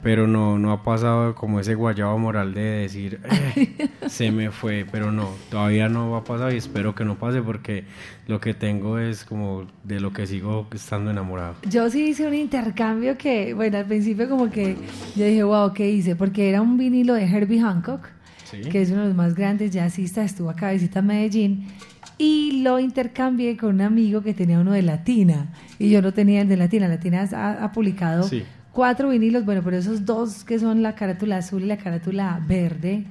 Pero 0.02 0.26
no, 0.26 0.58
no 0.58 0.72
ha 0.72 0.82
pasado 0.82 1.34
como 1.34 1.60
ese 1.60 1.74
guayabo 1.74 2.18
moral 2.18 2.54
de 2.54 2.60
decir, 2.62 3.20
"Eh, 3.56 3.88
se 4.06 4.30
me 4.30 4.50
fue, 4.50 4.86
pero 4.90 5.12
no, 5.12 5.28
todavía 5.50 5.88
no 5.88 6.10
va 6.10 6.18
a 6.18 6.24
pasar 6.24 6.52
y 6.52 6.56
espero 6.56 6.94
que 6.94 7.04
no 7.04 7.16
pase 7.18 7.42
porque 7.42 7.84
lo 8.26 8.40
que 8.40 8.54
tengo 8.54 8.98
es 8.98 9.24
como 9.24 9.66
de 9.84 10.00
lo 10.00 10.12
que 10.12 10.26
sigo 10.26 10.66
estando 10.72 11.10
enamorado. 11.10 11.54
Yo 11.68 11.88
sí 11.90 12.08
hice 12.08 12.26
un 12.26 12.34
intercambio 12.34 13.16
que, 13.16 13.54
bueno, 13.54 13.78
al 13.78 13.86
principio 13.86 14.28
como 14.28 14.50
que 14.50 14.76
yo 15.16 15.24
dije, 15.24 15.42
wow, 15.42 15.72
¿qué 15.72 15.90
hice? 15.90 16.14
Porque 16.16 16.48
era 16.50 16.60
un 16.60 16.76
vinilo 16.76 17.14
de 17.14 17.24
Herbie 17.24 17.60
Hancock, 17.60 18.06
Sí. 18.50 18.60
que 18.70 18.82
es 18.82 18.90
uno 18.90 19.02
de 19.02 19.08
los 19.08 19.16
más 19.16 19.34
grandes 19.34 19.70
jazzistas, 19.72 20.26
estuvo 20.26 20.50
acá 20.50 20.68
de 20.68 20.74
visita 20.74 21.02
Medellín, 21.02 21.66
y 22.16 22.62
lo 22.62 22.78
intercambié 22.80 23.56
con 23.56 23.74
un 23.76 23.80
amigo 23.82 24.22
que 24.22 24.34
tenía 24.34 24.58
uno 24.58 24.72
de 24.72 24.82
Latina, 24.82 25.48
y 25.78 25.90
yo 25.90 26.00
no 26.02 26.12
tenía 26.12 26.40
el 26.40 26.48
de 26.48 26.56
Latina. 26.56 26.88
Latina 26.88 27.28
ha, 27.32 27.64
ha 27.64 27.72
publicado 27.72 28.22
Sí. 28.24 28.42
cuatro 28.72 29.08
vinilos, 29.10 29.44
bueno, 29.44 29.60
pero 29.64 29.76
esos 29.76 30.04
dos 30.04 30.44
que 30.44 30.58
son 30.58 30.82
la 30.82 30.94
carátula 30.94 31.36
azul 31.38 31.62
y 31.62 31.66
la 31.66 31.76
carátula 31.76 32.40
verde, 32.46 33.04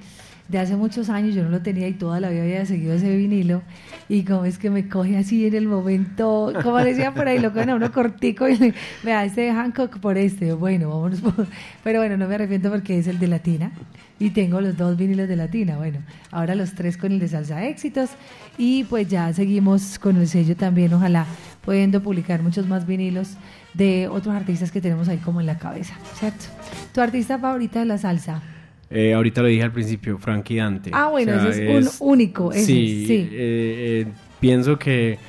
de 0.49 0.59
hace 0.59 0.77
muchos 0.77 1.09
años 1.09 1.35
yo 1.35 1.43
no 1.43 1.49
lo 1.49 1.61
tenía 1.61 1.89
y 1.89 1.93
toda 1.93 2.21
la 2.21 2.29
vida 2.29 2.43
había 2.43 2.65
seguido 2.65 2.93
ese 2.93 3.13
vinilo 3.17 3.63
y 4.07 4.23
como 4.23 4.45
es 4.45 4.57
que 4.57 4.69
me 4.69 4.87
coge 4.87 5.17
así 5.17 5.45
en 5.45 5.53
el 5.55 5.67
momento, 5.67 6.53
como 6.63 6.77
decía 6.77 7.13
por 7.13 7.27
ahí, 7.27 7.37
lo 7.39 7.51
cogen 7.51 7.71
a 7.71 7.75
uno 7.75 7.91
cortico 7.91 8.47
y 8.47 8.55
le, 8.57 8.73
vea, 9.03 9.25
este 9.25 9.41
de 9.41 9.51
Hancock 9.51 9.99
por 9.99 10.17
este, 10.17 10.53
bueno, 10.53 10.87
vámonos 10.89 11.19
por- 11.19 11.47
pero 11.83 11.99
bueno, 11.99 12.15
no 12.15 12.29
me 12.29 12.35
arrepiento 12.35 12.69
porque 12.71 12.97
es 12.97 13.07
el 13.07 13.19
de 13.19 13.27
Latina 13.27 13.71
y 14.19 14.31
tengo 14.31 14.61
los 14.61 14.75
dos 14.77 14.97
vinilos 14.97 15.27
de 15.27 15.35
Latina, 15.35 15.77
bueno, 15.77 15.99
ahora 16.31 16.55
los 16.55 16.73
tres 16.73 16.97
con 16.97 17.11
el 17.11 17.19
de 17.19 17.27
Salsa 17.27 17.65
Éxitos 17.65 18.09
y 18.57 18.83
pues 18.85 19.07
ya 19.07 19.31
seguimos 19.33 19.99
con 19.99 20.17
el 20.17 20.27
sello 20.27 20.55
también, 20.55 20.93
ojalá 20.93 21.25
pudiendo 21.63 22.01
publicar 22.01 22.41
muchos 22.41 22.67
más 22.67 22.87
vinilos 22.87 23.37
de 23.73 24.07
otros 24.07 24.33
artistas 24.33 24.71
que 24.71 24.81
tenemos 24.81 25.07
ahí 25.07 25.17
como 25.17 25.39
en 25.39 25.45
la 25.45 25.57
cabeza, 25.57 25.95
¿cierto? 26.15 26.45
¿Tu 26.93 27.01
artista 27.01 27.37
favorita 27.37 27.79
de 27.79 27.85
la 27.85 27.97
salsa? 27.97 28.41
Eh, 28.89 29.13
ahorita 29.13 29.41
lo 29.41 29.49
dije 29.49 29.63
al 29.63 29.73
principio, 29.73 30.17
Frankie 30.17 30.57
Dante. 30.57 30.91
Ah, 30.93 31.09
bueno, 31.09 31.33
ese 31.33 31.77
es 31.77 31.99
un 31.99 32.07
único, 32.07 32.53
ese, 32.53 32.65
sí, 32.65 33.05
sí. 33.05 33.13
eh, 33.13 33.27
eh, 33.33 34.07
pienso 34.39 34.79
que 34.79 35.19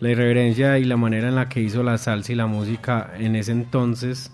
la 0.00 0.10
irreverencia 0.10 0.78
y 0.78 0.84
la 0.84 0.98
manera 0.98 1.28
en 1.28 1.34
la 1.34 1.48
que 1.48 1.62
hizo 1.62 1.82
la 1.82 1.96
salsa 1.96 2.32
y 2.32 2.34
la 2.34 2.46
música 2.46 3.12
en 3.18 3.34
ese 3.34 3.52
entonces, 3.52 4.30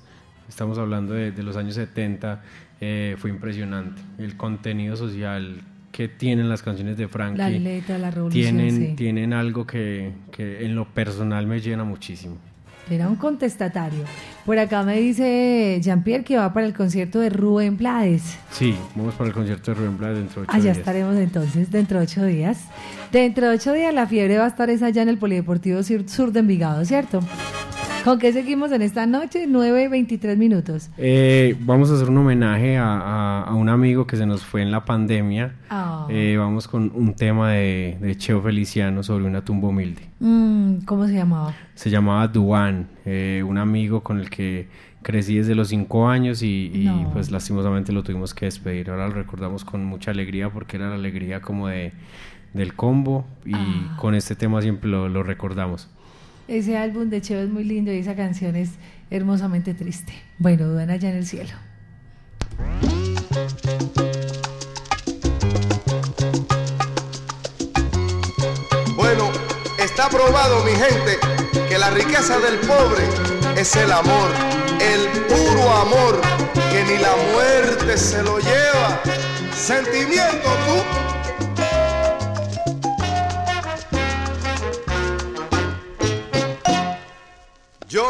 estamos 0.49 0.79
hablando 0.79 1.15
de, 1.15 1.31
de 1.31 1.43
los 1.45 1.57
años 1.57 1.77
70, 1.77 2.43
eh, 2.85 3.15
fue 3.17 3.31
impresionante. 3.31 4.03
El 4.19 4.37
contenido 4.37 4.97
social 4.97 5.61
que 5.93 6.09
tienen 6.09 6.49
las 6.49 6.63
canciones 6.63 6.97
de 6.97 7.07
Frankie. 7.07 7.39
La 7.39 7.49
letra, 7.49 7.97
la 7.97 8.11
revolución, 8.11 8.57
tienen, 8.57 8.77
sí. 8.89 8.95
tienen 8.97 9.33
algo 9.33 9.65
que, 9.65 10.11
que 10.33 10.65
en 10.65 10.75
lo 10.75 10.89
personal 10.89 11.47
me 11.47 11.61
llena 11.61 11.85
muchísimo. 11.85 12.39
Era 12.91 13.09
un 13.09 13.15
contestatario. 13.15 14.03
Por 14.45 14.59
acá 14.59 14.83
me 14.83 14.99
dice 14.99 15.79
Jean-Pierre 15.81 16.25
que 16.25 16.37
va 16.37 16.53
para 16.53 16.67
el 16.67 16.75
concierto 16.75 17.21
de 17.21 17.31
Rubén 17.31 17.77
Blades. 17.77 18.37
Sí, 18.51 18.75
vamos 18.97 19.15
para 19.15 19.29
el 19.29 19.35
concierto 19.35 19.71
de 19.71 19.79
Rubén 19.79 19.99
Blades 19.99 20.19
dentro 20.19 20.43
de 20.43 20.49
ocho 20.49 20.57
Allá 20.57 20.65
días. 20.65 20.79
estaremos 20.79 21.17
entonces, 21.17 21.71
dentro 21.71 21.99
de 22.01 22.05
ocho 22.05 22.27
días. 22.27 22.65
Dentro 23.13 23.49
de 23.49 23.55
ocho 23.55 23.73
días 23.73 23.95
la 23.95 24.09
fiebre 24.09 24.39
va 24.39 24.47
a 24.47 24.49
estar 24.49 24.69
esa 24.71 24.87
allá 24.87 25.03
en 25.03 25.09
el 25.09 25.19
Polideportivo 25.19 25.85
Sur, 25.85 26.09
Sur 26.09 26.33
de 26.33 26.41
Envigado, 26.41 26.85
¿cierto? 26.85 27.21
¿Con 28.05 28.19
qué 28.19 28.33
seguimos 28.33 28.73
en 28.73 28.83
esta 28.83 29.07
noche? 29.07 29.47
9 29.49 29.85
y 29.85 29.89
23 29.89 30.37
minutos. 30.37 30.91
Eh, 30.99 31.57
vamos 31.61 31.91
a 31.91 31.95
hacer 31.95 32.09
un 32.09 32.19
homenaje 32.19 32.77
a, 32.77 32.85
a- 32.99 33.43
a 33.45 33.55
un 33.55 33.69
amigo 33.69 34.07
que 34.07 34.17
se 34.17 34.27
nos 34.27 34.45
fue 34.45 34.63
en 34.63 34.71
la 34.71 34.85
pandemia. 34.85 35.55
Ah. 35.71 36.07
Eh, 36.11 36.37
vamos 36.39 36.67
con 36.69 36.91
un 36.95 37.15
tema 37.15 37.51
de, 37.53 37.99
de 38.01 38.17
Cheo 38.17 38.43
Feliciano 38.43 39.03
sobre 39.03 39.25
una 39.25 39.45
tumba 39.45 39.69
humilde. 39.69 40.03
Mm, 40.21 40.79
¿Cómo 40.85 41.07
se 41.07 41.15
llamaba? 41.15 41.55
Se 41.75 41.91
llamaba 41.91 42.27
Duan, 42.29 42.89
eh, 43.05 43.43
un 43.47 43.59
amigo 43.59 44.03
con 44.03 44.19
el 44.19 44.31
que 44.31 44.69
crecí 45.03 45.37
desde 45.37 45.55
los 45.55 45.69
cinco 45.69 46.09
años 46.09 46.43
y, 46.43 46.71
y, 46.75 46.85
No. 46.87 47.11
pues 47.13 47.31
lastimosamente 47.31 47.93
lo 47.93 48.03
tuvimos 48.03 48.35
que 48.35 48.47
despedir. 48.47 48.91
Ahora 48.91 49.09
lo 49.09 49.15
recordamos 49.15 49.65
con 49.65 49.85
mucha 49.85 50.11
alegría 50.11 50.49
porque 50.51 50.77
era 50.77 50.89
la 50.89 50.95
alegría 50.97 51.41
como 51.41 51.69
de 51.69 51.93
del 52.53 52.75
combo 52.75 53.25
y 53.47 53.55
Ah. 53.55 53.97
con 53.99 54.15
este 54.15 54.35
tema 54.37 54.61
siempre 54.61 54.91
lo, 54.91 55.09
lo 55.09 55.23
recordamos. 55.23 55.89
Ese 56.49 56.77
álbum 56.77 57.09
de 57.09 57.21
Cheo 57.23 57.41
es 57.41 57.49
muy 57.49 57.65
lindo 57.65 57.93
y 57.93 57.99
esa 57.99 58.17
canción 58.17 58.57
es 58.57 58.71
hermosamente 59.11 59.75
triste. 59.75 60.13
Bueno, 60.39 60.67
dudan 60.67 60.91
allá 60.91 61.11
en 61.11 61.17
el 61.17 61.27
cielo. 61.27 61.51
Bueno, 68.97 69.31
está 69.79 70.09
probado, 70.09 70.65
mi 70.65 70.73
gente, 70.73 71.19
que 71.69 71.79
la 71.79 71.91
riqueza 71.91 72.39
del 72.39 72.59
pobre 72.61 73.05
es 73.57 73.77
el 73.77 73.93
amor, 73.93 74.31
el 74.81 75.09
puro 75.29 75.71
amor, 75.71 76.21
que 76.55 76.85
ni 76.85 76.99
la 76.99 77.15
muerte 77.33 77.97
se 77.97 78.23
lo 78.23 78.39
lleva. 78.39 79.01
Sentimiento, 79.55 80.49
tú. 80.67 81.22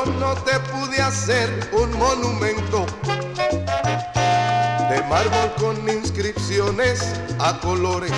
No 0.05 0.35
te 0.35 0.59
pude 0.61 1.01
hacer 1.01 1.49
un 1.73 1.97
monumento 1.99 2.87
de 4.91 5.03
mármol 5.09 5.53
con 5.59 5.89
inscripciones 5.89 7.13
a 7.39 7.59
colores 7.61 8.13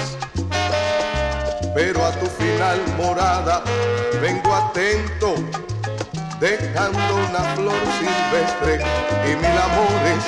pero 1.74 2.06
a 2.06 2.12
tu 2.12 2.26
final 2.26 2.80
morada 2.96 3.64
vengo 4.20 4.54
atento, 4.54 5.34
dejando 6.38 7.16
una 7.16 7.40
flor 7.56 7.80
silvestre 7.98 8.80
y 9.26 9.36
mil 9.36 9.58
amores. 9.58 10.24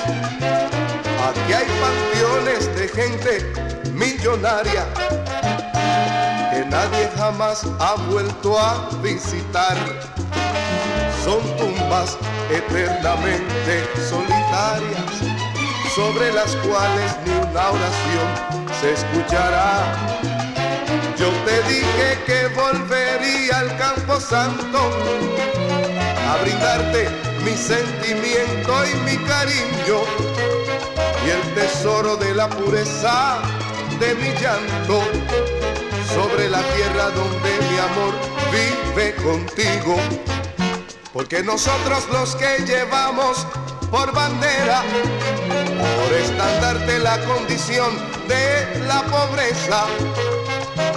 Aquí 1.29 1.53
hay 1.53 1.67
panteones 1.81 2.75
de 2.75 2.89
gente 2.89 3.93
millonaria 3.93 4.85
que 6.51 6.65
nadie 6.67 7.09
jamás 7.17 7.65
ha 7.79 7.95
vuelto 8.11 8.59
a 8.59 8.89
visitar. 9.01 9.77
Son 11.27 11.43
tumbas 11.57 12.17
eternamente 12.51 13.85
solitarias, 14.09 15.11
sobre 15.93 16.33
las 16.33 16.55
cuales 16.55 17.17
ni 17.25 17.33
una 17.33 17.71
oración 17.71 18.29
se 18.81 18.93
escuchará. 18.93 19.93
Yo 21.19 21.29
te 21.45 21.63
dije 21.65 22.23
que 22.27 22.47
volvería 22.55 23.59
al 23.59 23.77
campo 23.77 24.21
santo 24.21 24.79
a 26.31 26.43
brindarte 26.43 27.09
mi 27.45 27.57
sentimiento 27.57 28.73
y 28.87 28.95
mi 29.01 29.17
cariño 29.27 30.03
y 31.27 31.31
el 31.31 31.55
tesoro 31.57 32.17
de 32.19 32.37
la 32.37 32.49
pureza 32.49 33.39
de 33.99 34.15
mi 34.15 34.29
llanto 34.41 35.03
sobre 36.15 36.49
la 36.49 36.63
tierra 36.77 37.11
donde 37.11 37.51
mi 37.69 37.79
amor 37.81 38.15
vive 38.53 39.13
contigo. 39.17 40.36
Porque 41.17 41.43
nosotros 41.43 42.07
los 42.13 42.37
que 42.37 42.63
llevamos 42.67 43.47
por 43.91 44.13
bandera, 44.13 44.83
por 45.97 46.13
estandarte 46.13 46.99
la 46.99 47.19
condición 47.25 47.97
de 48.29 48.85
la 48.87 49.03
pobreza, 49.05 49.87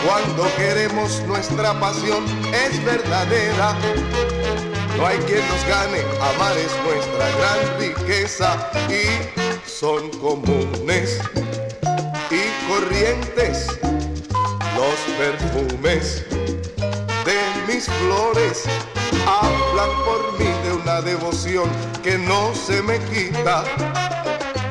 cuando 0.06 0.54
queremos 0.58 1.22
nuestra 1.22 1.80
pasión 1.80 2.26
es 2.54 2.84
verdadera. 2.84 3.74
No 4.98 5.08
hay 5.08 5.20
quien 5.20 5.40
nos 5.48 5.66
gane, 5.66 6.02
amar 6.34 6.58
es 6.58 6.74
nuestra 6.84 7.30
gran 7.38 7.80
riqueza 7.80 8.72
y 8.90 9.70
son 9.70 10.10
comunes 10.20 11.22
y 12.30 12.68
corrientes 12.70 13.68
los 14.76 15.00
perfumes 15.18 16.26
mis 17.70 17.86
flores. 17.86 18.64
Hablan 19.28 19.92
por 20.04 20.40
mí 20.40 20.52
de 20.64 20.74
una 20.74 21.02
devoción 21.02 21.70
que 22.04 22.18
no 22.18 22.54
se 22.56 22.82
me 22.82 22.98
quita 23.12 23.64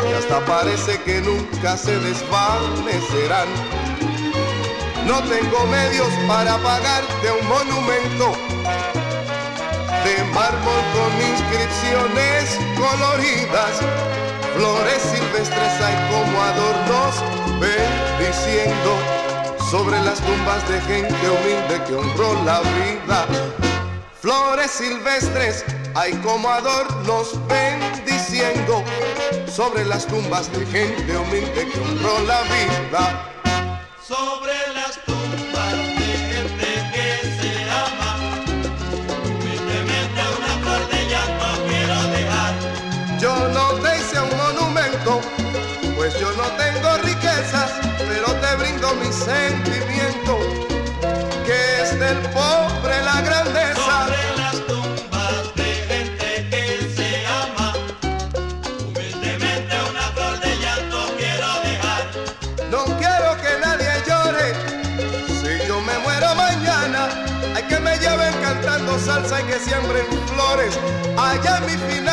y 0.08 0.12
hasta 0.14 0.44
parece 0.44 1.00
que 1.02 1.20
nunca 1.20 1.76
se 1.76 1.96
desvanecerán. 2.00 3.48
No 5.06 5.22
tengo 5.22 5.64
medios 5.66 6.08
para 6.26 6.58
pagarte 6.58 7.26
un 7.40 7.48
monumento 7.48 8.26
de 10.04 10.24
mármol 10.34 10.82
con 10.94 11.10
inscripciones 11.32 12.58
coloridas, 12.82 13.74
flores 14.56 15.02
silvestres 15.02 15.74
hay 15.80 15.96
como 16.10 16.42
adornos 16.42 17.14
bendiciendo 17.60 19.17
sobre 19.70 20.00
las 20.02 20.18
tumbas 20.20 20.66
de 20.68 20.80
gente 20.80 21.14
humilde 21.28 21.84
que 21.86 21.94
honró 21.94 22.42
la 22.44 22.60
vida. 22.60 23.26
Flores 24.20 24.70
silvestres 24.70 25.64
hay 25.94 26.12
como 26.22 26.48
adornos 26.48 27.38
bendiciendo 27.48 28.82
sobre 29.46 29.84
las 29.84 30.06
tumbas 30.06 30.50
de 30.52 30.64
gente 30.66 31.16
humilde 31.16 31.68
que 31.68 31.80
honró 31.80 32.18
la 32.26 32.40
vida. 32.42 33.28
Te 48.88 48.94
brindo 48.94 48.94
mi 48.94 49.12
sentimiento, 49.12 50.38
que 51.46 51.82
es 51.82 51.98
del 51.98 52.18
pobre 52.30 53.02
la 53.02 53.20
grandeza. 53.22 54.06
Sobre 54.06 54.36
las 54.36 54.66
tumbas 54.66 55.54
de 55.56 55.64
gente 55.88 56.48
que 56.50 56.64
se 56.96 57.26
ama, 57.26 57.72
humildemente 58.86 59.74
una 59.90 60.02
flor 60.14 60.40
de 60.40 60.56
llanto 60.58 61.14
quiero 61.16 61.48
dejar. 61.64 62.02
No 62.70 62.84
quiero 62.98 63.36
que 63.42 63.58
nadie 63.60 63.90
llore, 64.06 64.54
si 65.40 65.66
yo 65.66 65.80
me 65.80 65.98
muero 65.98 66.34
mañana, 66.34 67.08
hay 67.54 67.62
que 67.64 67.78
me 67.80 67.98
lleven 67.98 68.34
cantando 68.42 68.98
salsa 68.98 69.40
y 69.40 69.44
que 69.44 69.58
siembren 69.58 70.06
flores 70.28 70.78
allá 71.16 71.58
en 71.58 71.66
mi 71.66 71.76
final 71.92 72.07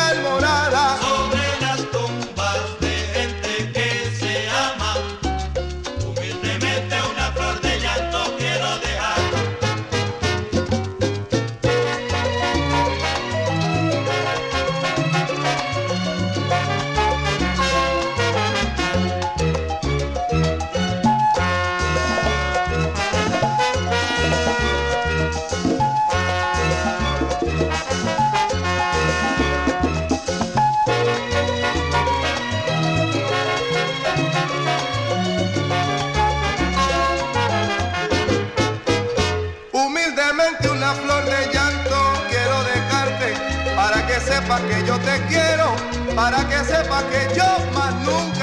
para 46.16 46.38
que 46.48 46.64
sepas 46.64 47.04
que 47.04 47.36
yo 47.36 47.44
más 47.74 47.94
nunca 48.06 48.35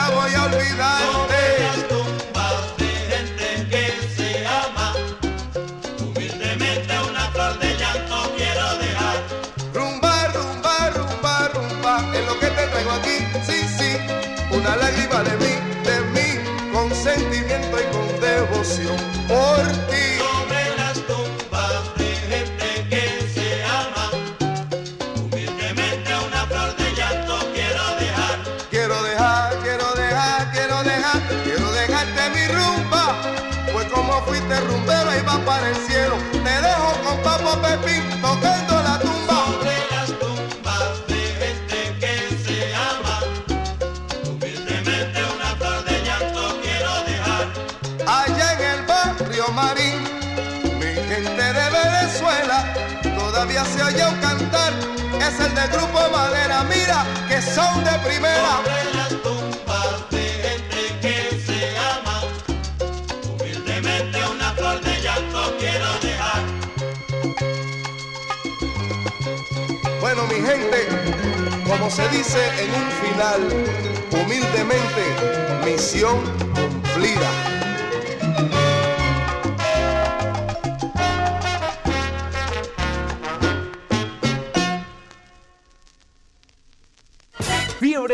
un 54.01 54.15
cantar, 54.19 54.73
es 55.19 55.39
el 55.39 55.53
del 55.53 55.69
grupo 55.69 55.99
Madera, 56.11 56.63
mira 56.63 57.05
que 57.27 57.41
son 57.41 57.83
de 57.83 57.91
primera. 57.99 58.57
Sobre 58.63 58.93
las 58.95 59.09
tumbas 59.21 60.09
de 60.09 60.25
gente 60.45 60.81
que 61.01 61.15
se 61.45 61.77
ama, 61.77 62.21
humildemente 63.29 64.17
una 64.35 64.51
flor 64.53 64.81
de 64.81 65.01
llanto 65.01 65.55
quiero 65.59 65.87
dejar. 66.01 66.41
Bueno, 69.99 70.23
mi 70.23 70.35
gente, 70.35 70.87
como 71.67 71.89
se 71.89 72.07
dice 72.09 72.39
en 72.63 72.69
un 72.73 72.91
final, 73.01 73.41
humildemente, 74.11 75.03
misión 75.65 76.52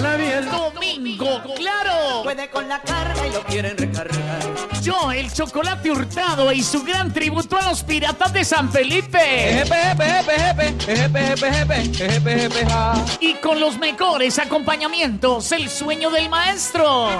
Miel. 0.00 0.48
Domingo, 0.50 1.42
claro. 1.56 2.22
Puede 2.22 2.48
con 2.50 2.68
la 2.68 2.80
carga 2.80 3.26
y 3.26 3.32
lo 3.32 3.42
quieren 3.42 3.76
recargar. 3.76 4.40
Yo, 4.82 5.12
el 5.12 5.32
chocolate 5.32 5.90
hurtado 5.90 6.50
y 6.52 6.62
su 6.62 6.82
gran 6.82 7.12
tributo 7.12 7.56
a 7.58 7.68
los 7.68 7.82
piratas 7.82 8.32
de 8.32 8.44
San 8.44 8.70
Felipe. 8.70 9.18
Ejepe, 9.60 9.74
ejepe, 9.74 10.34
ejepe, 10.34 10.92
ejepe, 10.92 11.20
ejepe, 11.20 11.48
ejepe, 11.48 11.80
ejepe, 11.82 12.34
ejepe, 12.34 12.66
ja. 12.66 13.04
Y 13.20 13.34
con 13.34 13.60
los 13.60 13.78
mejores 13.78 14.38
acompañamientos, 14.38 15.52
el 15.52 15.68
sueño 15.68 16.10
del 16.10 16.30
maestro. 16.30 17.10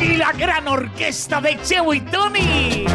Y 0.00 0.16
la 0.16 0.32
gran 0.32 0.66
orquesta 0.68 1.40
de 1.40 1.60
Cheo 1.62 1.92
y 1.92 2.00
Tony. 2.00 2.86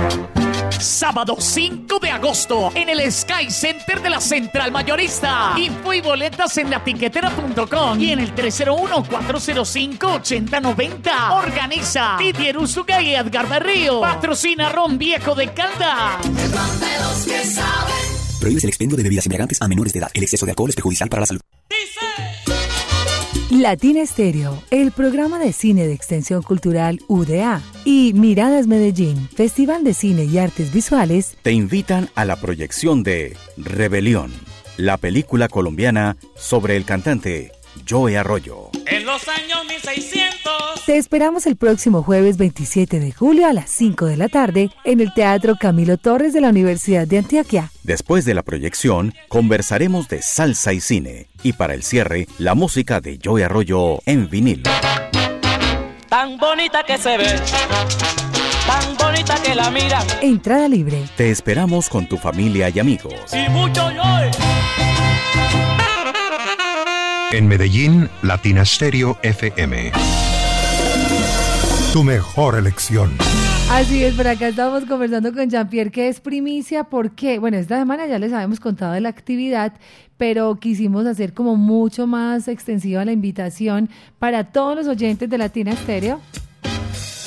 Sábado 0.80 1.36
5 1.38 2.00
agosto 2.12 2.72
en 2.76 2.90
el 2.90 3.12
Sky 3.12 3.50
Center 3.50 4.00
de 4.02 4.10
la 4.10 4.22
Central 4.22 4.72
Mayorista. 4.72 5.54
Info 5.58 5.94
y 5.94 6.02
boletas 6.02 6.58
en 6.58 6.70
latiquetera.com 6.70 8.00
y 8.00 8.12
en 8.12 8.20
el 8.20 8.36
301-405-8090. 8.36 11.32
Organiza 11.32 12.18
Didier 12.20 12.58
Usuga 12.58 13.02
y 13.02 13.16
Edgar 13.16 13.48
Berrío. 13.48 14.02
Patrocina 14.02 14.70
Ron 14.70 14.98
Viejo 14.98 15.36
de 15.36 15.54
Calda. 15.54 16.20
Prohíbes 18.40 18.64
el 18.64 18.70
expendio 18.70 18.98
de 18.98 19.04
bebidas 19.04 19.26
embriagantes 19.26 19.62
a 19.62 19.68
menores 19.68 19.94
de 19.94 20.00
edad. 20.00 20.10
El 20.14 20.24
exceso 20.24 20.46
de 20.46 20.52
alcohol 20.52 20.70
es 20.70 20.76
perjudicial 20.76 21.10
para 21.10 21.22
la 21.22 21.28
salud. 21.28 21.42
Latina 23.62 24.02
Estéreo, 24.02 24.64
el 24.72 24.92
programa 24.92 25.38
de 25.38 25.54
cine 25.54 25.86
de 25.86 25.94
extensión 25.94 26.42
cultural 26.42 27.00
UDA 27.08 27.62
y 27.86 28.12
Miradas 28.16 28.66
Medellín, 28.66 29.30
Festival 29.30 29.84
de 29.84 29.94
Cine 29.94 30.24
y 30.24 30.40
Artes 30.40 30.74
Visuales, 30.74 31.38
te 31.44 31.52
invitan 31.52 32.10
a 32.16 32.26
la 32.26 32.38
proyección 32.38 33.04
de 33.04 33.38
Rebelión, 33.58 34.34
la 34.78 34.98
película 34.98 35.48
colombiana 35.48 36.18
sobre 36.36 36.76
el 36.76 36.86
cantante 36.86 37.52
Joe 37.88 38.18
Arroyo. 38.18 38.72
En 38.88 39.06
los 39.06 39.28
años 39.28 39.64
1600. 39.68 40.31
Te 40.86 40.98
esperamos 40.98 41.46
el 41.46 41.56
próximo 41.56 42.02
jueves 42.04 42.38
27 42.38 43.00
de 43.00 43.12
julio 43.12 43.48
a 43.48 43.54
las 43.54 43.70
5 43.70 44.08
de 44.08 44.18
la 44.18 44.30
tarde 44.30 44.72
en 44.84 45.00
el 45.00 45.14
Teatro 45.14 45.56
Camilo 45.60 45.98
Torres 45.98 46.34
de 46.34 46.42
la 46.42 46.50
Universidad 46.50 47.08
de 47.08 47.20
Antioquia. 47.20 47.72
Después 47.84 48.26
de 48.26 48.34
la 48.34 48.42
proyección, 48.42 49.14
conversaremos 49.28 50.10
de 50.10 50.22
salsa 50.22 50.74
y 50.74 50.82
cine. 50.82 51.28
Y 51.44 51.54
para 51.54 51.76
el 51.76 51.84
cierre, 51.84 52.28
la 52.40 52.56
música 52.56 53.00
de 53.00 53.20
Joe 53.24 53.44
Arroyo 53.44 54.00
en 54.06 54.30
vinilo. 54.30 54.64
Tan 56.10 56.38
bonita 56.38 56.84
que 56.84 56.98
se 56.98 57.18
ve, 57.18 57.36
tan 58.68 58.98
bonita 58.98 59.42
que 59.42 59.56
la 59.56 59.70
mira. 59.72 60.04
Entrada 60.22 60.68
libre. 60.68 61.04
Te 61.16 61.30
esperamos 61.30 61.90
con 61.90 62.08
tu 62.08 62.18
familia 62.18 62.70
y 62.70 62.80
amigos. 62.80 63.14
Y 63.34 63.50
mucho 63.50 63.92
yo. 63.92 64.04
En 67.32 67.48
Medellín, 67.48 68.10
Latina 68.24 68.66
Stereo 68.66 69.18
FM. 69.22 69.94
Tu 71.94 72.06
mejor 72.06 72.58
elección. 72.58 73.12
Así 73.70 74.02
es, 74.02 74.14
por 74.16 74.26
acá 74.26 74.48
estamos 74.48 74.86
conversando 74.86 75.34
con 75.34 75.50
Jean-Pierre, 75.50 75.92
que 75.92 76.08
es 76.08 76.22
primicia, 76.22 76.86
porque, 76.86 77.38
bueno, 77.38 77.58
esta 77.58 77.78
semana 77.78 78.08
ya 78.08 78.18
les 78.18 78.32
habíamos 78.32 78.62
contado 78.62 78.94
de 78.94 79.02
la 79.02 79.10
actividad, 79.10 79.74
pero 80.16 80.56
quisimos 80.56 81.06
hacer 81.06 81.34
como 81.34 81.58
mucho 81.58 82.08
más 82.08 82.48
extensiva 82.48 83.04
la 83.04 83.12
invitación 83.12 83.90
para 84.20 84.46
todos 84.46 84.78
los 84.78 84.88
oyentes 84.88 85.30
de 85.30 85.38
Latina 85.38 85.74
Stereo 85.76 86.22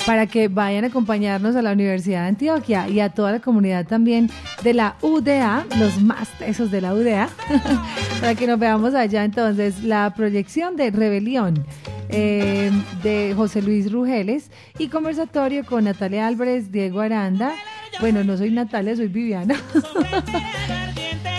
para 0.07 0.25
que 0.25 0.47
vayan 0.47 0.83
a 0.83 0.87
acompañarnos 0.87 1.55
a 1.55 1.61
la 1.61 1.71
Universidad 1.71 2.23
de 2.23 2.29
Antioquia 2.29 2.87
y 2.87 2.99
a 2.99 3.09
toda 3.09 3.33
la 3.33 3.39
comunidad 3.39 3.85
también 3.85 4.29
de 4.63 4.73
la 4.73 4.95
UDA, 5.01 5.65
los 5.77 6.01
más 6.01 6.29
tesos 6.39 6.71
de 6.71 6.81
la 6.81 6.93
UDA, 6.93 7.29
para 8.19 8.33
que 8.33 8.47
nos 8.47 8.59
veamos 8.59 8.95
allá 8.95 9.23
entonces 9.23 9.83
la 9.83 10.11
proyección 10.15 10.75
de 10.75 10.91
Rebelión. 10.91 11.65
Eh, 12.09 12.71
de 13.03 13.33
José 13.35 13.61
Luis 13.61 13.91
Rugeles 13.91 14.51
y 14.77 14.87
conversatorio 14.87 15.65
con 15.65 15.85
Natalia 15.85 16.27
Álvarez, 16.27 16.71
Diego 16.71 17.01
Aranda. 17.01 17.53
Bueno, 17.99 18.23
no 18.23 18.37
soy 18.37 18.51
Natalia, 18.51 18.95
soy 18.95 19.07
Viviana. 19.07 19.55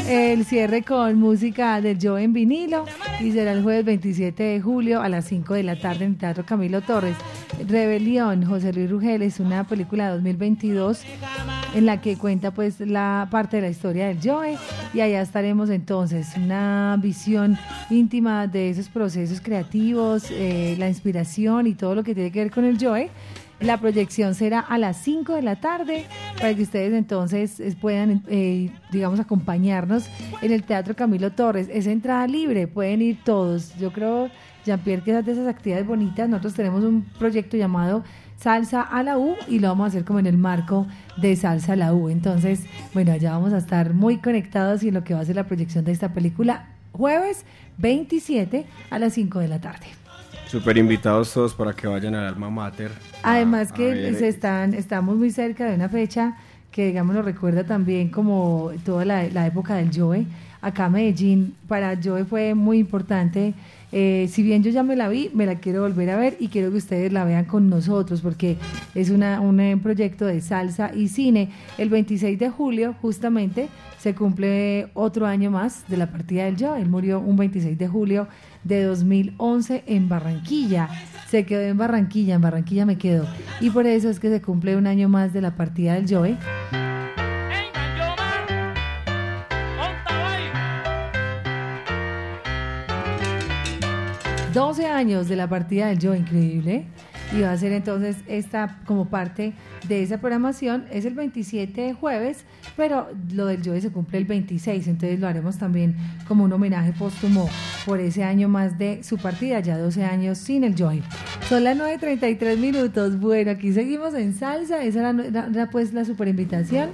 El 0.08 0.44
cierre 0.44 0.82
con 0.84 1.18
música 1.18 1.80
del 1.80 1.98
Joe 2.00 2.22
en 2.22 2.32
vinilo 2.32 2.84
y 3.18 3.32
será 3.32 3.50
el 3.50 3.64
jueves 3.64 3.84
27 3.84 4.40
de 4.40 4.60
julio 4.60 5.02
a 5.02 5.08
las 5.08 5.24
5 5.24 5.54
de 5.54 5.64
la 5.64 5.80
tarde 5.80 6.04
en 6.04 6.16
Teatro 6.16 6.46
Camilo 6.46 6.80
Torres. 6.80 7.16
Rebelión, 7.66 8.46
José 8.46 8.72
Luis 8.72 8.88
Rugeles, 8.88 9.40
una 9.40 9.64
película 9.64 10.04
de 10.04 10.10
2022 10.12 11.02
en 11.74 11.86
la 11.86 12.00
que 12.00 12.16
cuenta 12.16 12.52
pues 12.52 12.80
la 12.80 13.28
parte 13.30 13.56
de 13.56 13.62
la 13.62 13.68
historia 13.68 14.06
del 14.08 14.18
Joe 14.22 14.56
y 14.94 15.00
allá 15.00 15.20
estaremos 15.20 15.70
entonces, 15.70 16.28
una 16.36 16.98
visión 17.00 17.58
íntima 17.90 18.46
de 18.46 18.70
esos 18.70 18.88
procesos 18.88 19.40
creativos, 19.40 20.30
eh, 20.30 20.76
la 20.78 20.88
inspiración 20.88 21.66
y 21.66 21.74
todo 21.74 21.94
lo 21.94 22.02
que 22.02 22.14
tiene 22.14 22.30
que 22.30 22.40
ver 22.40 22.50
con 22.50 22.64
el 22.64 22.78
Joe. 22.78 23.10
La 23.60 23.78
proyección 23.78 24.34
será 24.34 24.60
a 24.60 24.76
las 24.76 24.98
5 24.98 25.34
de 25.34 25.42
la 25.42 25.56
tarde 25.56 26.04
para 26.38 26.54
que 26.54 26.62
ustedes 26.62 26.92
entonces 26.92 27.62
puedan, 27.80 28.22
eh, 28.28 28.70
digamos, 28.90 29.18
acompañarnos 29.18 30.10
en 30.42 30.52
el 30.52 30.62
Teatro 30.62 30.94
Camilo 30.94 31.32
Torres. 31.32 31.68
Es 31.72 31.86
entrada 31.86 32.26
libre, 32.26 32.68
pueden 32.68 33.00
ir 33.00 33.18
todos. 33.24 33.74
Yo 33.78 33.92
creo, 33.92 34.28
Jean-Pierre, 34.66 35.02
que 35.02 35.10
esas 35.10 35.24
de 35.24 35.32
esas 35.32 35.46
actividades 35.46 35.86
bonitas. 35.86 36.28
Nosotros 36.28 36.52
tenemos 36.52 36.84
un 36.84 37.02
proyecto 37.18 37.56
llamado 37.56 38.04
Salsa 38.38 38.82
a 38.82 39.02
la 39.02 39.18
U 39.18 39.34
y 39.48 39.58
lo 39.58 39.68
vamos 39.68 39.86
a 39.86 39.88
hacer 39.88 40.04
como 40.04 40.18
en 40.18 40.26
el 40.26 40.36
marco 40.36 40.86
de 41.16 41.34
Salsa 41.36 41.72
a 41.72 41.76
la 41.76 41.94
U. 41.94 42.08
Entonces, 42.08 42.64
bueno, 42.94 43.12
allá 43.12 43.32
vamos 43.32 43.52
a 43.52 43.58
estar 43.58 43.94
muy 43.94 44.18
conectados 44.18 44.82
y 44.82 44.88
en 44.88 44.94
lo 44.94 45.04
que 45.04 45.14
va 45.14 45.20
a 45.20 45.24
ser 45.24 45.36
la 45.36 45.44
proyección 45.44 45.84
de 45.84 45.92
esta 45.92 46.12
película 46.12 46.66
jueves 46.92 47.44
27 47.78 48.66
a 48.90 48.98
las 48.98 49.12
5 49.14 49.40
de 49.40 49.48
la 49.48 49.60
tarde. 49.60 49.86
Súper 50.46 50.78
invitados 50.78 51.32
todos 51.32 51.54
para 51.54 51.72
que 51.72 51.86
vayan 51.86 52.14
al 52.14 52.26
alma 52.26 52.50
mater. 52.50 52.90
Además 53.22 53.72
a 53.72 53.74
que 53.74 54.14
se 54.14 54.28
están, 54.28 54.74
estamos 54.74 55.16
muy 55.16 55.30
cerca 55.30 55.66
de 55.66 55.74
una 55.74 55.88
fecha 55.88 56.36
que 56.70 56.86
digamos 56.86 57.14
nos 57.14 57.24
recuerda 57.24 57.64
también 57.64 58.10
como 58.10 58.70
toda 58.84 59.04
la, 59.04 59.24
la 59.24 59.46
época 59.46 59.74
del 59.74 59.90
Joe. 59.94 60.26
Acá 60.60 60.88
Medellín 60.88 61.54
para 61.68 61.98
Joe 62.02 62.24
fue 62.24 62.54
muy 62.54 62.78
importante. 62.78 63.54
Eh, 63.92 64.28
si 64.30 64.42
bien 64.42 64.62
yo 64.62 64.70
ya 64.70 64.82
me 64.82 64.96
la 64.96 65.08
vi, 65.08 65.30
me 65.32 65.46
la 65.46 65.56
quiero 65.56 65.82
volver 65.82 66.10
a 66.10 66.16
ver 66.16 66.36
y 66.40 66.48
quiero 66.48 66.70
que 66.70 66.78
ustedes 66.78 67.12
la 67.12 67.24
vean 67.24 67.44
con 67.44 67.68
nosotros 67.68 68.20
porque 68.20 68.56
es 68.94 69.10
una, 69.10 69.40
un 69.40 69.60
eh, 69.60 69.76
proyecto 69.76 70.26
de 70.26 70.40
salsa 70.40 70.92
y 70.94 71.08
cine. 71.08 71.50
El 71.78 71.88
26 71.88 72.38
de 72.38 72.50
julio 72.50 72.94
justamente 73.00 73.68
se 73.98 74.14
cumple 74.14 74.88
otro 74.94 75.26
año 75.26 75.50
más 75.50 75.86
de 75.88 75.96
la 75.96 76.10
partida 76.10 76.44
del 76.44 76.56
Joe. 76.58 76.80
Él 76.80 76.88
murió 76.88 77.20
un 77.20 77.36
26 77.36 77.78
de 77.78 77.88
julio 77.88 78.28
de 78.64 78.82
2011 78.82 79.84
en 79.86 80.08
Barranquilla. 80.08 80.88
Se 81.28 81.44
quedó 81.44 81.62
en 81.62 81.76
Barranquilla, 81.76 82.34
en 82.34 82.40
Barranquilla 82.40 82.86
me 82.86 82.98
quedo. 82.98 83.26
Y 83.60 83.70
por 83.70 83.86
eso 83.86 84.10
es 84.10 84.20
que 84.20 84.30
se 84.30 84.42
cumple 84.42 84.76
un 84.76 84.86
año 84.86 85.08
más 85.08 85.32
de 85.32 85.40
la 85.40 85.56
partida 85.56 85.94
del 85.94 86.06
Joe. 86.08 86.36
12 94.56 94.86
años 94.86 95.28
de 95.28 95.36
la 95.36 95.48
partida 95.50 95.88
del 95.88 95.98
Joe, 96.00 96.16
increíble. 96.18 96.86
Y 97.36 97.42
va 97.42 97.52
a 97.52 97.58
ser 97.58 97.72
entonces 97.72 98.16
esta 98.26 98.78
como 98.86 99.10
parte 99.10 99.52
de 99.86 100.02
esa 100.02 100.16
programación. 100.18 100.86
Es 100.90 101.04
el 101.04 101.12
27 101.12 101.78
de 101.78 101.92
jueves, 101.92 102.46
pero 102.74 103.08
lo 103.34 103.44
del 103.44 103.60
Joe 103.62 103.78
se 103.82 103.90
cumple 103.90 104.16
el 104.16 104.24
26, 104.24 104.88
entonces 104.88 105.20
lo 105.20 105.26
haremos 105.28 105.58
también 105.58 105.94
como 106.26 106.44
un 106.44 106.52
homenaje 106.54 106.94
póstumo 106.98 107.50
por 107.84 108.00
ese 108.00 108.24
año 108.24 108.48
más 108.48 108.78
de 108.78 109.02
su 109.04 109.18
partida, 109.18 109.60
ya 109.60 109.76
12 109.76 110.04
años 110.04 110.38
sin 110.38 110.64
el 110.64 110.74
Joy. 110.74 111.02
Son 111.50 111.62
las 111.62 111.76
9.33 111.76 112.56
minutos. 112.56 113.20
Bueno, 113.20 113.50
aquí 113.50 113.74
seguimos 113.74 114.14
en 114.14 114.32
salsa. 114.32 114.82
Esa 114.82 115.10
era, 115.10 115.24
era- 115.50 115.68
pues 115.70 115.92
la 115.92 116.06
super 116.06 116.28
invitación. 116.28 116.88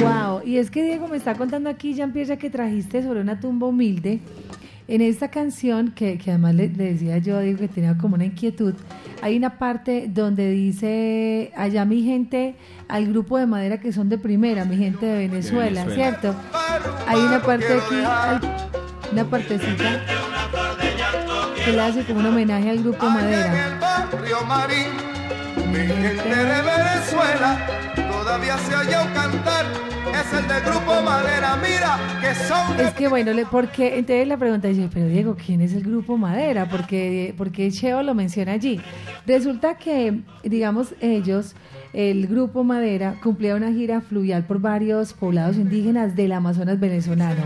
Wow, 0.00 0.42
y 0.44 0.58
es 0.58 0.70
que 0.70 0.84
Diego 0.84 1.08
me 1.08 1.16
está 1.16 1.34
contando 1.34 1.68
aquí, 1.68 1.94
Jean-Pierre, 1.94 2.28
ya 2.28 2.36
que 2.36 2.50
trajiste 2.50 3.02
sobre 3.02 3.20
una 3.20 3.40
tumba 3.40 3.66
humilde. 3.66 4.20
En 4.90 5.02
esta 5.02 5.28
canción, 5.28 5.92
que, 5.92 6.18
que 6.18 6.30
además 6.32 6.56
le, 6.56 6.68
le 6.68 6.94
decía 6.94 7.18
yo, 7.18 7.38
digo 7.38 7.60
que 7.60 7.68
tenía 7.68 7.96
como 7.96 8.16
una 8.16 8.24
inquietud, 8.24 8.74
hay 9.22 9.36
una 9.36 9.56
parte 9.56 10.06
donde 10.08 10.50
dice, 10.50 11.52
allá 11.56 11.84
mi 11.84 12.02
gente, 12.02 12.56
al 12.88 13.06
grupo 13.06 13.38
de 13.38 13.46
madera 13.46 13.78
que 13.78 13.92
son 13.92 14.08
de 14.08 14.18
primera, 14.18 14.64
mi 14.64 14.76
gente 14.76 15.06
de 15.06 15.28
Venezuela, 15.28 15.84
Venezuela. 15.84 16.18
¿cierto? 16.18 16.34
Hay 17.06 17.20
una 17.20 17.40
parte 17.40 17.66
aquí, 17.72 17.94
una 19.12 19.24
partecita, 19.30 20.00
que 21.64 21.70
le 21.70 21.80
hace 21.80 22.02
como 22.02 22.18
un 22.18 22.26
homenaje 22.26 22.70
al 22.70 22.82
grupo 22.82 23.08
Madera. 23.08 24.08
Río 24.24 24.44
Marín, 24.44 24.88
mi 25.70 25.86
gente 25.86 26.34
de 26.34 26.62
Venezuela, 26.62 27.99
todavía 28.30 28.56
se 28.58 28.76
oye 28.76 28.94
un 28.96 29.12
cantar, 29.12 29.66
es 30.14 30.32
el 30.32 30.46
del 30.46 30.62
grupo 30.62 31.02
Madera, 31.02 31.56
mira 31.56 31.98
que 32.20 32.32
son 32.36 32.78
Es 32.78 32.94
que 32.94 33.08
bueno, 33.08 33.32
porque 33.50 33.98
entonces 33.98 34.28
la 34.28 34.36
pregunta 34.36 34.68
dice, 34.68 34.88
pero 34.94 35.08
Diego, 35.08 35.34
¿quién 35.34 35.60
es 35.60 35.72
el 35.72 35.82
grupo 35.82 36.16
Madera? 36.16 36.68
Porque, 36.68 37.34
porque 37.36 37.72
Cheo 37.72 38.04
lo 38.04 38.14
menciona 38.14 38.52
allí. 38.52 38.80
Resulta 39.26 39.78
que, 39.78 40.20
digamos, 40.44 40.94
ellos, 41.00 41.56
el 41.92 42.28
grupo 42.28 42.62
Madera, 42.62 43.16
cumplía 43.20 43.56
una 43.56 43.72
gira 43.72 44.00
fluvial 44.00 44.44
por 44.44 44.60
varios 44.60 45.12
poblados 45.12 45.56
indígenas 45.56 46.14
del 46.14 46.30
Amazonas 46.30 46.78
venezolano. 46.78 47.42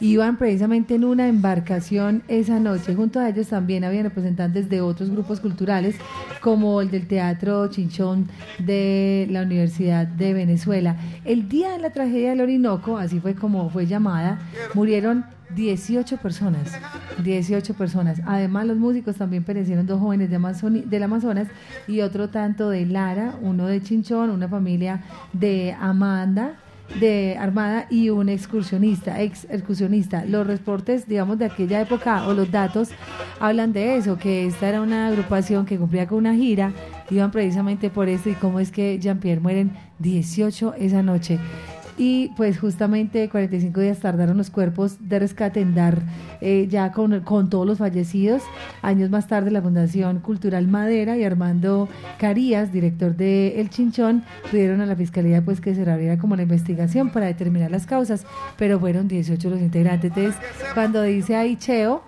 Iban 0.00 0.36
precisamente 0.36 0.94
en 0.94 1.04
una 1.04 1.28
embarcación 1.28 2.22
esa 2.28 2.58
noche. 2.60 2.94
Junto 2.94 3.20
a 3.20 3.28
ellos 3.28 3.48
también 3.48 3.84
habían 3.84 4.04
representantes 4.04 4.68
de 4.68 4.80
otros 4.80 5.10
grupos 5.10 5.40
culturales, 5.40 5.96
como 6.40 6.80
el 6.80 6.90
del 6.90 7.06
Teatro 7.06 7.66
Chinchón 7.68 8.26
de 8.58 9.26
la 9.30 9.42
Universidad 9.42 10.06
de 10.06 10.34
Venezuela. 10.34 10.96
El 11.24 11.48
día 11.48 11.72
de 11.72 11.78
la 11.78 11.90
tragedia 11.90 12.30
del 12.30 12.40
Orinoco, 12.40 12.98
así 12.98 13.20
fue 13.20 13.34
como 13.34 13.70
fue 13.70 13.86
llamada, 13.86 14.38
murieron 14.74 15.24
18 15.54 16.16
personas, 16.18 16.72
18 17.22 17.74
personas. 17.74 18.20
Además, 18.26 18.66
los 18.66 18.76
músicos 18.78 19.16
también 19.16 19.44
perecieron 19.44 19.86
dos 19.86 20.00
jóvenes 20.00 20.28
de 20.28 20.36
Amazoni- 20.38 20.84
del 20.84 21.04
Amazonas 21.04 21.46
y 21.86 22.00
otro 22.00 22.28
tanto 22.28 22.68
de 22.68 22.84
Lara, 22.84 23.36
uno 23.40 23.66
de 23.66 23.80
Chinchón, 23.80 24.30
una 24.30 24.48
familia 24.48 25.02
de 25.32 25.74
Amanda, 25.80 26.54
de 27.00 27.36
Armada 27.38 27.86
y 27.90 28.10
un 28.10 28.28
excursionista, 28.28 29.20
ex 29.20 29.44
excursionista. 29.50 30.24
Los 30.24 30.46
reportes, 30.46 31.06
digamos, 31.06 31.38
de 31.38 31.46
aquella 31.46 31.80
época 31.80 32.26
o 32.26 32.32
los 32.32 32.50
datos 32.50 32.90
hablan 33.40 33.72
de 33.72 33.96
eso, 33.96 34.18
que 34.18 34.46
esta 34.46 34.68
era 34.68 34.80
una 34.80 35.08
agrupación 35.08 35.66
que 35.66 35.78
cumplía 35.78 36.06
con 36.06 36.18
una 36.18 36.34
gira, 36.34 36.72
iban 37.10 37.30
precisamente 37.30 37.90
por 37.90 38.08
esto 38.08 38.30
y 38.30 38.34
cómo 38.34 38.60
es 38.60 38.70
que 38.70 38.98
Jean-Pierre 38.98 39.40
mueren 39.40 39.72
18 39.98 40.74
esa 40.78 41.02
noche. 41.02 41.38
Y 41.98 42.30
pues 42.36 42.58
justamente 42.58 43.28
45 43.28 43.80
días 43.80 44.00
tardaron 44.00 44.36
los 44.36 44.50
cuerpos 44.50 44.96
de 45.00 45.18
rescate 45.18 45.60
en 45.60 45.74
dar 45.74 46.02
eh, 46.40 46.66
ya 46.68 46.92
con, 46.92 47.20
con 47.20 47.48
todos 47.48 47.66
los 47.66 47.78
fallecidos. 47.78 48.42
Años 48.82 49.08
más 49.10 49.28
tarde 49.28 49.50
la 49.50 49.62
Fundación 49.62 50.20
Cultural 50.20 50.68
Madera 50.68 51.16
y 51.16 51.24
Armando 51.24 51.88
Carías, 52.18 52.72
director 52.72 53.16
de 53.16 53.60
El 53.60 53.70
Chinchón, 53.70 54.24
pidieron 54.50 54.80
a 54.82 54.86
la 54.86 54.94
Fiscalía 54.96 55.42
pues 55.42 55.60
que 55.60 55.74
se 55.74 55.84
reabriera 55.84 56.18
como 56.18 56.36
la 56.36 56.42
investigación 56.42 57.10
para 57.10 57.26
determinar 57.26 57.70
las 57.70 57.86
causas, 57.86 58.26
pero 58.58 58.78
fueron 58.78 59.08
18 59.08 59.50
los 59.50 59.60
integrantes. 59.60 60.12
Entonces, 60.14 60.40
cuando 60.74 61.02
dice 61.02 61.34
ahí 61.36 61.56
Cheo, 61.56 62.02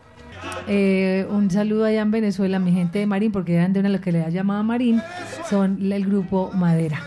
eh, 0.67 1.27
un 1.31 1.51
saludo 1.51 1.85
allá 1.85 2.03
en 2.03 2.11
Venezuela, 2.11 2.59
mi 2.59 2.73
gente 2.73 2.99
de 2.99 3.07
Marín, 3.07 3.33
porque 3.33 3.55
eran 3.55 3.73
de 3.73 3.81
una 3.81 3.89
localidad 3.89 4.31
llamada 4.31 4.63
Marín, 4.63 5.03
son 5.49 5.79
el 5.93 6.05
grupo 6.05 6.51
Madera. 6.55 7.01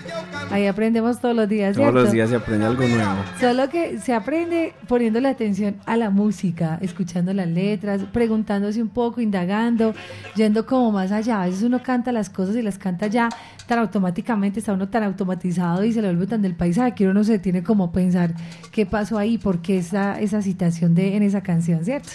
Ahí 0.51 0.67
aprendemos 0.67 1.19
todos 1.19 1.33
los 1.33 1.47
días, 1.47 1.77
Todos 1.77 1.93
los 1.93 2.01
¿cierto? 2.09 2.13
días 2.13 2.29
se 2.29 2.35
aprende 2.35 2.65
algo 2.65 2.85
nuevo. 2.85 3.15
Solo 3.39 3.69
que 3.69 3.99
se 3.99 4.13
aprende 4.13 4.73
poniéndole 4.87 5.29
atención 5.29 5.77
a 5.85 5.95
la 5.95 6.09
música, 6.09 6.77
escuchando 6.81 7.33
las 7.33 7.47
letras, 7.47 8.01
preguntándose 8.11 8.81
un 8.81 8.89
poco, 8.89 9.21
indagando, 9.21 9.93
yendo 10.35 10.65
como 10.65 10.91
más 10.91 11.13
allá. 11.13 11.43
A 11.43 11.45
veces 11.45 11.63
uno 11.63 11.81
canta 11.81 12.11
las 12.11 12.29
cosas 12.29 12.55
y 12.57 12.61
las 12.61 12.77
canta 12.77 13.07
ya 13.07 13.29
tan 13.65 13.79
automáticamente, 13.79 14.59
está 14.59 14.73
uno 14.73 14.89
tan 14.89 15.03
automatizado 15.03 15.85
y 15.85 15.93
se 15.93 16.01
le 16.01 16.09
vuelve 16.09 16.27
tan 16.27 16.41
del 16.41 16.55
paisaje 16.55 16.95
que 16.95 17.05
uno 17.05 17.13
no 17.13 17.23
se 17.23 17.39
tiene 17.39 17.63
como 17.63 17.93
pensar 17.93 18.33
qué 18.71 18.85
pasó 18.85 19.17
ahí, 19.17 19.37
por 19.37 19.61
qué 19.61 19.77
esa, 19.77 20.19
esa 20.19 20.41
citación 20.41 20.95
de, 20.95 21.15
en 21.15 21.23
esa 21.23 21.41
canción, 21.41 21.85
¿cierto? 21.85 22.09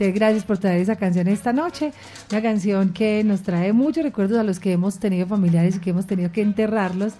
Entonces, 0.00 0.18
gracias 0.18 0.44
por 0.44 0.56
traer 0.56 0.80
esa 0.80 0.96
canción 0.96 1.28
esta 1.28 1.52
noche. 1.52 1.92
Una 2.30 2.40
canción 2.40 2.94
que 2.94 3.22
nos 3.22 3.42
trae 3.42 3.74
muchos 3.74 4.02
recuerdos 4.02 4.38
a 4.38 4.42
los 4.42 4.58
que 4.58 4.72
hemos 4.72 4.98
tenido 4.98 5.26
familiares 5.26 5.76
y 5.76 5.78
que 5.80 5.90
hemos 5.90 6.06
tenido 6.06 6.32
que 6.32 6.40
enterrarlos 6.40 7.12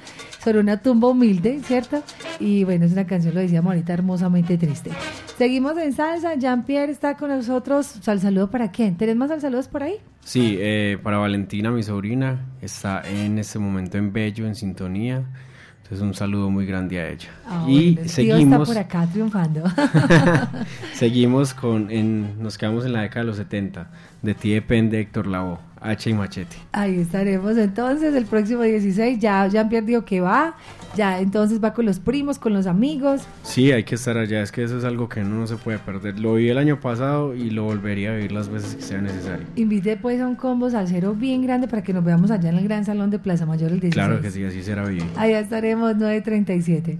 sobre 0.43 0.61
una 0.61 0.81
tumba 0.81 1.09
humilde, 1.09 1.61
¿cierto? 1.62 2.02
Y 2.39 2.65
bueno, 2.65 2.86
es 2.86 2.93
una 2.93 3.07
canción, 3.07 3.35
lo 3.35 3.40
decíamos 3.40 3.73
ahorita, 3.73 3.93
hermosamente 3.93 4.57
triste. 4.57 4.93
Seguimos 5.36 5.77
en 5.77 5.93
salsa. 5.93 6.36
Jean-Pierre 6.36 6.90
está 6.90 7.19
con 7.19 7.28
nosotros. 7.28 7.85
Sal 7.85 8.19
saludo 8.19 8.51
para 8.51 8.70
quién? 8.70 8.97
¿Tenés 8.97 9.16
más 9.16 9.28
sal 9.28 9.43
saludos 9.43 9.69
por 9.69 9.82
ahí? 9.82 9.97
Sí, 10.24 10.57
eh, 10.59 10.97
para 11.02 11.19
Valentina, 11.19 11.70
mi 11.70 11.82
sobrina, 11.82 12.47
está 12.62 13.02
en 13.07 13.39
este 13.39 13.59
momento 13.59 13.98
en 13.98 14.11
Bello, 14.11 14.47
en 14.47 14.55
sintonía. 14.55 15.27
Entonces 15.91 16.07
un 16.07 16.15
saludo 16.15 16.51
muy 16.51 16.67
grande 16.67 17.01
a 17.01 17.09
ella. 17.09 17.31
Ah, 17.45 17.65
y 17.67 17.75
bueno, 17.75 17.89
el 17.89 17.97
tío 17.97 18.09
seguimos, 18.09 18.69
está 18.69 18.75
por 18.75 18.79
acá 18.79 19.07
triunfando. 19.11 19.65
seguimos 20.95 21.53
con, 21.53 21.91
en, 21.91 22.41
nos 22.41 22.57
quedamos 22.57 22.85
en 22.85 22.93
la 22.93 23.01
década 23.01 23.23
de 23.23 23.27
los 23.27 23.37
70, 23.39 23.91
de 24.23 24.35
Ti 24.35 24.51
depende 24.51 25.01
Héctor 25.01 25.27
Lavoe, 25.27 25.59
H 25.81 26.11
y 26.11 26.15
Machete. 26.15 26.57
Ahí 26.73 27.01
estaremos 27.01 27.57
entonces 27.57 28.15
el 28.15 28.27
próximo 28.27 28.62
16. 28.62 29.19
Ya 29.19 29.47
Jean-Pierre 29.47 29.86
dijo 29.86 30.05
que 30.05 30.20
va. 30.20 30.55
Ya 30.97 31.20
entonces 31.20 31.62
va 31.62 31.73
con 31.73 31.86
los 31.86 32.01
primos, 32.01 32.39
con 32.39 32.52
los 32.52 32.66
amigos. 32.66 33.23
Sí, 33.43 33.70
hay 33.70 33.85
que 33.85 33.94
estar 33.94 34.19
allá, 34.19 34.43
es 34.43 34.51
que 34.51 34.65
eso 34.65 34.77
es 34.77 34.85
algo 34.85 35.09
que 35.09 35.20
uno 35.20 35.36
no 35.36 35.47
se 35.47 35.57
puede 35.57 35.78
perder. 35.78 36.19
Lo 36.19 36.35
vi 36.35 36.48
el 36.48 36.59
año 36.59 36.81
pasado 36.81 37.35
y 37.35 37.51
lo 37.51 37.65
volvería 37.65 38.11
a 38.11 38.15
vivir 38.16 38.32
las 38.32 38.48
veces 38.48 38.74
que 38.74 38.82
sea 38.82 39.01
necesario. 39.01 39.47
Invite 39.57 39.97
pues 39.97 40.20
a 40.20 40.27
un 40.27 40.35
combo 40.35 40.69
salsero 40.69 41.15
bien 41.15 41.43
grande 41.43 41.69
para 41.69 41.82
que 41.82 41.93
nos 41.93 42.05
veamos 42.05 42.31
allá 42.31 42.51
en 42.51 42.57
el 42.57 42.65
gran 42.65 42.85
salón 42.85 43.11
de 43.11 43.19
Plaza 43.19 43.47
Mayor 43.47 43.70
el 43.70 43.81
16. 43.81 43.94
Claro 43.94 44.20
que 44.20 44.31
sí, 44.31 44.44
así 44.44 44.62
será 44.62 44.85
bien. 44.86 45.09
Allá 45.16 45.39
estaremos 45.40 45.94
9.37. 45.94 46.98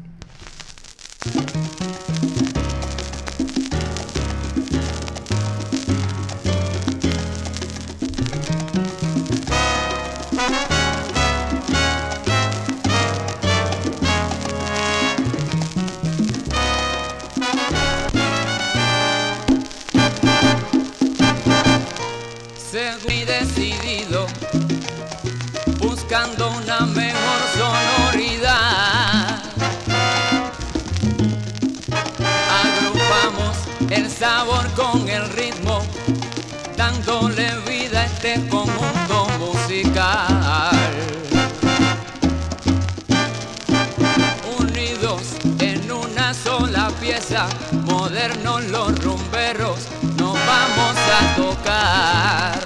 modernos 47.85 48.65
los 48.65 48.99
rumberos, 49.03 49.79
nos 50.17 50.35
vamos 50.47 50.97
a 50.97 51.37
tocar. 51.37 52.61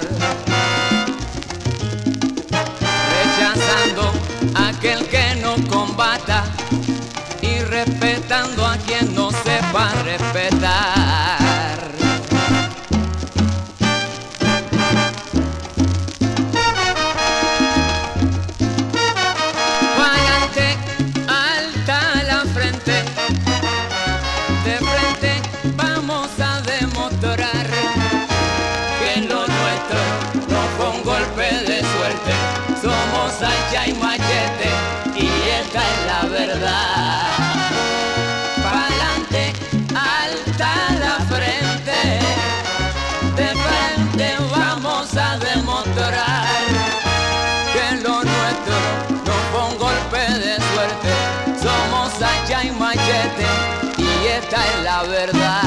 Rechazando 3.15 4.13
aquel 4.55 5.07
que 5.09 5.35
no 5.37 5.57
combata 5.69 6.45
y 7.43 7.59
respetando 7.61 8.67
a 8.67 8.77
quien 8.79 9.15
no 9.15 9.31
sepa 9.31 9.91
respetar. 10.05 10.54
Esta 35.75 35.91
es 35.91 36.07
la 36.07 36.29
verdad. 36.29 37.33
Pa'lante, 38.63 39.53
alta 39.91 40.73
la 41.01 41.17
frente, 41.27 42.01
de 43.35 43.49
frente 43.65 44.37
vamos 44.53 45.17
a 45.17 45.37
demostrar 45.39 46.47
que 47.73 47.97
lo 48.03 48.23
nuestro 48.23 48.77
no 49.27 49.37
con 49.53 49.79
golpe 49.79 50.21
de 50.39 50.57
suerte, 50.57 51.13
somos 51.61 52.13
hacha 52.23 52.65
y 52.65 52.71
machete 52.71 53.47
y 53.99 54.27
esta 54.29 54.65
es 54.69 54.85
la 54.85 55.03
verdad. 55.03 55.63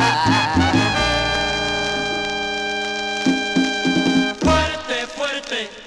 Fuerte, 4.40 5.08
fuerte. 5.16 5.87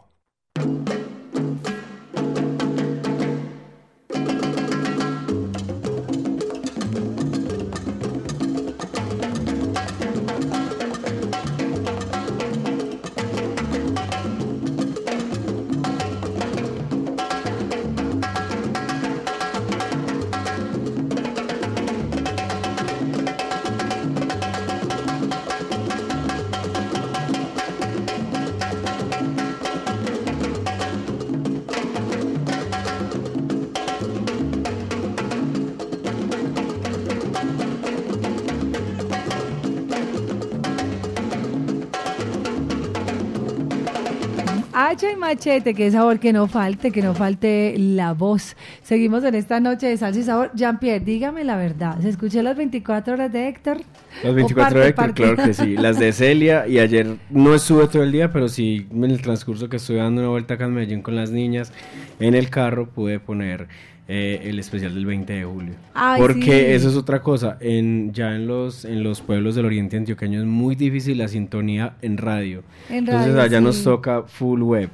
Hacha 44.73 45.11
y 45.11 45.17
machete, 45.17 45.73
que 45.73 45.91
sabor 45.91 46.19
que 46.19 46.31
no 46.31 46.47
falte, 46.47 46.91
que 46.91 47.01
no 47.01 47.13
falte 47.13 47.75
la 47.77 48.13
voz. 48.13 48.55
Seguimos 48.83 49.21
en 49.25 49.35
esta 49.35 49.59
noche 49.59 49.87
de 49.87 49.97
salsa 49.97 50.19
y 50.19 50.23
sabor. 50.23 50.51
Jean-Pierre, 50.53 51.03
dígame 51.03 51.43
la 51.43 51.57
verdad. 51.57 51.99
¿Se 51.99 52.07
escuchó 52.07 52.41
las 52.41 52.55
24 52.55 53.15
horas 53.15 53.33
de 53.33 53.49
Héctor? 53.49 53.81
Las 54.23 54.31
¿O 54.31 54.33
24 54.33 54.63
parte, 54.63 54.79
de 54.79 54.87
Héctor, 54.87 55.05
parte? 55.05 55.23
claro 55.23 55.43
que 55.43 55.53
sí. 55.53 55.75
Las 55.75 55.99
de 55.99 56.13
Celia 56.13 56.67
y 56.67 56.79
ayer 56.79 57.17
no 57.29 57.53
estuve 57.53 57.87
todo 57.87 58.03
el 58.03 58.13
día, 58.13 58.31
pero 58.31 58.47
sí 58.47 58.87
en 58.91 59.03
el 59.03 59.21
transcurso 59.21 59.67
que 59.67 59.75
estuve 59.75 59.97
dando 59.97 60.21
una 60.21 60.29
vuelta 60.29 60.53
acá 60.53 60.65
en 60.65 60.73
Medellín 60.73 61.01
con 61.01 61.15
las 61.17 61.31
niñas, 61.31 61.73
en 62.21 62.33
el 62.33 62.49
carro 62.49 62.87
pude 62.87 63.19
poner 63.19 63.67
eh, 64.13 64.49
el 64.49 64.59
especial 64.59 64.93
del 64.93 65.05
20 65.05 65.31
de 65.31 65.45
julio. 65.45 65.73
Ay, 65.93 66.19
Porque 66.19 66.41
sí. 66.41 66.51
eso 66.51 66.89
es 66.89 66.97
otra 66.97 67.21
cosa. 67.21 67.55
En, 67.61 68.11
ya 68.11 68.35
en 68.35 68.45
los, 68.45 68.83
en 68.83 69.03
los 69.03 69.21
pueblos 69.21 69.55
del 69.55 69.63
oriente 69.63 69.95
antioqueño 69.95 70.41
es 70.41 70.45
muy 70.45 70.75
difícil 70.75 71.17
la 71.17 71.29
sintonía 71.29 71.93
en 72.01 72.17
radio. 72.17 72.61
En 72.89 72.97
Entonces 72.97 73.27
radio, 73.27 73.41
allá 73.41 73.57
sí. 73.59 73.63
nos 73.63 73.83
toca 73.85 74.23
full 74.23 74.63
web. 74.63 74.89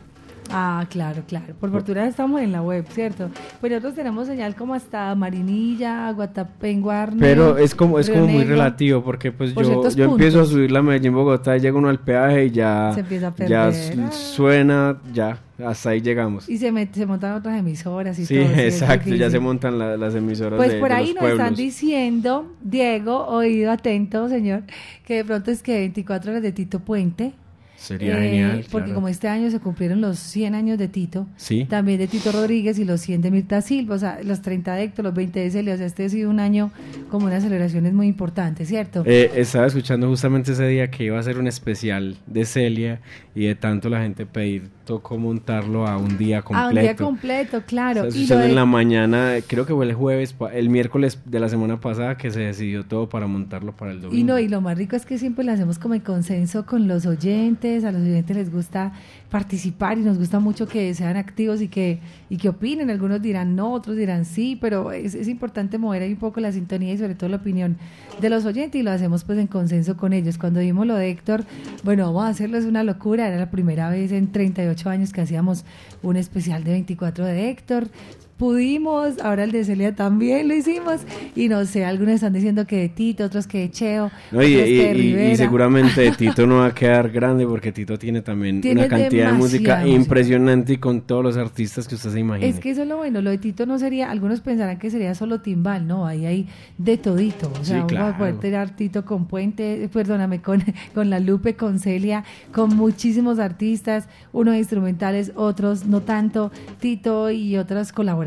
Ah, 0.52 0.86
claro, 0.90 1.24
claro. 1.28 1.54
Por 1.60 1.72
fortuna 1.72 2.08
estamos 2.08 2.42
en 2.42 2.52
la 2.52 2.62
web, 2.62 2.86
¿cierto? 2.90 3.30
Pero 3.62 3.76
nosotros 3.76 3.96
tenemos 3.96 4.28
señal 4.28 4.56
como 4.56 4.74
hasta 4.74 5.14
Marinilla, 5.16 6.12
Guatapenguarne. 6.12 7.20
Pero 7.20 7.58
es 7.58 7.76
como 7.76 8.00
es 8.00 8.08
Río 8.08 8.16
como 8.22 8.28
muy 8.28 8.38
Negro. 8.40 8.52
relativo 8.56 9.04
porque 9.04 9.32
pues 9.32 9.52
Por 9.54 9.64
yo, 9.64 9.70
ciertos 9.72 9.96
yo 9.96 10.06
empiezo 10.06 10.38
a 10.40 10.42
puntos. 10.42 10.54
subir 10.54 10.72
la 10.72 10.82
Medellín 10.82 11.14
Bogotá 11.14 11.58
y 11.58 11.60
llega 11.60 11.78
uno 11.78 11.90
al 11.90 12.00
peaje 12.00 12.46
y 12.46 12.52
ya 12.52 12.92
Se 12.94 13.02
empieza 13.02 13.28
a 13.28 13.36
ya 13.46 13.70
perder. 13.72 14.12
su- 14.14 14.36
suena 14.36 14.98
ya 15.14 15.40
hasta 15.66 15.90
ahí 15.90 16.02
llegamos. 16.02 16.48
Y 16.48 16.58
se, 16.60 16.72
met- 16.72 16.94
se 16.94 17.06
montan 17.06 17.34
otras 17.34 17.58
emisoras 17.60 18.18
y 18.20 18.26
Sí, 18.26 18.36
todo. 18.36 18.44
es 18.54 18.82
exacto, 18.82 19.06
ya 19.10 19.14
difícil. 19.16 19.32
se 19.32 19.40
montan 19.40 19.80
la- 19.80 19.98
las 19.98 20.14
emisoras 20.16 20.58
Pues 20.58 20.74
de, 20.74 20.80
por 20.80 20.90
de 20.90 20.96
ahí 20.96 21.14
los 21.14 21.24
nos 21.24 21.32
están 21.32 21.56
diciendo, 21.56 22.54
Diego, 22.62 23.26
oído 23.28 23.72
atento, 23.72 24.30
señor, 24.30 24.64
que 25.06 25.16
de 25.16 25.26
pronto 25.26 25.52
es 25.52 25.64
que 25.64 25.74
24 25.80 26.32
horas 26.32 26.44
de 26.44 26.52
Tito 26.52 26.80
Puente. 26.80 27.34
Sería 27.78 28.18
eh, 28.24 28.30
genial, 28.30 28.66
Porque 28.72 28.86
claro. 28.86 28.96
como 28.96 29.08
este 29.08 29.28
año 29.28 29.50
se 29.52 29.60
cumplieron 29.60 30.02
los 30.02 30.18
100 30.18 30.56
años 30.56 30.78
de 30.80 30.88
Tito, 30.88 31.28
Sí. 31.38 31.66
también 31.70 32.00
de 32.00 32.08
Tito 32.08 32.32
Rodríguez 32.32 32.80
y 32.80 32.86
los 32.86 33.00
100 33.02 33.22
de 33.22 33.30
Mirta 33.32 33.62
Silva, 33.62 33.96
o 33.96 34.00
sea, 34.00 34.20
los 34.24 34.42
30 34.42 34.74
de 34.76 34.84
Héctor, 34.84 35.06
los 35.06 35.14
20 35.14 35.40
de 35.40 35.52
Celia, 35.52 35.76
o 35.76 35.78
sea, 35.78 35.86
este 35.86 36.06
ha 36.06 36.10
sido 36.10 36.30
un 36.30 36.40
año 36.40 36.72
como 37.10 37.28
unas 37.28 37.44
celebraciones 37.44 37.94
muy 37.94 38.08
importantes, 38.08 38.68
¿cierto? 38.68 39.04
Eh, 39.06 39.32
estaba 39.36 39.68
escuchando 39.68 40.08
justamente 40.10 40.52
ese 40.54 40.68
día 40.68 40.90
que 40.90 41.04
iba 41.06 41.20
a 41.20 41.24
ser 41.24 41.38
un 41.38 41.48
especial 41.48 42.18
de 42.26 42.46
Celia 42.46 43.00
y 43.36 43.46
de 43.46 43.56
tanto 43.56 43.90
la 43.90 44.02
gente 44.02 44.26
pedir, 44.26 44.70
tocó 44.88 45.20
montarlo 45.20 45.86
a 45.86 45.98
un 45.98 46.18
día 46.18 46.42
completo. 46.42 46.66
Ah, 46.66 46.70
un 46.74 46.82
día 46.82 46.96
completo, 46.96 47.62
claro. 47.68 48.06
Estaba 48.06 48.08
Y 48.08 48.12
lo 48.12 48.16
escuchando 48.24 48.44
de- 48.46 48.50
en 48.50 48.56
la 48.56 48.66
mañana, 48.66 49.34
creo 49.46 49.68
que 49.68 49.74
fue 49.76 49.86
el 49.86 49.94
jueves, 49.94 50.36
el 50.54 50.70
miércoles 50.70 51.20
de 51.26 51.40
la 51.40 51.50
semana 51.50 51.80
pasada 51.80 52.18
que 52.18 52.32
se 52.32 52.40
decidió 52.40 52.84
todo 52.86 53.08
para 53.10 53.28
montarlo 53.28 53.74
para 53.74 53.92
el 53.92 54.02
domingo. 54.02 54.18
Y 54.20 54.24
no, 54.24 54.40
y 54.40 54.48
lo 54.48 54.62
más 54.62 54.76
rico 54.78 54.96
es 54.96 55.06
que 55.06 55.20
siempre 55.20 55.44
lo 55.46 55.52
hacemos 55.52 55.78
como 55.78 55.94
en 55.94 56.02
consenso 56.02 56.66
con 56.66 56.88
los 56.88 57.06
oyentes, 57.06 57.84
a 57.84 57.92
los 57.92 58.02
oyentes 58.02 58.36
les 58.36 58.52
gusta 58.52 58.94
participar 59.30 59.98
y 59.98 60.02
nos 60.02 60.18
gusta 60.18 60.40
mucho 60.40 60.68
que 60.68 60.94
sean 60.94 61.18
activos 61.18 61.62
y 61.62 61.68
que, 61.68 62.00
y 62.30 62.38
que 62.38 62.50
opinen, 62.50 62.90
algunos 62.90 63.22
dirán 63.22 63.56
no, 63.56 63.74
otros 63.74 63.98
dirán 63.98 64.24
sí, 64.24 64.58
pero 64.60 64.92
es, 64.92 65.16
es 65.16 65.28
importante 65.28 65.78
mover 65.78 66.04
ahí 66.04 66.14
un 66.14 66.20
poco 66.20 66.40
la 66.40 66.52
sintonía 66.52 66.94
y 66.94 66.98
sobre 66.98 67.16
todo 67.16 67.30
la 67.30 67.38
opinión 67.38 67.78
de 68.22 68.30
los 68.30 68.46
oyentes 68.46 68.80
y 68.80 68.84
lo 68.84 68.92
hacemos 68.92 69.26
pues 69.26 69.38
en 69.38 69.48
consenso 69.48 69.98
con 69.98 70.14
ellos. 70.14 70.38
Cuando 70.38 70.62
vimos 70.62 70.88
lo 70.88 70.96
de 70.96 71.10
Héctor, 71.10 71.44
bueno, 71.84 72.06
vamos 72.06 72.24
a 72.24 72.30
hacerlo, 72.30 72.58
es 72.58 72.66
una 72.66 72.84
locura, 72.84 73.28
era 73.28 73.38
la 73.38 73.52
primera 73.52 73.90
vez 73.90 74.12
en 74.12 74.32
38 74.32 74.90
años 74.90 75.12
que 75.12 75.22
hacíamos 75.22 75.66
un 76.04 76.16
especial 76.16 76.64
de 76.64 76.72
24 76.72 77.26
de 77.26 77.50
Héctor, 77.50 77.90
pudimos, 78.38 79.20
ahora 79.20 79.44
el 79.44 79.52
de 79.52 79.64
Celia 79.66 79.96
también 79.96 80.48
lo 80.48 80.56
hicimos, 80.56 81.02
y 81.36 81.50
no 81.50 81.66
sé, 81.66 81.86
algunos 81.86 82.16
están 82.16 82.34
diciendo 82.34 82.66
que 82.68 82.78
de 82.78 82.90
Tito, 82.90 83.24
otros 83.26 83.48
que 83.48 83.60
de 83.60 83.72
Cheo, 83.72 84.12
No, 84.32 84.44
y, 84.44 84.56
otros 84.56 84.70
y- 84.70 84.78
que 84.78 84.84
de 84.84 84.94
y- 84.94 84.98
y 85.00 85.02
Rivera. 85.02 85.36
seguramente 85.38 86.12
Tito 86.12 86.46
no 86.46 86.58
va 86.58 86.68
a 86.68 86.74
quedar 86.74 87.10
grande 87.12 87.46
porque 87.48 87.72
Tito 87.72 87.98
tiene 87.98 88.22
también 88.22 88.62
Tiene 88.62 88.82
una 88.82 88.90
cantidad 88.90 89.32
de 89.32 89.38
música 89.38 89.88
impresionante 89.88 90.74
y 90.74 90.78
con 90.78 91.02
todos 91.02 91.24
los 91.24 91.36
artistas 91.38 91.88
que 91.88 91.96
usted 91.96 92.12
se 92.12 92.20
imagine. 92.20 92.48
Es 92.48 92.60
que 92.60 92.70
eso 92.70 92.84
es 92.84 92.88
lo 92.88 92.98
bueno, 92.98 93.22
lo 93.22 93.32
de 93.32 93.40
Tito 93.40 93.66
no 93.66 93.80
sería, 93.80 94.12
algunos 94.12 94.42
pensarán 94.42 94.78
que 94.78 94.92
sería 94.92 95.16
solo 95.16 95.42
timbal, 95.42 95.88
no, 95.88 96.06
ahí 96.06 96.26
hay 96.26 96.48
de 96.78 96.98
todito, 96.98 97.52
o 97.52 97.64
Sí, 97.64 97.72
sea, 97.72 97.78
vamos 97.78 97.92
a 97.94 97.96
claro. 97.96 98.18
poder 98.18 98.36
tirar 98.40 98.76
Tito 98.76 99.04
con 99.04 99.26
Puente, 99.26 99.84
eh, 99.84 99.90
perdóname, 99.90 100.42
con, 100.42 100.64
con 100.94 101.10
La 101.10 101.20
Lupe, 101.20 101.56
con 101.56 101.80
Celia, 101.80 102.24
con 102.54 102.76
muchísimos 102.76 103.40
artistas, 103.40 104.08
unos 104.32 104.56
instrumentales, 104.56 105.32
otros 105.36 105.86
no 105.88 106.02
tanto, 106.02 106.52
Tito 106.80 107.32
y 107.32 107.58
otras 107.58 107.92
colaboraciones, 107.92 108.27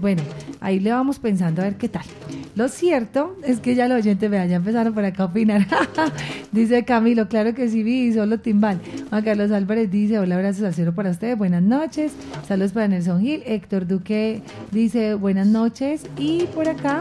bueno, 0.00 0.22
ahí 0.60 0.80
le 0.80 0.90
vamos 0.90 1.18
pensando 1.18 1.62
a 1.62 1.64
ver 1.66 1.76
qué 1.76 1.88
tal. 1.88 2.04
Lo 2.54 2.68
cierto 2.68 3.36
es 3.44 3.60
que 3.60 3.74
ya 3.74 3.86
los 3.86 3.98
oyentes, 3.98 4.30
vean, 4.30 4.48
ya 4.48 4.56
empezaron 4.56 4.94
por 4.94 5.04
acá 5.04 5.24
a 5.24 5.26
opinar. 5.26 5.66
dice 6.52 6.84
Camilo, 6.84 7.28
claro 7.28 7.54
que 7.54 7.68
sí 7.68 7.82
vi, 7.82 8.12
solo 8.12 8.40
timbal. 8.40 8.80
Juan 9.10 9.22
Carlos 9.22 9.50
Álvarez 9.50 9.90
dice, 9.90 10.18
hola, 10.18 10.36
abrazos 10.36 10.64
al 10.64 10.74
cielo 10.74 10.94
para 10.94 11.10
ustedes, 11.10 11.36
buenas 11.36 11.62
noches. 11.62 12.12
Saludos 12.48 12.72
para 12.72 12.88
Nelson 12.88 13.20
Gil. 13.20 13.42
Héctor 13.44 13.86
Duque 13.86 14.42
dice, 14.72 15.14
buenas 15.14 15.46
noches. 15.46 16.04
Y 16.16 16.44
por 16.54 16.68
acá, 16.68 17.00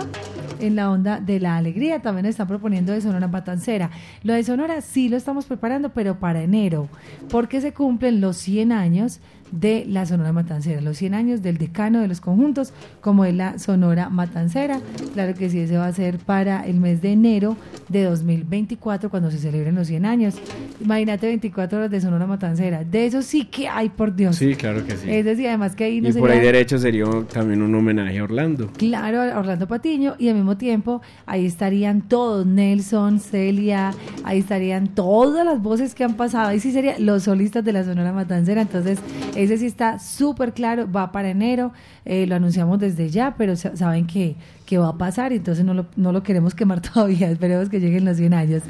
en 0.59 0.75
la 0.75 0.91
onda 0.91 1.19
de 1.21 1.39
la 1.39 1.55
alegría, 1.55 2.01
también 2.01 2.25
están 2.25 2.47
proponiendo 2.47 2.91
de 2.91 2.99
Sonora 2.99 3.27
Matancera. 3.27 3.91
Lo 4.23 4.33
de 4.33 4.43
Sonora 4.43 4.81
sí 4.81 5.07
lo 5.07 5.15
estamos 5.15 5.45
preparando, 5.45 5.89
pero 5.93 6.19
para 6.19 6.43
enero, 6.43 6.89
porque 7.29 7.61
se 7.61 7.73
cumplen 7.73 8.19
los 8.19 8.37
100 8.37 8.71
años 8.71 9.21
de 9.51 9.85
la 9.87 10.05
Sonora 10.05 10.33
Matancera, 10.33 10.81
los 10.81 10.97
100 10.97 11.13
años 11.13 11.41
del 11.41 11.57
decano 11.57 12.01
de 12.01 12.07
los 12.07 12.21
conjuntos, 12.21 12.73
como 13.01 13.25
es 13.25 13.33
la 13.33 13.59
Sonora 13.59 14.09
Matancera. 14.09 14.79
Claro 15.13 15.33
que 15.33 15.49
sí, 15.49 15.59
ese 15.59 15.77
va 15.77 15.87
a 15.87 15.93
ser 15.93 16.17
para 16.17 16.65
el 16.65 16.79
mes 16.79 17.01
de 17.01 17.11
enero 17.11 17.55
de 17.89 18.03
2024, 18.03 19.09
cuando 19.09 19.31
se 19.31 19.37
celebren 19.37 19.75
los 19.75 19.87
100 19.87 20.05
años. 20.05 20.35
Imagínate 20.81 21.27
24 21.27 21.77
horas 21.77 21.91
de 21.91 22.01
Sonora 22.01 22.25
Matancera. 22.25 22.83
De 22.83 23.05
eso 23.05 23.21
sí 23.21 23.45
que 23.45 23.67
hay, 23.67 23.89
por 23.89 24.15
Dios. 24.15 24.35
Sí, 24.35 24.55
claro 24.55 24.85
que 24.85 24.97
sí. 24.97 25.09
Es 25.09 25.25
decir, 25.25 25.47
además 25.47 25.75
que 25.75 25.85
ahí 25.85 26.01
no 26.01 26.09
y 26.09 26.13
por 26.13 26.31
ahí 26.31 26.39
derecho 26.39 26.77
sería 26.77 27.05
también 27.31 27.61
un 27.61 27.73
homenaje 27.75 28.19
a 28.19 28.23
Orlando. 28.23 28.69
Claro, 28.77 29.21
a 29.21 29.39
Orlando 29.39 29.67
Patiño 29.67 30.15
y 30.17 30.29
al 30.29 30.35
mismo 30.35 30.57
tiempo 30.57 31.01
ahí 31.25 31.45
estarían 31.45 32.01
todos, 32.01 32.45
Nelson, 32.45 33.19
Celia, 33.19 33.91
ahí 34.23 34.39
estarían 34.39 34.87
todas 34.87 35.45
las 35.45 35.61
voces 35.61 35.95
que 35.95 36.03
han 36.03 36.15
pasado, 36.15 36.49
ahí 36.49 36.59
sí 36.59 36.71
serían 36.71 37.05
los 37.05 37.23
solistas 37.23 37.63
de 37.63 37.73
la 37.73 37.83
Sonora 37.83 38.11
Matancera, 38.13 38.61
entonces 38.61 38.99
ese 39.35 39.57
sí 39.57 39.65
está 39.65 39.99
súper 39.99 40.53
claro, 40.53 40.91
va 40.91 41.11
para 41.11 41.29
enero, 41.29 41.71
eh, 42.05 42.25
lo 42.27 42.35
anunciamos 42.35 42.79
desde 42.79 43.09
ya, 43.09 43.35
pero 43.37 43.55
sa- 43.55 43.75
saben 43.75 44.07
que, 44.07 44.35
que 44.65 44.77
va 44.77 44.89
a 44.89 44.97
pasar 44.97 45.31
y 45.33 45.35
entonces 45.37 45.63
no 45.65 45.73
lo, 45.73 45.85
no 45.95 46.11
lo 46.11 46.23
queremos 46.23 46.55
quemar 46.55 46.81
todavía, 46.93 47.29
esperemos 47.29 47.69
que 47.69 47.79
lleguen 47.79 48.05
los 48.05 48.17
100 48.17 48.33
años. 48.33 48.63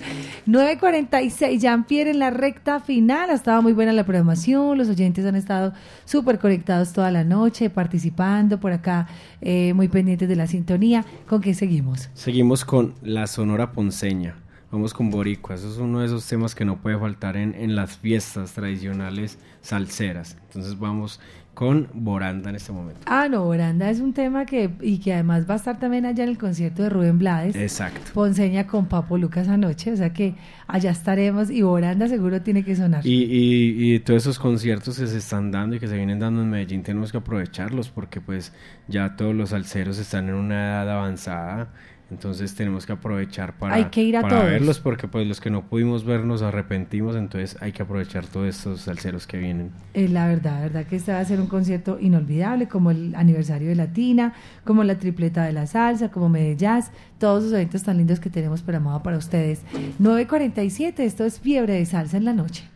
9.46, 0.47 1.59
Jean-Pierre 1.59 2.11
en 2.11 2.19
la 2.19 2.29
recta 2.29 2.79
final, 2.79 3.29
ha 3.29 3.33
estado 3.33 3.61
muy 3.61 3.73
buena 3.73 3.91
la 3.93 4.03
programación, 4.05 4.77
los 4.77 4.87
oyentes 4.89 5.25
han 5.25 5.35
estado 5.35 5.73
súper 6.05 6.39
conectados 6.39 6.93
toda 6.93 7.11
la 7.11 7.23
noche, 7.23 7.69
participando 7.69 8.59
por 8.59 8.71
acá, 8.71 9.07
eh, 9.41 9.73
muy 9.73 9.87
pendientes 9.89 10.29
de 10.29 10.35
la 10.35 10.47
sintonía. 10.47 11.05
¿Con 11.27 11.41
qué 11.41 11.53
seguimos? 11.53 12.09
Seguimos 12.13 12.63
con 12.65 12.93
la 13.01 13.27
Sonora 13.27 13.71
Ponceña. 13.73 14.35
Vamos 14.71 14.93
con 14.93 15.09
Boricua. 15.09 15.55
Eso 15.55 15.69
es 15.71 15.77
uno 15.77 15.99
de 15.99 16.07
esos 16.07 16.27
temas 16.27 16.53
que 16.55 16.65
no 16.65 16.77
puede 16.81 16.97
faltar 16.97 17.37
en, 17.37 17.53
en 17.55 17.75
las 17.75 17.97
fiestas 17.97 18.51
tradicionales 18.53 19.37
salseras. 19.65 20.37
Entonces 20.47 20.77
vamos 20.77 21.19
con 21.55 21.89
Boranda 21.93 22.49
en 22.49 22.57
este 22.57 22.71
momento. 22.71 22.99
Ah, 23.05 23.27
no, 23.29 23.45
Boranda 23.45 23.89
es 23.89 24.01
un 24.01 24.13
tema 24.13 24.45
que, 24.45 24.69
y 24.81 24.99
que 24.99 25.13
además 25.13 25.49
va 25.49 25.53
a 25.53 25.57
estar 25.57 25.79
también 25.79 26.05
allá 26.05 26.25
en 26.25 26.29
el 26.29 26.37
concierto 26.37 26.83
de 26.83 26.89
Rubén 26.89 27.17
Blades. 27.17 27.55
Exacto. 27.55 28.11
Ponceña 28.13 28.67
con 28.67 28.87
Papo 28.87 29.17
Lucas 29.17 29.47
anoche, 29.47 29.93
o 29.93 29.95
sea 29.95 30.11
que 30.11 30.35
allá 30.67 30.91
estaremos 30.91 31.49
y 31.49 31.61
Boranda 31.61 32.07
seguro 32.07 32.41
tiene 32.41 32.63
que 32.63 32.75
sonar. 32.75 33.05
Y, 33.07 33.23
y, 33.23 33.95
y 33.95 33.99
todos 33.99 34.23
esos 34.23 34.37
conciertos 34.37 34.99
que 34.99 35.07
se 35.07 35.17
están 35.17 35.49
dando 35.49 35.77
y 35.77 35.79
que 35.79 35.87
se 35.87 35.95
vienen 35.95 36.19
dando 36.19 36.41
en 36.41 36.49
Medellín 36.49 36.83
tenemos 36.83 37.11
que 37.11 37.17
aprovecharlos 37.17 37.89
porque 37.89 38.19
pues 38.21 38.51
ya 38.87 39.15
todos 39.15 39.33
los 39.33 39.49
salseros 39.49 39.97
están 39.97 40.27
en 40.27 40.35
una 40.35 40.83
edad 40.83 40.91
avanzada 40.91 41.69
Entonces 42.11 42.53
tenemos 42.53 42.85
que 42.85 42.93
aprovechar 42.93 43.57
para, 43.57 43.73
Hay 43.73 43.85
que 43.85 44.03
ir 44.03 44.15
a 44.15 44.21
para 44.21 44.37
todos. 44.37 44.51
verlos 44.51 44.79
porque 44.79 45.07
pues 45.07 45.25
los 45.25 45.41
que 45.41 45.49
no 45.49 45.63
pudimos 45.63 46.05
ver 46.05 46.23
nos 46.23 46.43
arrepentimos, 46.43 47.15
entonces 47.15 47.57
hay 47.61 47.71
que 47.71 47.81
aprovechar 47.81 48.27
todos 48.27 48.47
estos 48.47 48.81
salseros 48.81 49.25
que 49.25 49.37
vienen. 49.37 49.71
Es 49.95 50.11
la 50.11 50.27
verdad, 50.27 50.61
verdad 50.61 50.85
que 50.85 50.97
este 50.97 51.11
va 51.11 51.19
a 51.19 51.25
ser 51.25 51.41
un 51.41 51.47
concierto 51.47 51.97
inolvidable, 51.99 52.67
como 52.67 52.91
el 52.91 53.15
aniversario 53.15 53.69
de 53.69 53.75
Latina, 53.75 54.33
como 54.63 54.83
la 54.83 54.99
tripleta 54.99 55.45
de 55.45 55.53
la 55.53 55.65
salsa, 55.65 56.11
como 56.11 56.29
Medellaz, 56.29 56.91
todos 57.17 57.43
esos 57.43 57.53
eventos 57.53 57.81
tan 57.81 57.97
lindos 57.97 58.19
que 58.19 58.29
tenemos 58.29 58.61
programado 58.61 59.01
para 59.01 59.17
ustedes. 59.17 59.63
9.47, 59.99 60.99
esto 60.99 61.25
es 61.25 61.39
Fiebre 61.39 61.73
de 61.73 61.85
Salsa 61.85 62.17
en 62.17 62.25
la 62.25 62.33
Noche. 62.33 62.69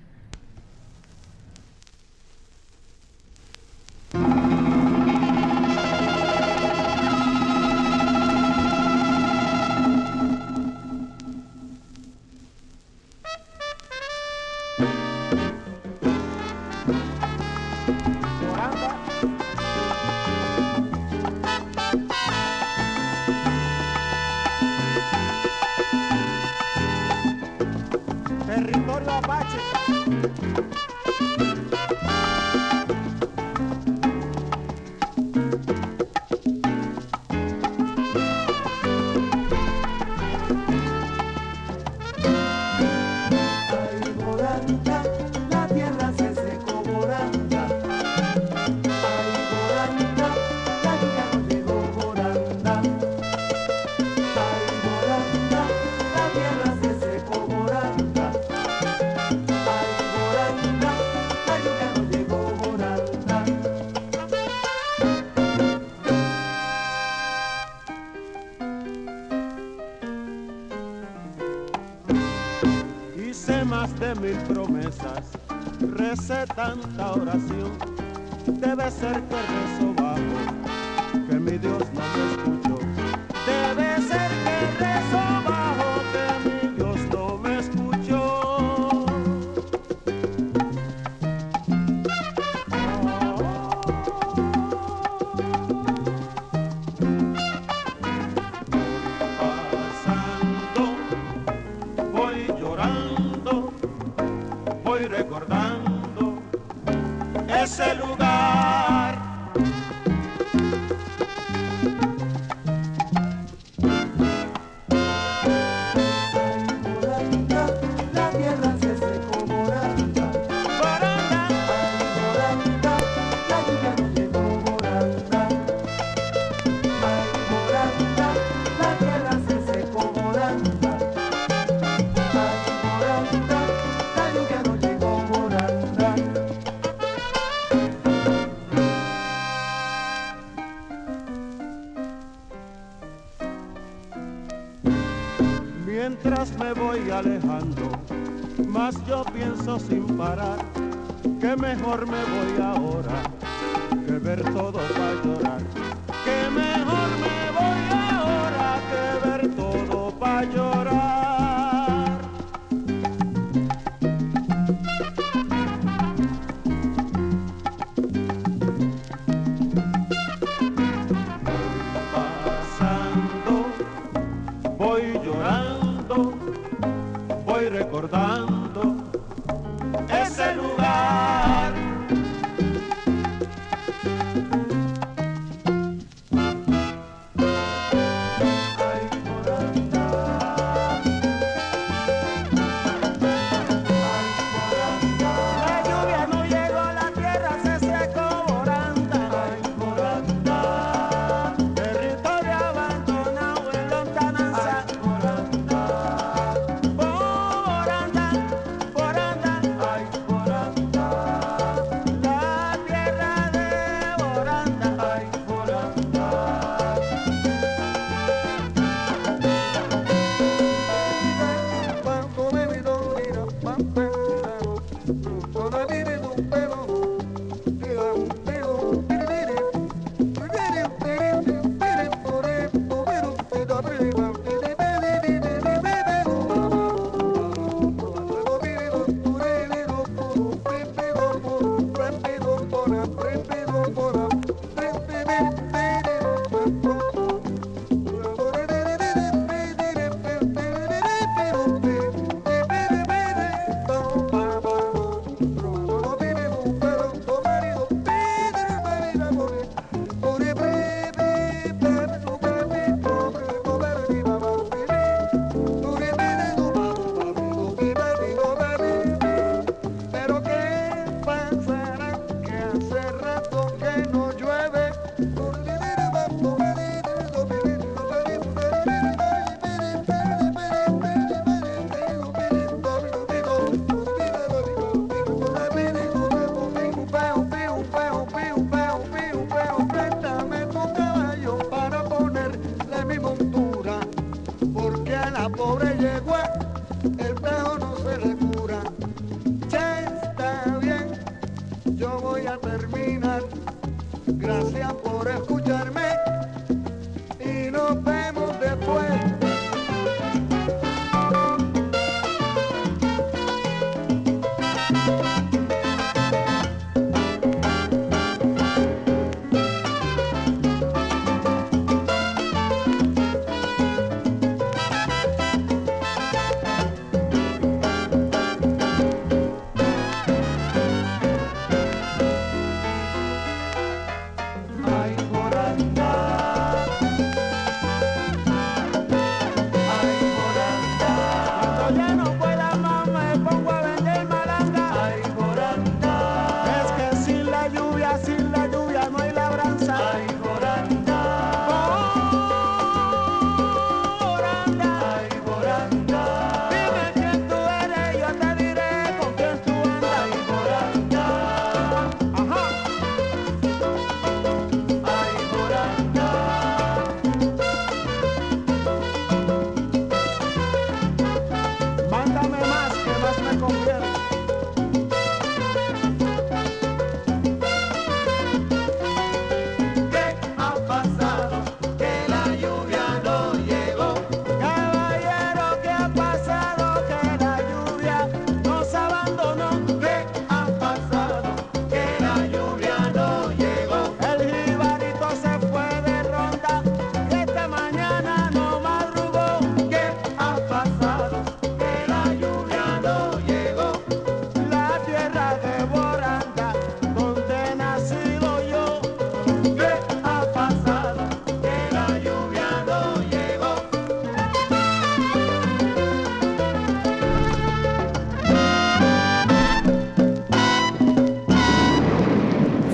recé 76.10 76.44
tanta 76.56 77.12
oración. 77.12 77.72
Debe 78.48 78.90
ser 78.90 79.22
que 79.28 79.36
rezo 79.54 79.94
bajo, 79.96 81.28
que 81.28 81.36
mi 81.36 81.58
Dios 81.60 81.84
no 81.94 82.02
me 82.16 82.32
escuchó. 82.32 82.69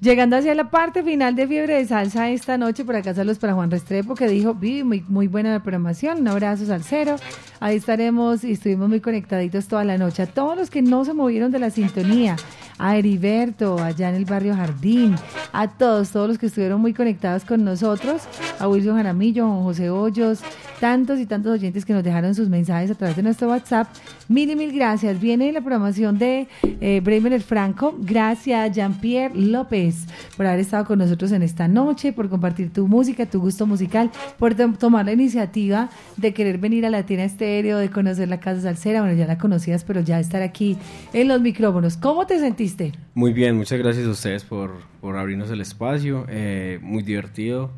Llegando 0.00 0.36
hacia 0.36 0.54
la 0.54 0.70
parte 0.70 1.02
final 1.02 1.34
de 1.34 1.48
Fiebre 1.48 1.74
de 1.74 1.84
Salsa 1.84 2.30
esta 2.30 2.56
noche, 2.56 2.84
por 2.84 2.94
acá 2.94 3.14
saludos 3.14 3.40
para 3.40 3.54
Juan 3.54 3.68
Restrepo 3.68 4.14
que 4.14 4.28
dijo, 4.28 4.54
muy, 4.54 5.04
muy 5.08 5.26
buena 5.26 5.50
la 5.50 5.60
programación, 5.60 6.20
un 6.20 6.28
abrazo 6.28 6.66
salsero. 6.66 7.16
Ahí 7.58 7.78
estaremos 7.78 8.44
y 8.44 8.52
estuvimos 8.52 8.88
muy 8.88 9.00
conectaditos 9.00 9.66
toda 9.66 9.82
la 9.82 9.98
noche. 9.98 10.22
A 10.22 10.26
todos 10.26 10.56
los 10.56 10.70
que 10.70 10.82
no 10.82 11.04
se 11.04 11.14
movieron 11.14 11.50
de 11.50 11.58
la 11.58 11.70
sintonía, 11.70 12.36
a 12.78 12.96
Heriberto, 12.96 13.80
allá 13.80 14.10
en 14.10 14.14
el 14.14 14.24
barrio 14.24 14.54
Jardín, 14.54 15.16
a 15.52 15.66
todos, 15.66 16.10
todos 16.10 16.28
los 16.28 16.38
que 16.38 16.46
estuvieron 16.46 16.80
muy 16.80 16.94
conectados 16.94 17.44
con 17.44 17.64
nosotros, 17.64 18.22
a 18.60 18.68
Wilson 18.68 18.96
Jaramillo, 18.96 19.46
a 19.46 19.62
José 19.64 19.90
Hoyos, 19.90 20.42
tantos 20.78 21.18
y 21.18 21.26
tantos 21.26 21.52
oyentes 21.52 21.84
que 21.84 21.92
nos 21.92 22.04
dejaron 22.04 22.36
sus 22.36 22.48
mensajes 22.48 22.90
a 22.92 22.94
través 22.94 23.16
de 23.16 23.22
nuestro 23.24 23.48
WhatsApp. 23.48 23.88
Mil 24.28 24.50
y 24.50 24.56
mil 24.56 24.72
gracias. 24.72 25.20
Viene 25.20 25.52
la 25.52 25.60
programación 25.60 26.18
de 26.18 26.46
eh, 26.62 27.00
Bremer 27.02 27.40
Franco. 27.42 27.96
Gracias, 27.98 28.76
Jean-Pierre 28.76 29.34
López, 29.34 29.97
por 30.36 30.46
haber 30.46 30.60
estado 30.60 30.84
con 30.84 30.98
nosotros 30.98 31.32
en 31.32 31.42
esta 31.42 31.68
noche, 31.68 32.12
por 32.12 32.28
compartir 32.28 32.72
tu 32.72 32.86
música, 32.88 33.26
tu 33.26 33.40
gusto 33.40 33.66
musical, 33.66 34.10
por 34.38 34.54
tom- 34.54 34.76
tomar 34.76 35.04
la 35.06 35.12
iniciativa 35.12 35.88
de 36.16 36.32
querer 36.34 36.58
venir 36.58 36.84
a 36.86 36.90
Latina 36.90 37.24
Estéreo, 37.24 37.78
de 37.78 37.90
conocer 37.90 38.28
la 38.28 38.40
Casa 38.40 38.60
Salsera. 38.62 39.00
Bueno, 39.02 39.16
ya 39.16 39.26
la 39.26 39.38
conocías, 39.38 39.84
pero 39.84 40.00
ya 40.00 40.20
estar 40.20 40.42
aquí 40.42 40.76
en 41.12 41.28
los 41.28 41.40
micrófonos. 41.40 41.96
¿Cómo 41.96 42.26
te 42.26 42.38
sentiste? 42.38 42.92
Muy 43.14 43.32
bien, 43.32 43.56
muchas 43.56 43.78
gracias 43.78 44.06
a 44.06 44.10
ustedes 44.10 44.44
por, 44.44 44.72
por 45.00 45.16
abrirnos 45.16 45.50
el 45.50 45.60
espacio, 45.60 46.26
eh, 46.28 46.78
muy 46.82 47.02
divertido, 47.02 47.70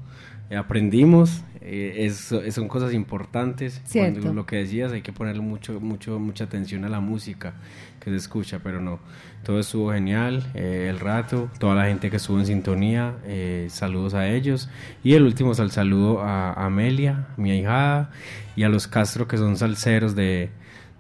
aprendimos, 0.57 1.43
eh, 1.63 2.07
es- 2.07 2.35
son 2.55 2.69
cosas 2.69 2.93
importantes, 2.95 3.81
Cierto. 3.85 4.21
Cuando 4.21 4.35
lo 4.35 4.47
que 4.47 4.57
decías 4.57 4.93
hay 4.93 5.03
que 5.03 5.13
ponerle 5.13 5.43
mucho, 5.43 5.79
mucho, 5.81 6.19
mucha 6.19 6.45
atención 6.45 6.85
a 6.85 6.89
la 6.89 7.01
música 7.01 7.55
que 8.01 8.11
se 8.11 8.17
escucha, 8.17 8.61
pero 8.63 8.81
no, 8.81 8.99
todo 9.45 9.61
estuvo 9.61 9.93
genial, 9.93 10.51
eh, 10.55 10.87
el 10.89 10.99
rato, 11.01 11.51
toda 11.59 11.75
la 11.75 11.85
gente 11.87 12.09
que 12.11 12.17
estuvo 12.17 12.39
en 12.39 12.47
sintonía, 12.47 13.15
eh, 13.27 13.67
saludos 13.69 14.15
a 14.15 14.27
ellos, 14.29 14.71
y 15.05 15.13
el 15.15 15.25
último 15.25 15.53
sal 15.55 15.71
saludo 15.71 16.23
a 16.23 16.53
Amelia, 16.65 17.27
mi 17.37 17.51
ahijada, 17.51 18.11
y 18.57 18.63
a 18.63 18.69
los 18.71 18.87
Castro 18.87 19.29
que 19.29 19.37
son 19.37 19.57
salseros 19.57 20.15
de... 20.15 20.51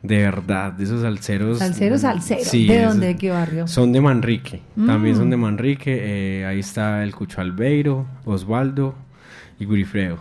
De 0.02 0.16
verdad, 0.16 0.72
de 0.72 0.84
esos 0.84 1.02
salseros. 1.02 1.58
Salsero, 1.58 1.98
salsero. 1.98 2.40
Sí, 2.42 2.66
¿De 2.66 2.84
dónde? 2.84 3.08
¿De 3.08 3.16
qué 3.16 3.28
barrio? 3.28 3.66
son 3.68 3.92
de 3.92 4.00
Manrique, 4.00 4.62
también 4.86 5.14
Mm. 5.14 5.18
son 5.18 5.28
de 5.28 5.36
Manrique. 5.36 5.98
eh, 6.40 6.46
ahí 6.46 6.60
está 6.60 7.02
el 7.04 7.14
Cucho 7.14 7.42
Albeiro, 7.42 8.06
Osvaldo 8.24 8.94
y 9.58 9.66
Gurifredo. 9.66 10.16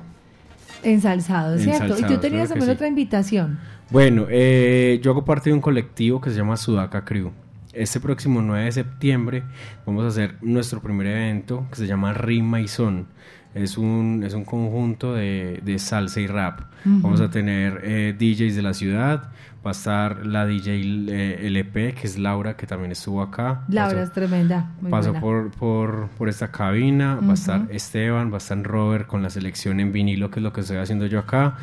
Ensalzado, 0.83 1.57
¿cierto? 1.57 1.97
y 1.99 2.03
tú 2.03 2.17
tenías 2.17 2.49
también 2.49 2.69
sí. 2.69 2.75
otra 2.75 2.87
invitación. 2.87 3.59
Bueno, 3.89 4.27
eh, 4.29 4.99
yo 5.01 5.11
hago 5.11 5.25
parte 5.25 5.49
de 5.49 5.55
un 5.55 5.61
colectivo 5.61 6.21
que 6.21 6.29
se 6.29 6.37
llama 6.37 6.57
Sudaca 6.57 7.05
Crew. 7.05 7.31
Este 7.73 7.99
próximo 7.99 8.41
9 8.41 8.65
de 8.65 8.71
septiembre 8.71 9.43
vamos 9.85 10.03
a 10.05 10.07
hacer 10.07 10.35
nuestro 10.41 10.81
primer 10.81 11.07
evento 11.07 11.65
que 11.69 11.77
se 11.77 11.87
llama 11.87 12.13
Rima 12.13 12.61
y 12.61 12.67
Son. 12.67 13.07
Es 13.53 13.77
un, 13.77 14.23
es 14.23 14.33
un 14.35 14.45
conjunto 14.45 15.15
de, 15.15 15.59
de 15.63 15.79
salsa 15.79 16.19
y 16.19 16.27
rap. 16.27 16.61
Vamos 16.85 17.19
a 17.19 17.29
tener 17.29 17.81
eh, 17.83 18.15
DJs 18.17 18.55
de 18.55 18.61
la 18.61 18.73
ciudad. 18.73 19.31
Va 19.65 19.71
a 19.71 19.73
estar 19.73 20.25
la 20.25 20.45
DJ 20.45 20.81
eh, 21.09 21.47
LP, 21.47 21.93
que 21.93 22.07
es 22.07 22.17
Laura, 22.17 22.55
que 22.55 22.65
también 22.65 22.91
estuvo 22.93 23.21
acá. 23.21 23.65
Laura 23.67 23.89
Pasó- 23.95 24.03
es 24.03 24.11
tremenda. 24.13 24.71
Muy 24.79 24.89
Pasó 24.89 25.09
buena. 25.09 25.19
por, 25.21 25.51
por, 25.51 26.07
por 26.17 26.29
esta 26.29 26.49
cabina, 26.49 27.15
va 27.21 27.31
a 27.31 27.33
estar 27.33 27.67
Esteban, 27.69 28.31
va 28.31 28.35
a 28.35 28.37
estar 28.37 28.61
Robert 28.63 29.05
con 29.07 29.21
la 29.21 29.29
selección 29.29 29.79
en 29.81 29.91
vinilo, 29.91 30.31
que 30.31 30.39
es 30.39 30.43
lo 30.43 30.53
que 30.53 30.61
estoy 30.61 30.77
haciendo 30.77 31.07
yo 31.07 31.19
acá. 31.19 31.57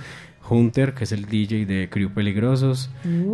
Hunter, 0.48 0.94
que 0.94 1.05
es 1.05 1.10
el 1.12 1.24
DJ 1.24 1.66
de 1.66 1.89
Crew 1.90 2.10
Peligrosos. 2.10 2.89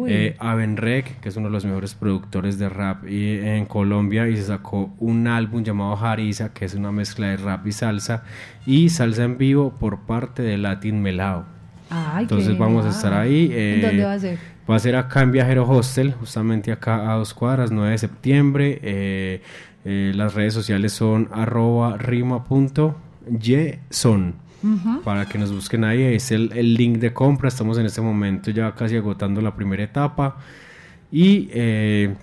Eh, 0.09 0.35
Avenrec, 0.39 1.21
que 1.21 1.29
es 1.29 1.37
uno 1.37 1.49
de 1.49 1.53
los 1.53 1.65
mejores 1.67 1.95
productores 1.95 2.59
de 2.59 2.69
rap 2.71 3.07
y- 3.07 3.39
en 3.41 3.67
Colombia 3.67 4.29
y 4.29 4.37
se 4.37 4.45
sacó 4.45 4.95
un 4.99 5.27
álbum 5.27 5.63
llamado 5.63 5.95
Harissa, 5.97 6.55
que 6.55 6.65
es 6.65 6.75
una 6.75 6.91
mezcla 6.91 7.27
de 7.27 7.37
rap 7.37 7.67
y 7.67 7.73
salsa. 7.73 8.23
Y 8.65 8.89
salsa 8.89 9.25
en 9.25 9.37
vivo 9.37 9.75
por 9.79 10.01
parte 10.07 10.43
de 10.43 10.57
Latin 10.57 11.03
Melao. 11.03 11.45
Ay, 11.91 12.23
Entonces 12.23 12.57
vamos 12.57 12.87
a 12.87 12.89
estar 12.89 13.13
ahí. 13.13 13.47
¿En 13.53 13.53
eh, 13.53 13.81
dónde 13.83 14.05
va 14.05 14.13
a 14.15 14.19
ser? 14.19 14.39
Va 14.71 14.77
a 14.77 14.79
ser 14.79 14.95
acá 14.95 15.23
en 15.23 15.33
Viajero 15.33 15.69
Hostel, 15.69 16.13
justamente 16.13 16.71
acá 16.71 17.13
a 17.13 17.17
dos 17.17 17.35
cuadras, 17.35 17.73
9 17.73 17.91
de 17.91 17.99
septiembre. 17.99 18.79
Eh, 18.83 19.43
eh, 19.85 20.13
las 20.15 20.35
redes 20.35 20.55
sociales 20.55 20.93
son 20.93 21.29
arroba 21.33 21.97
rima.yeson. 21.99 22.93
Para 25.03 25.27
que 25.27 25.39
nos 25.39 25.53
busquen 25.53 25.83
ahí, 25.83 26.03
es 26.03 26.31
el, 26.31 26.53
el 26.55 26.75
link 26.75 26.99
de 26.99 27.13
compra. 27.13 27.49
Estamos 27.49 27.77
en 27.79 27.87
este 27.87 28.01
momento 28.01 28.53
ya 28.53 28.73
casi 28.77 28.95
agotando 28.95 29.41
la 29.41 29.57
primera 29.57 29.83
etapa. 29.83 30.37
Y 31.11 31.49
eh, 31.53 32.15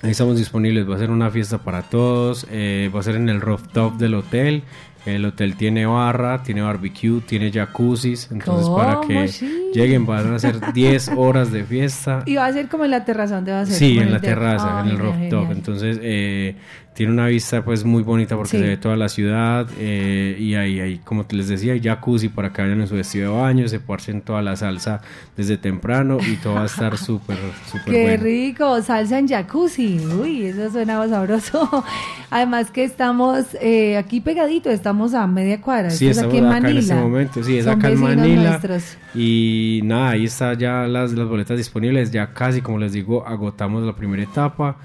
ahí 0.00 0.12
estamos 0.12 0.38
disponibles. 0.38 0.88
Va 0.88 0.94
a 0.94 0.98
ser 0.98 1.10
una 1.10 1.28
fiesta 1.32 1.58
para 1.58 1.82
todos. 1.82 2.46
va 2.46 3.00
a 3.00 3.02
ser 3.02 3.16
en 3.16 3.28
el 3.28 3.40
rooftop 3.40 3.96
del 3.96 4.14
hotel. 4.14 4.62
El 5.06 5.24
hotel 5.24 5.56
tiene 5.56 5.86
barra, 5.86 6.42
tiene 6.42 6.60
barbecue, 6.60 7.20
tiene 7.26 7.50
jacuzzis, 7.50 8.28
entonces 8.30 8.68
para 8.68 9.00
que 9.00 9.28
Sí. 9.28 9.70
lleguen 9.72 10.04
van 10.04 10.34
a 10.34 10.38
ser 10.38 10.72
10 10.74 11.08
horas 11.16 11.50
de 11.50 11.64
fiesta. 11.64 12.22
Y 12.26 12.34
va 12.36 12.46
a 12.46 12.52
ser 12.52 12.68
como 12.68 12.84
en 12.84 12.90
la 12.90 13.04
terraza, 13.04 13.36
¿dónde 13.36 13.52
va 13.52 13.60
a 13.62 13.66
ser? 13.66 13.76
Sí, 13.76 13.98
en 13.98 14.12
la 14.12 14.20
terraza, 14.20 14.80
Ay, 14.80 14.84
en 14.84 14.90
el 14.90 14.98
mira, 14.98 15.04
rooftop. 15.04 15.38
genial. 15.40 15.56
Entonces 15.56 15.98
eh, 16.02 16.54
tiene 16.92 17.12
una 17.12 17.28
vista 17.28 17.64
pues 17.64 17.84
muy 17.84 18.02
bonita 18.02 18.36
porque 18.36 18.50
Sí. 18.50 18.58
se 18.58 18.62
ve 18.68 18.76
toda 18.76 18.96
la 18.96 19.08
ciudad 19.08 19.66
eh, 19.78 20.36
y 20.38 20.54
ahí, 20.56 20.80
ahí, 20.80 20.98
como 20.98 21.24
te 21.24 21.36
les 21.36 21.48
decía, 21.48 21.72
hay 21.72 21.80
jacuzzi 21.80 22.28
para 22.28 22.52
que 22.52 22.60
vayan 22.60 22.80
en 22.80 22.88
su 22.88 22.96
vestido 22.96 23.32
de 23.32 23.40
baño, 23.40 23.68
se 23.68 23.78
parchen 23.80 24.20
toda 24.22 24.42
la 24.42 24.56
salsa 24.56 25.00
desde 25.36 25.56
temprano 25.56 26.18
y 26.20 26.34
todo 26.36 26.54
va 26.54 26.64
a 26.64 26.66
estar 26.66 26.98
súper, 26.98 27.38
súper 27.70 27.94
Qué 27.94 28.02
bueno. 28.02 28.22
rico, 28.24 28.82
salsa 28.82 29.18
en 29.18 29.28
jacuzzi. 29.28 29.98
Uy, 30.20 30.46
eso 30.46 30.68
suena 30.70 31.08
sabroso. 31.08 31.84
Además 32.30 32.70
que 32.70 32.84
estamos 32.84 33.46
eh, 33.62 33.96
aquí 33.96 34.20
pegadito, 34.20 34.68
estamos 34.68 35.14
a 35.14 35.26
media 35.26 35.60
cuadra. 35.60 35.90
Sí, 35.90 36.08
Esto 36.08 36.22
es 36.22 36.26
aquí 36.28 36.38
en 36.38 36.46
acá 36.46 36.70
en 36.70 36.76
este 36.76 36.94
momento, 36.94 37.42
sí, 37.44 37.56
es 37.56 37.64
Son 37.64 37.78
acá 37.78 37.88
en 37.88 38.00
Manila. 38.00 38.50
nuestros. 38.50 38.98
Y 39.14 39.80
nada, 39.84 40.10
ahí 40.10 40.24
está 40.24 40.54
ya 40.54 40.86
las, 40.86 41.12
las 41.12 41.28
boletas 41.28 41.56
disponibles, 41.56 42.10
ya 42.10 42.32
casi, 42.32 42.60
como 42.60 42.78
les 42.78 42.92
digo, 42.92 43.26
agotamos 43.26 43.84
la 43.84 43.94
primera 43.94 44.22
etapa. 44.22 44.76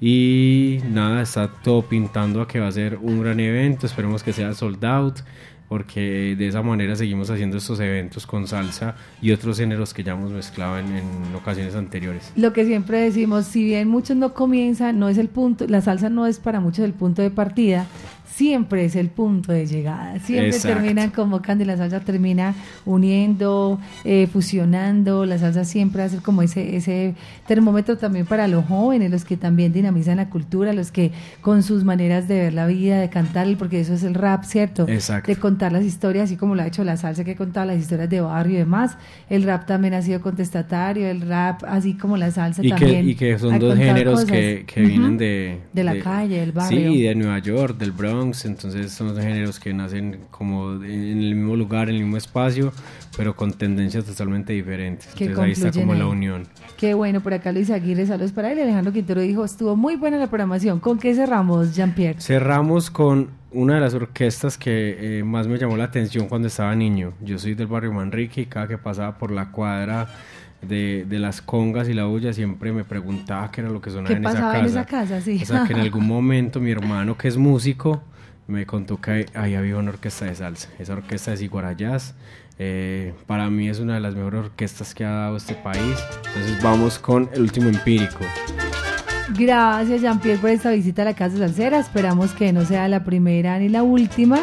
Y 0.00 0.78
nada, 0.90 1.22
está 1.22 1.48
todo 1.48 1.82
pintando 1.82 2.40
a 2.40 2.48
que 2.48 2.60
va 2.60 2.68
a 2.68 2.72
ser 2.72 2.98
un 2.98 3.20
gran 3.20 3.40
evento, 3.40 3.86
esperemos 3.86 4.22
que 4.22 4.32
sea 4.32 4.54
sold 4.54 4.84
out, 4.84 5.20
porque 5.68 6.34
de 6.36 6.48
esa 6.48 6.62
manera 6.62 6.96
seguimos 6.96 7.28
haciendo 7.30 7.58
estos 7.58 7.78
eventos 7.80 8.26
con 8.26 8.46
salsa 8.46 8.94
y 9.20 9.32
otros 9.32 9.58
géneros 9.58 9.92
que 9.92 10.02
ya 10.02 10.12
hemos 10.12 10.30
mezclado 10.30 10.78
en, 10.78 10.88
ocasiones 11.34 11.74
anteriores. 11.74 12.32
Lo 12.36 12.52
que 12.52 12.64
siempre 12.64 13.00
decimos, 13.00 13.46
si 13.46 13.64
bien 13.64 13.88
muchos 13.88 14.16
no 14.16 14.34
comienzan, 14.34 14.98
no 14.98 15.08
es 15.08 15.18
el 15.18 15.28
punto, 15.28 15.66
la 15.66 15.80
salsa 15.80 16.08
no 16.08 16.26
es 16.26 16.38
para 16.38 16.60
muchos 16.60 16.84
el 16.84 16.94
punto 16.94 17.20
de 17.20 17.30
partida, 17.30 17.86
siempre 18.38 18.84
es 18.84 18.94
el 18.94 19.08
punto 19.08 19.50
de 19.52 19.66
llegada. 19.66 20.16
Siempre 20.20 20.50
Exacto. 20.50 20.76
terminan 20.78 21.10
convocando 21.10 21.64
y 21.64 21.66
la 21.66 21.76
salsa 21.76 21.98
termina 21.98 22.54
uniendo, 22.86 23.80
eh, 24.04 24.28
fusionando. 24.32 25.26
La 25.26 25.38
salsa 25.38 25.64
siempre 25.64 26.08
ser 26.08 26.20
como 26.22 26.42
ese, 26.42 26.76
ese 26.76 27.16
termómetro 27.48 27.98
también 27.98 28.26
para 28.26 28.46
los 28.46 28.64
jóvenes, 28.66 29.10
los 29.10 29.24
que 29.24 29.36
también 29.36 29.72
dinamizan 29.72 30.18
la 30.18 30.30
cultura, 30.30 30.72
los 30.72 30.92
que 30.92 31.10
con 31.40 31.64
sus 31.64 31.82
maneras 31.82 32.28
de 32.28 32.38
ver 32.38 32.54
la 32.54 32.68
vida, 32.68 33.00
de 33.00 33.10
cantar, 33.10 33.48
porque 33.58 33.80
eso 33.80 33.94
es 33.94 34.04
el 34.04 34.14
rap, 34.14 34.44
¿cierto? 34.44 34.86
Exacto. 34.88 35.32
De 35.32 35.36
contar 35.36 35.72
las 35.72 35.82
historias, 35.84 36.24
así 36.26 36.36
como 36.36 36.54
lo 36.54 36.62
ha 36.62 36.66
hecho 36.68 36.84
la 36.84 36.96
salsa, 36.96 37.24
que 37.24 37.32
ha 37.32 37.36
contado 37.36 37.66
las 37.66 37.78
historias 37.78 38.08
de 38.08 38.20
barrio 38.20 38.54
y 38.54 38.58
demás. 38.58 38.96
El 39.28 39.42
rap 39.42 39.66
también 39.66 39.94
ha 39.94 40.02
sido 40.02 40.20
contestatario, 40.20 41.08
el 41.08 41.22
rap, 41.22 41.64
así 41.66 41.94
como 41.94 42.16
la 42.16 42.30
salsa 42.30 42.62
Y 42.64 42.70
que, 42.70 42.76
también. 42.78 43.08
y 43.08 43.14
que 43.16 43.36
son 43.36 43.58
dos 43.58 43.76
géneros 43.76 44.20
cosas. 44.20 44.30
que, 44.30 44.64
que 44.64 44.80
vienen 44.82 45.18
de, 45.18 45.58
De 45.72 45.82
la 45.82 45.98
calle, 45.98 46.38
del 46.38 46.52
barrio. 46.52 46.92
Sí, 46.92 47.02
de 47.02 47.14
Nueva 47.16 47.40
York, 47.40 47.76
del 47.78 47.90
Bronx. 47.90 48.27
Entonces 48.44 48.92
son 48.92 49.16
géneros 49.16 49.58
que 49.60 49.72
nacen 49.72 50.20
como 50.30 50.74
en 50.74 51.18
el 51.18 51.34
mismo 51.34 51.56
lugar, 51.56 51.88
en 51.88 51.96
el 51.96 52.02
mismo 52.02 52.16
espacio, 52.16 52.72
pero 53.16 53.34
con 53.36 53.52
tendencias 53.52 54.04
totalmente 54.04 54.52
diferentes. 54.52 55.08
Entonces 55.18 55.38
ahí 55.38 55.52
está 55.52 55.72
como 55.72 55.94
la 55.94 56.04
ahí. 56.04 56.10
unión. 56.10 56.46
Qué 56.76 56.94
bueno, 56.94 57.20
por 57.20 57.34
acá 57.34 57.52
Luis 57.52 57.70
Aguirre, 57.70 58.06
saludos 58.06 58.32
para 58.32 58.52
él. 58.52 58.58
Alejandro 58.60 58.92
Quintero 58.92 59.20
dijo, 59.20 59.44
estuvo 59.44 59.74
muy 59.76 59.96
buena 59.96 60.16
la 60.18 60.28
programación. 60.28 60.78
¿Con 60.80 60.98
qué 60.98 61.14
cerramos, 61.14 61.74
Jean-Pierre? 61.74 62.20
Cerramos 62.20 62.90
con 62.90 63.30
una 63.50 63.74
de 63.76 63.80
las 63.80 63.94
orquestas 63.94 64.58
que 64.58 65.18
eh, 65.18 65.24
más 65.24 65.48
me 65.48 65.58
llamó 65.58 65.76
la 65.76 65.84
atención 65.84 66.28
cuando 66.28 66.48
estaba 66.48 66.74
niño. 66.74 67.14
Yo 67.20 67.38
soy 67.38 67.54
del 67.54 67.66
barrio 67.66 67.92
Manrique 67.92 68.42
y 68.42 68.46
cada 68.46 68.68
que 68.68 68.78
pasaba 68.78 69.16
por 69.18 69.30
la 69.30 69.50
cuadra 69.50 70.06
de, 70.60 71.06
de 71.08 71.18
las 71.18 71.40
congas 71.40 71.88
y 71.88 71.94
la 71.94 72.04
bulla 72.06 72.32
siempre 72.32 72.72
me 72.72 72.84
preguntaba 72.84 73.50
qué 73.50 73.60
era 73.60 73.70
lo 73.70 73.80
que 73.80 73.90
sonaba 73.90 74.08
¿Qué 74.08 74.14
en 74.14 74.24
esa 74.24 74.34
casa. 74.34 74.58
en 74.58 74.64
esa 74.66 74.84
casa? 74.84 75.20
Sí. 75.20 75.38
O 75.42 75.46
sea, 75.46 75.64
que 75.66 75.72
en 75.72 75.80
algún 75.80 76.06
momento 76.06 76.60
mi 76.60 76.70
hermano, 76.70 77.16
que 77.16 77.28
es 77.28 77.36
músico, 77.36 78.02
me 78.48 78.64
contó 78.66 79.00
que 79.00 79.26
ahí 79.34 79.54
había 79.54 79.76
una 79.76 79.90
orquesta 79.90 80.24
de 80.24 80.34
salsa. 80.34 80.70
Esa 80.78 80.94
orquesta 80.94 81.32
es 81.34 81.42
Iguarayás. 81.42 82.14
Eh, 82.58 83.14
para 83.26 83.48
mí 83.50 83.68
es 83.68 83.78
una 83.78 83.94
de 83.94 84.00
las 84.00 84.14
mejores 84.14 84.46
orquestas 84.46 84.94
que 84.94 85.04
ha 85.04 85.10
dado 85.10 85.36
este 85.36 85.54
país. 85.54 85.98
Entonces 86.26 86.62
vamos 86.62 86.98
con 86.98 87.28
el 87.34 87.42
último 87.42 87.68
empírico. 87.68 88.24
Gracias, 89.36 90.00
Jean-Pierre, 90.00 90.40
por 90.40 90.50
esta 90.50 90.70
visita 90.70 91.02
a 91.02 91.04
la 91.06 91.14
Casa 91.14 91.36
Salsera. 91.36 91.78
Esperamos 91.78 92.32
que 92.32 92.52
no 92.52 92.64
sea 92.64 92.88
la 92.88 93.04
primera 93.04 93.58
ni 93.58 93.68
la 93.68 93.82
última, 93.82 94.40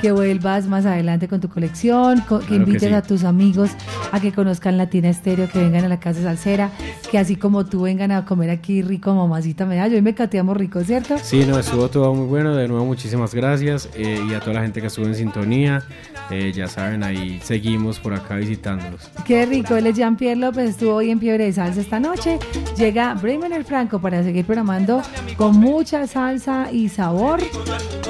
que 0.00 0.12
vuelvas 0.12 0.66
más 0.66 0.86
adelante 0.86 1.28
con 1.28 1.40
tu 1.40 1.48
colección, 1.48 2.20
co- 2.22 2.40
que 2.40 2.46
Claro 2.46 2.64
que 2.64 2.70
invites 2.70 2.88
sí. 2.88 2.94
a 2.94 3.02
tus 3.02 3.24
amigos 3.24 3.70
a 4.12 4.20
que 4.20 4.32
conozcan 4.32 4.76
Latina 4.76 5.08
Estéreo, 5.08 5.48
que 5.48 5.58
vengan 5.60 5.84
a 5.84 5.88
la 5.88 5.98
Casa 6.00 6.22
Salsera, 6.22 6.70
que 7.10 7.18
así 7.18 7.36
como 7.36 7.64
tú 7.66 7.82
vengan 7.82 8.10
a 8.12 8.24
comer 8.24 8.50
aquí 8.50 8.82
rico, 8.82 9.14
mamacita 9.14 9.66
medallo. 9.66 9.94
Hoy 9.96 10.02
me 10.02 10.14
cateamos 10.14 10.56
rico, 10.56 10.82
¿cierto? 10.84 11.16
Sí, 11.22 11.44
no, 11.46 11.58
estuvo 11.58 11.88
todo 11.88 12.12
muy 12.14 12.26
bueno. 12.26 12.54
De 12.54 12.66
nuevo, 12.68 12.84
muchísimas 12.84 13.34
gracias. 13.34 13.88
eh, 13.94 14.18
y 14.28 14.34
a 14.34 14.40
toda 14.40 14.54
la 14.54 14.62
gente 14.62 14.80
que 14.80 14.88
estuvo 14.88 15.06
en 15.06 15.14
sintonía. 15.14 15.82
eh, 16.30 16.52
ya 16.54 16.68
saben, 16.68 17.02
ahí 17.04 17.38
seguimos 17.42 17.98
por 18.00 18.14
acá 18.14 18.36
visitándolos. 18.36 19.10
Qué 19.26 19.44
rico, 19.44 19.76
él 19.76 19.86
es 19.88 19.96
Jean-Pierre 19.96 20.40
López, 20.40 20.70
estuvo 20.70 20.94
hoy 20.94 21.10
en 21.10 21.20
Fiebre 21.20 21.44
de 21.44 21.52
Salsa 21.52 21.80
esta 21.82 22.00
noche. 22.00 22.38
Llega 22.78 23.12
Bremen 23.14 23.52
el 23.52 23.64
Franco 23.64 23.98
para 24.00 24.22
seguir 24.24 24.44
programando 24.44 25.02
con 25.36 25.56
mucha 25.56 26.06
salsa 26.06 26.70
y 26.72 26.88
sabor 26.88 27.40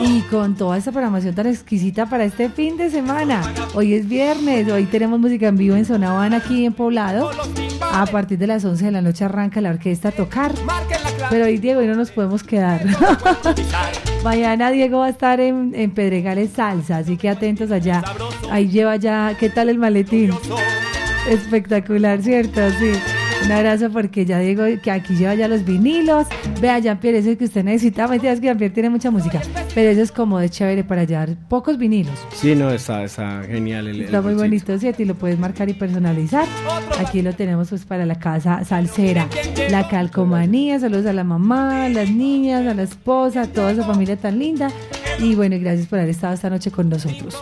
y 0.01 0.20
con 0.23 0.55
toda 0.55 0.77
esta 0.78 0.93
programación 0.93 1.35
tan 1.35 1.47
exquisita 1.47 2.07
para 2.07 2.24
este 2.24 2.49
fin 2.49 2.77
de 2.77 2.91
semana. 2.91 3.43
Hoy 3.74 3.95
es 3.95 4.09
viernes, 4.09 4.70
hoy 4.70 4.85
tenemos 4.85 5.20
música 5.20 5.49
en 5.49 5.57
vivo 5.57 5.77
en 5.77 5.85
Sonaban 5.85 6.35
aquí 6.35 6.65
en 6.65 6.73
Poblado. 6.73 7.31
A 7.93 8.07
partir 8.07 8.39
de 8.39 8.47
las 8.47 8.65
11 8.65 8.86
de 8.86 8.91
la 8.91 9.03
noche 9.03 9.24
arranca 9.24 9.61
la 9.61 9.70
orquesta 9.70 10.09
a 10.09 10.12
tocar. 10.12 10.53
Pero 11.31 11.45
hoy, 11.47 11.59
Diego, 11.59 11.81
hoy 11.81 11.86
no 11.86 11.95
nos 11.95 12.11
podemos 12.11 12.43
quedar. 12.43 12.85
Mañana 14.24 14.70
Diego 14.70 14.99
va 14.99 15.07
a 15.07 15.11
estar 15.11 15.39
en, 15.41 15.73
en 15.74 15.91
Pedregales 15.93 16.51
Salsa, 16.53 16.99
así 16.99 17.16
que 17.16 17.28
atentos 17.28 17.70
allá. 17.70 18.03
Ahí 18.51 18.69
lleva 18.69 18.97
ya, 18.97 19.36
¿qué 19.39 19.51
tal 19.51 19.69
el 19.69 19.78
maletín? 19.78 20.32
Espectacular, 21.28 22.23
¿cierto? 22.23 22.61
Sí. 22.78 22.93
Un 23.44 23.52
abrazo 23.52 23.90
porque 23.90 24.24
ya 24.24 24.38
Diego, 24.38 24.64
que 24.82 24.90
aquí 24.90 25.16
lleva 25.16 25.34
ya 25.34 25.48
los 25.48 25.66
vinilos. 25.66 26.26
Vea, 26.62 26.78
Jean-Pierre, 26.78 27.18
ese 27.18 27.36
que 27.36 27.44
usted 27.44 27.62
necesita. 27.62 28.08
Mentiras 28.08 28.40
que 28.40 28.46
Jean-Pierre 28.46 28.72
tiene 28.72 28.88
mucha 28.88 29.10
música, 29.10 29.42
pero 29.74 29.90
eso 29.90 30.00
es 30.00 30.10
como 30.10 30.38
de 30.38 30.48
chévere 30.48 30.82
para 30.82 31.04
llevar 31.04 31.36
pocos 31.48 31.76
vinilos. 31.76 32.18
Sí, 32.32 32.54
no, 32.54 32.70
está, 32.70 33.04
está 33.04 33.42
genial. 33.42 33.88
El, 33.88 33.96
el 33.96 34.02
Está 34.06 34.22
muy 34.22 34.32
bonito, 34.32 34.78
¿cierto? 34.78 35.02
Y 35.02 35.04
lo 35.04 35.14
puedes 35.14 35.38
marcar 35.38 35.68
y 35.68 35.74
personalizar. 35.74 36.46
Aquí 36.98 37.20
lo 37.20 37.34
tenemos 37.34 37.68
pues 37.68 37.84
para 37.84 38.06
la 38.06 38.18
casa 38.18 38.64
salsera. 38.64 39.28
La 39.70 39.88
calcomanía, 39.88 40.80
saludos 40.80 41.04
a 41.04 41.12
la 41.12 41.24
mamá, 41.24 41.84
a 41.84 41.88
las 41.90 42.10
niñas, 42.10 42.66
a 42.66 42.72
la 42.72 42.82
esposa, 42.82 43.42
a 43.42 43.46
toda 43.46 43.72
esa 43.72 43.84
familia 43.84 44.16
tan 44.16 44.38
linda. 44.38 44.70
Y 45.18 45.34
bueno, 45.34 45.56
gracias 45.60 45.86
por 45.86 45.98
haber 45.98 46.10
estado 46.10 46.32
esta 46.32 46.48
noche 46.48 46.70
con 46.70 46.88
nosotros. 46.88 47.38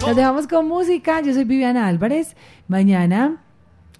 Nos 0.00 0.16
dejamos 0.16 0.48
con 0.48 0.66
música. 0.66 1.20
Yo 1.20 1.32
soy 1.32 1.44
Viviana 1.44 1.86
Álvarez. 1.86 2.34
Mañana 2.66 3.44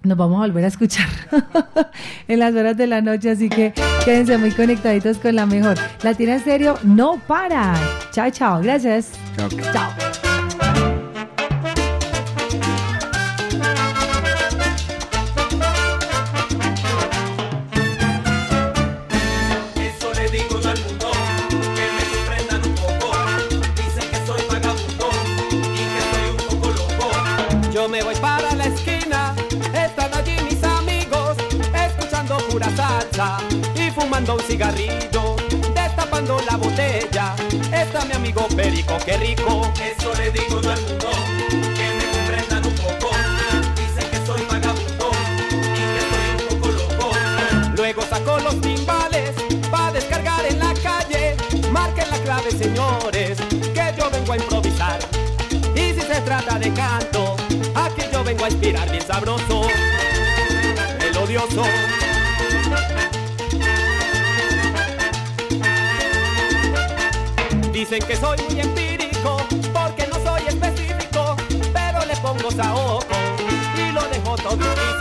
nos 0.03 0.17
vamos 0.17 0.37
a 0.37 0.47
volver 0.47 0.63
a 0.63 0.67
escuchar 0.67 1.07
en 2.27 2.39
las 2.39 2.53
horas 2.55 2.77
de 2.77 2.87
la 2.87 3.01
noche, 3.01 3.31
así 3.31 3.49
que 3.49 3.73
quédense 4.05 4.37
muy 4.37 4.51
conectaditos 4.51 5.17
con 5.17 5.35
la 5.35 5.45
mejor. 5.45 5.77
Latina 6.03 6.35
Estéreo 6.35 6.77
no 6.83 7.19
para. 7.27 7.75
Chao, 8.11 8.29
chao. 8.31 8.61
Gracias. 8.61 9.11
Chao. 9.35 9.49
Chao. 9.49 10.28
Y 33.75 33.91
fumando 33.91 34.35
un 34.35 34.39
cigarrillo, 34.39 35.35
destapando 35.75 36.39
la 36.49 36.55
botella. 36.55 37.35
Está 37.69 38.05
mi 38.05 38.13
amigo 38.13 38.47
Perico, 38.55 38.97
qué 39.05 39.17
rico. 39.17 39.69
Eso 39.83 40.13
le 40.15 40.31
digo 40.31 40.61
yo 40.61 40.71
al 40.71 40.81
mundo, 40.81 41.09
que 41.75 41.85
me 41.97 42.05
comprendan 42.13 42.65
un 42.65 42.75
poco. 42.75 43.11
Dicen 43.75 44.09
que 44.09 44.25
soy 44.25 44.41
vagabundo 44.49 45.11
y 45.51 45.83
que 45.95 46.01
soy 46.09 46.29
un 46.39 46.61
poco 46.61 46.67
loco. 46.71 47.11
Luego 47.75 48.01
sacó 48.09 48.39
los 48.39 48.61
timbales 48.61 49.31
para 49.69 49.91
descargar 49.91 50.45
en 50.45 50.59
la 50.59 50.73
calle. 50.75 51.35
Marquen 51.73 52.09
la 52.09 52.17
clave, 52.19 52.51
señores, 52.51 53.37
que 53.49 53.93
yo 53.97 54.09
vengo 54.11 54.31
a 54.31 54.37
improvisar. 54.37 54.99
Y 55.75 55.93
si 55.93 56.01
se 56.01 56.21
trata 56.21 56.57
de 56.57 56.71
canto, 56.71 57.35
aquí 57.75 58.03
yo 58.13 58.23
vengo 58.23 58.45
a 58.45 58.49
inspirar 58.49 58.89
bien 58.89 59.05
sabroso, 59.05 59.67
melodioso. 60.99 61.65
Dicen 67.79 68.01
que 68.05 68.13
soy 68.17 68.37
muy 68.49 68.59
empírico 68.59 69.37
porque 69.71 70.05
no 70.07 70.15
soy 70.15 70.41
específico, 70.49 71.37
pero 71.71 72.05
le 72.05 72.15
pongo 72.17 72.51
saoco 72.51 73.05
y 73.77 73.93
lo 73.93 74.01
dejo 74.01 74.35
todo 74.35 74.55
implícito. 74.55 74.98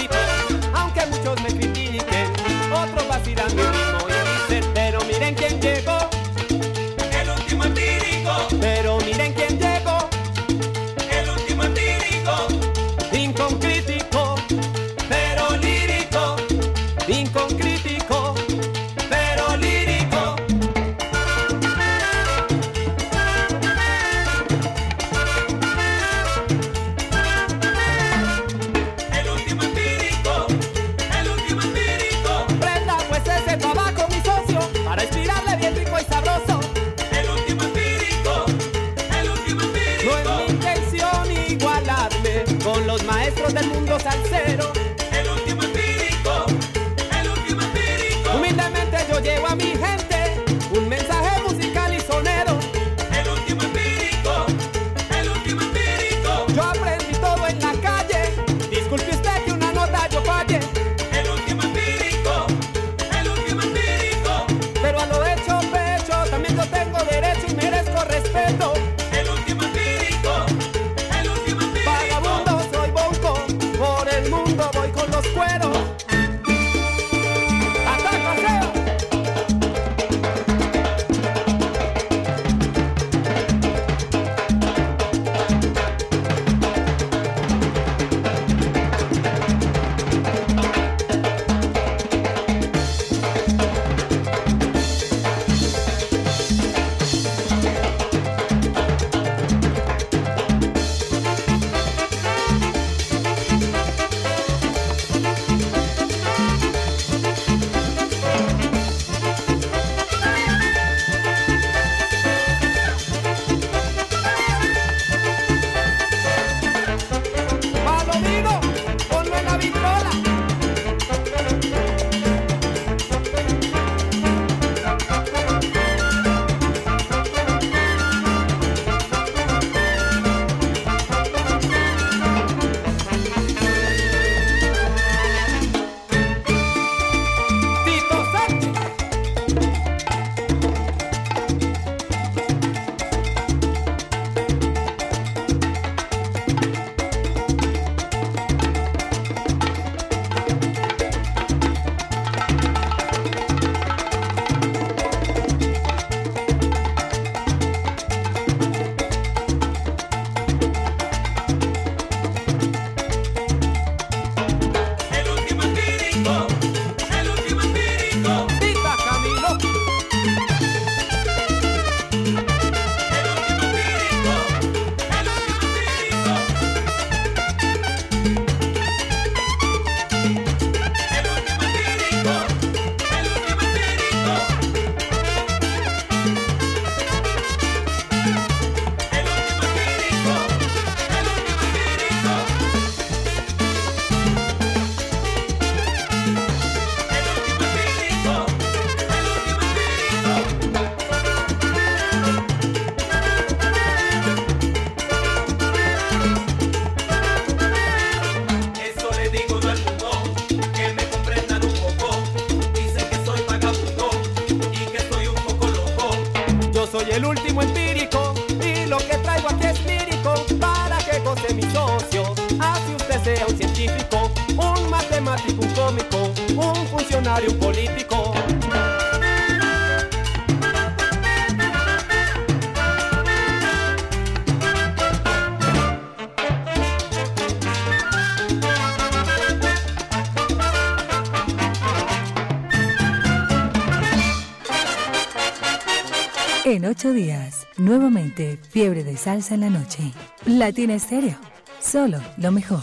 Salsa 249.19 249.55
en 249.55 249.61
la 249.61 249.71
noche. 249.71 250.13
Latina 250.47 250.95
Estéreo, 250.95 251.37
solo 251.81 252.21
lo 252.37 252.53
mejor. 252.53 252.83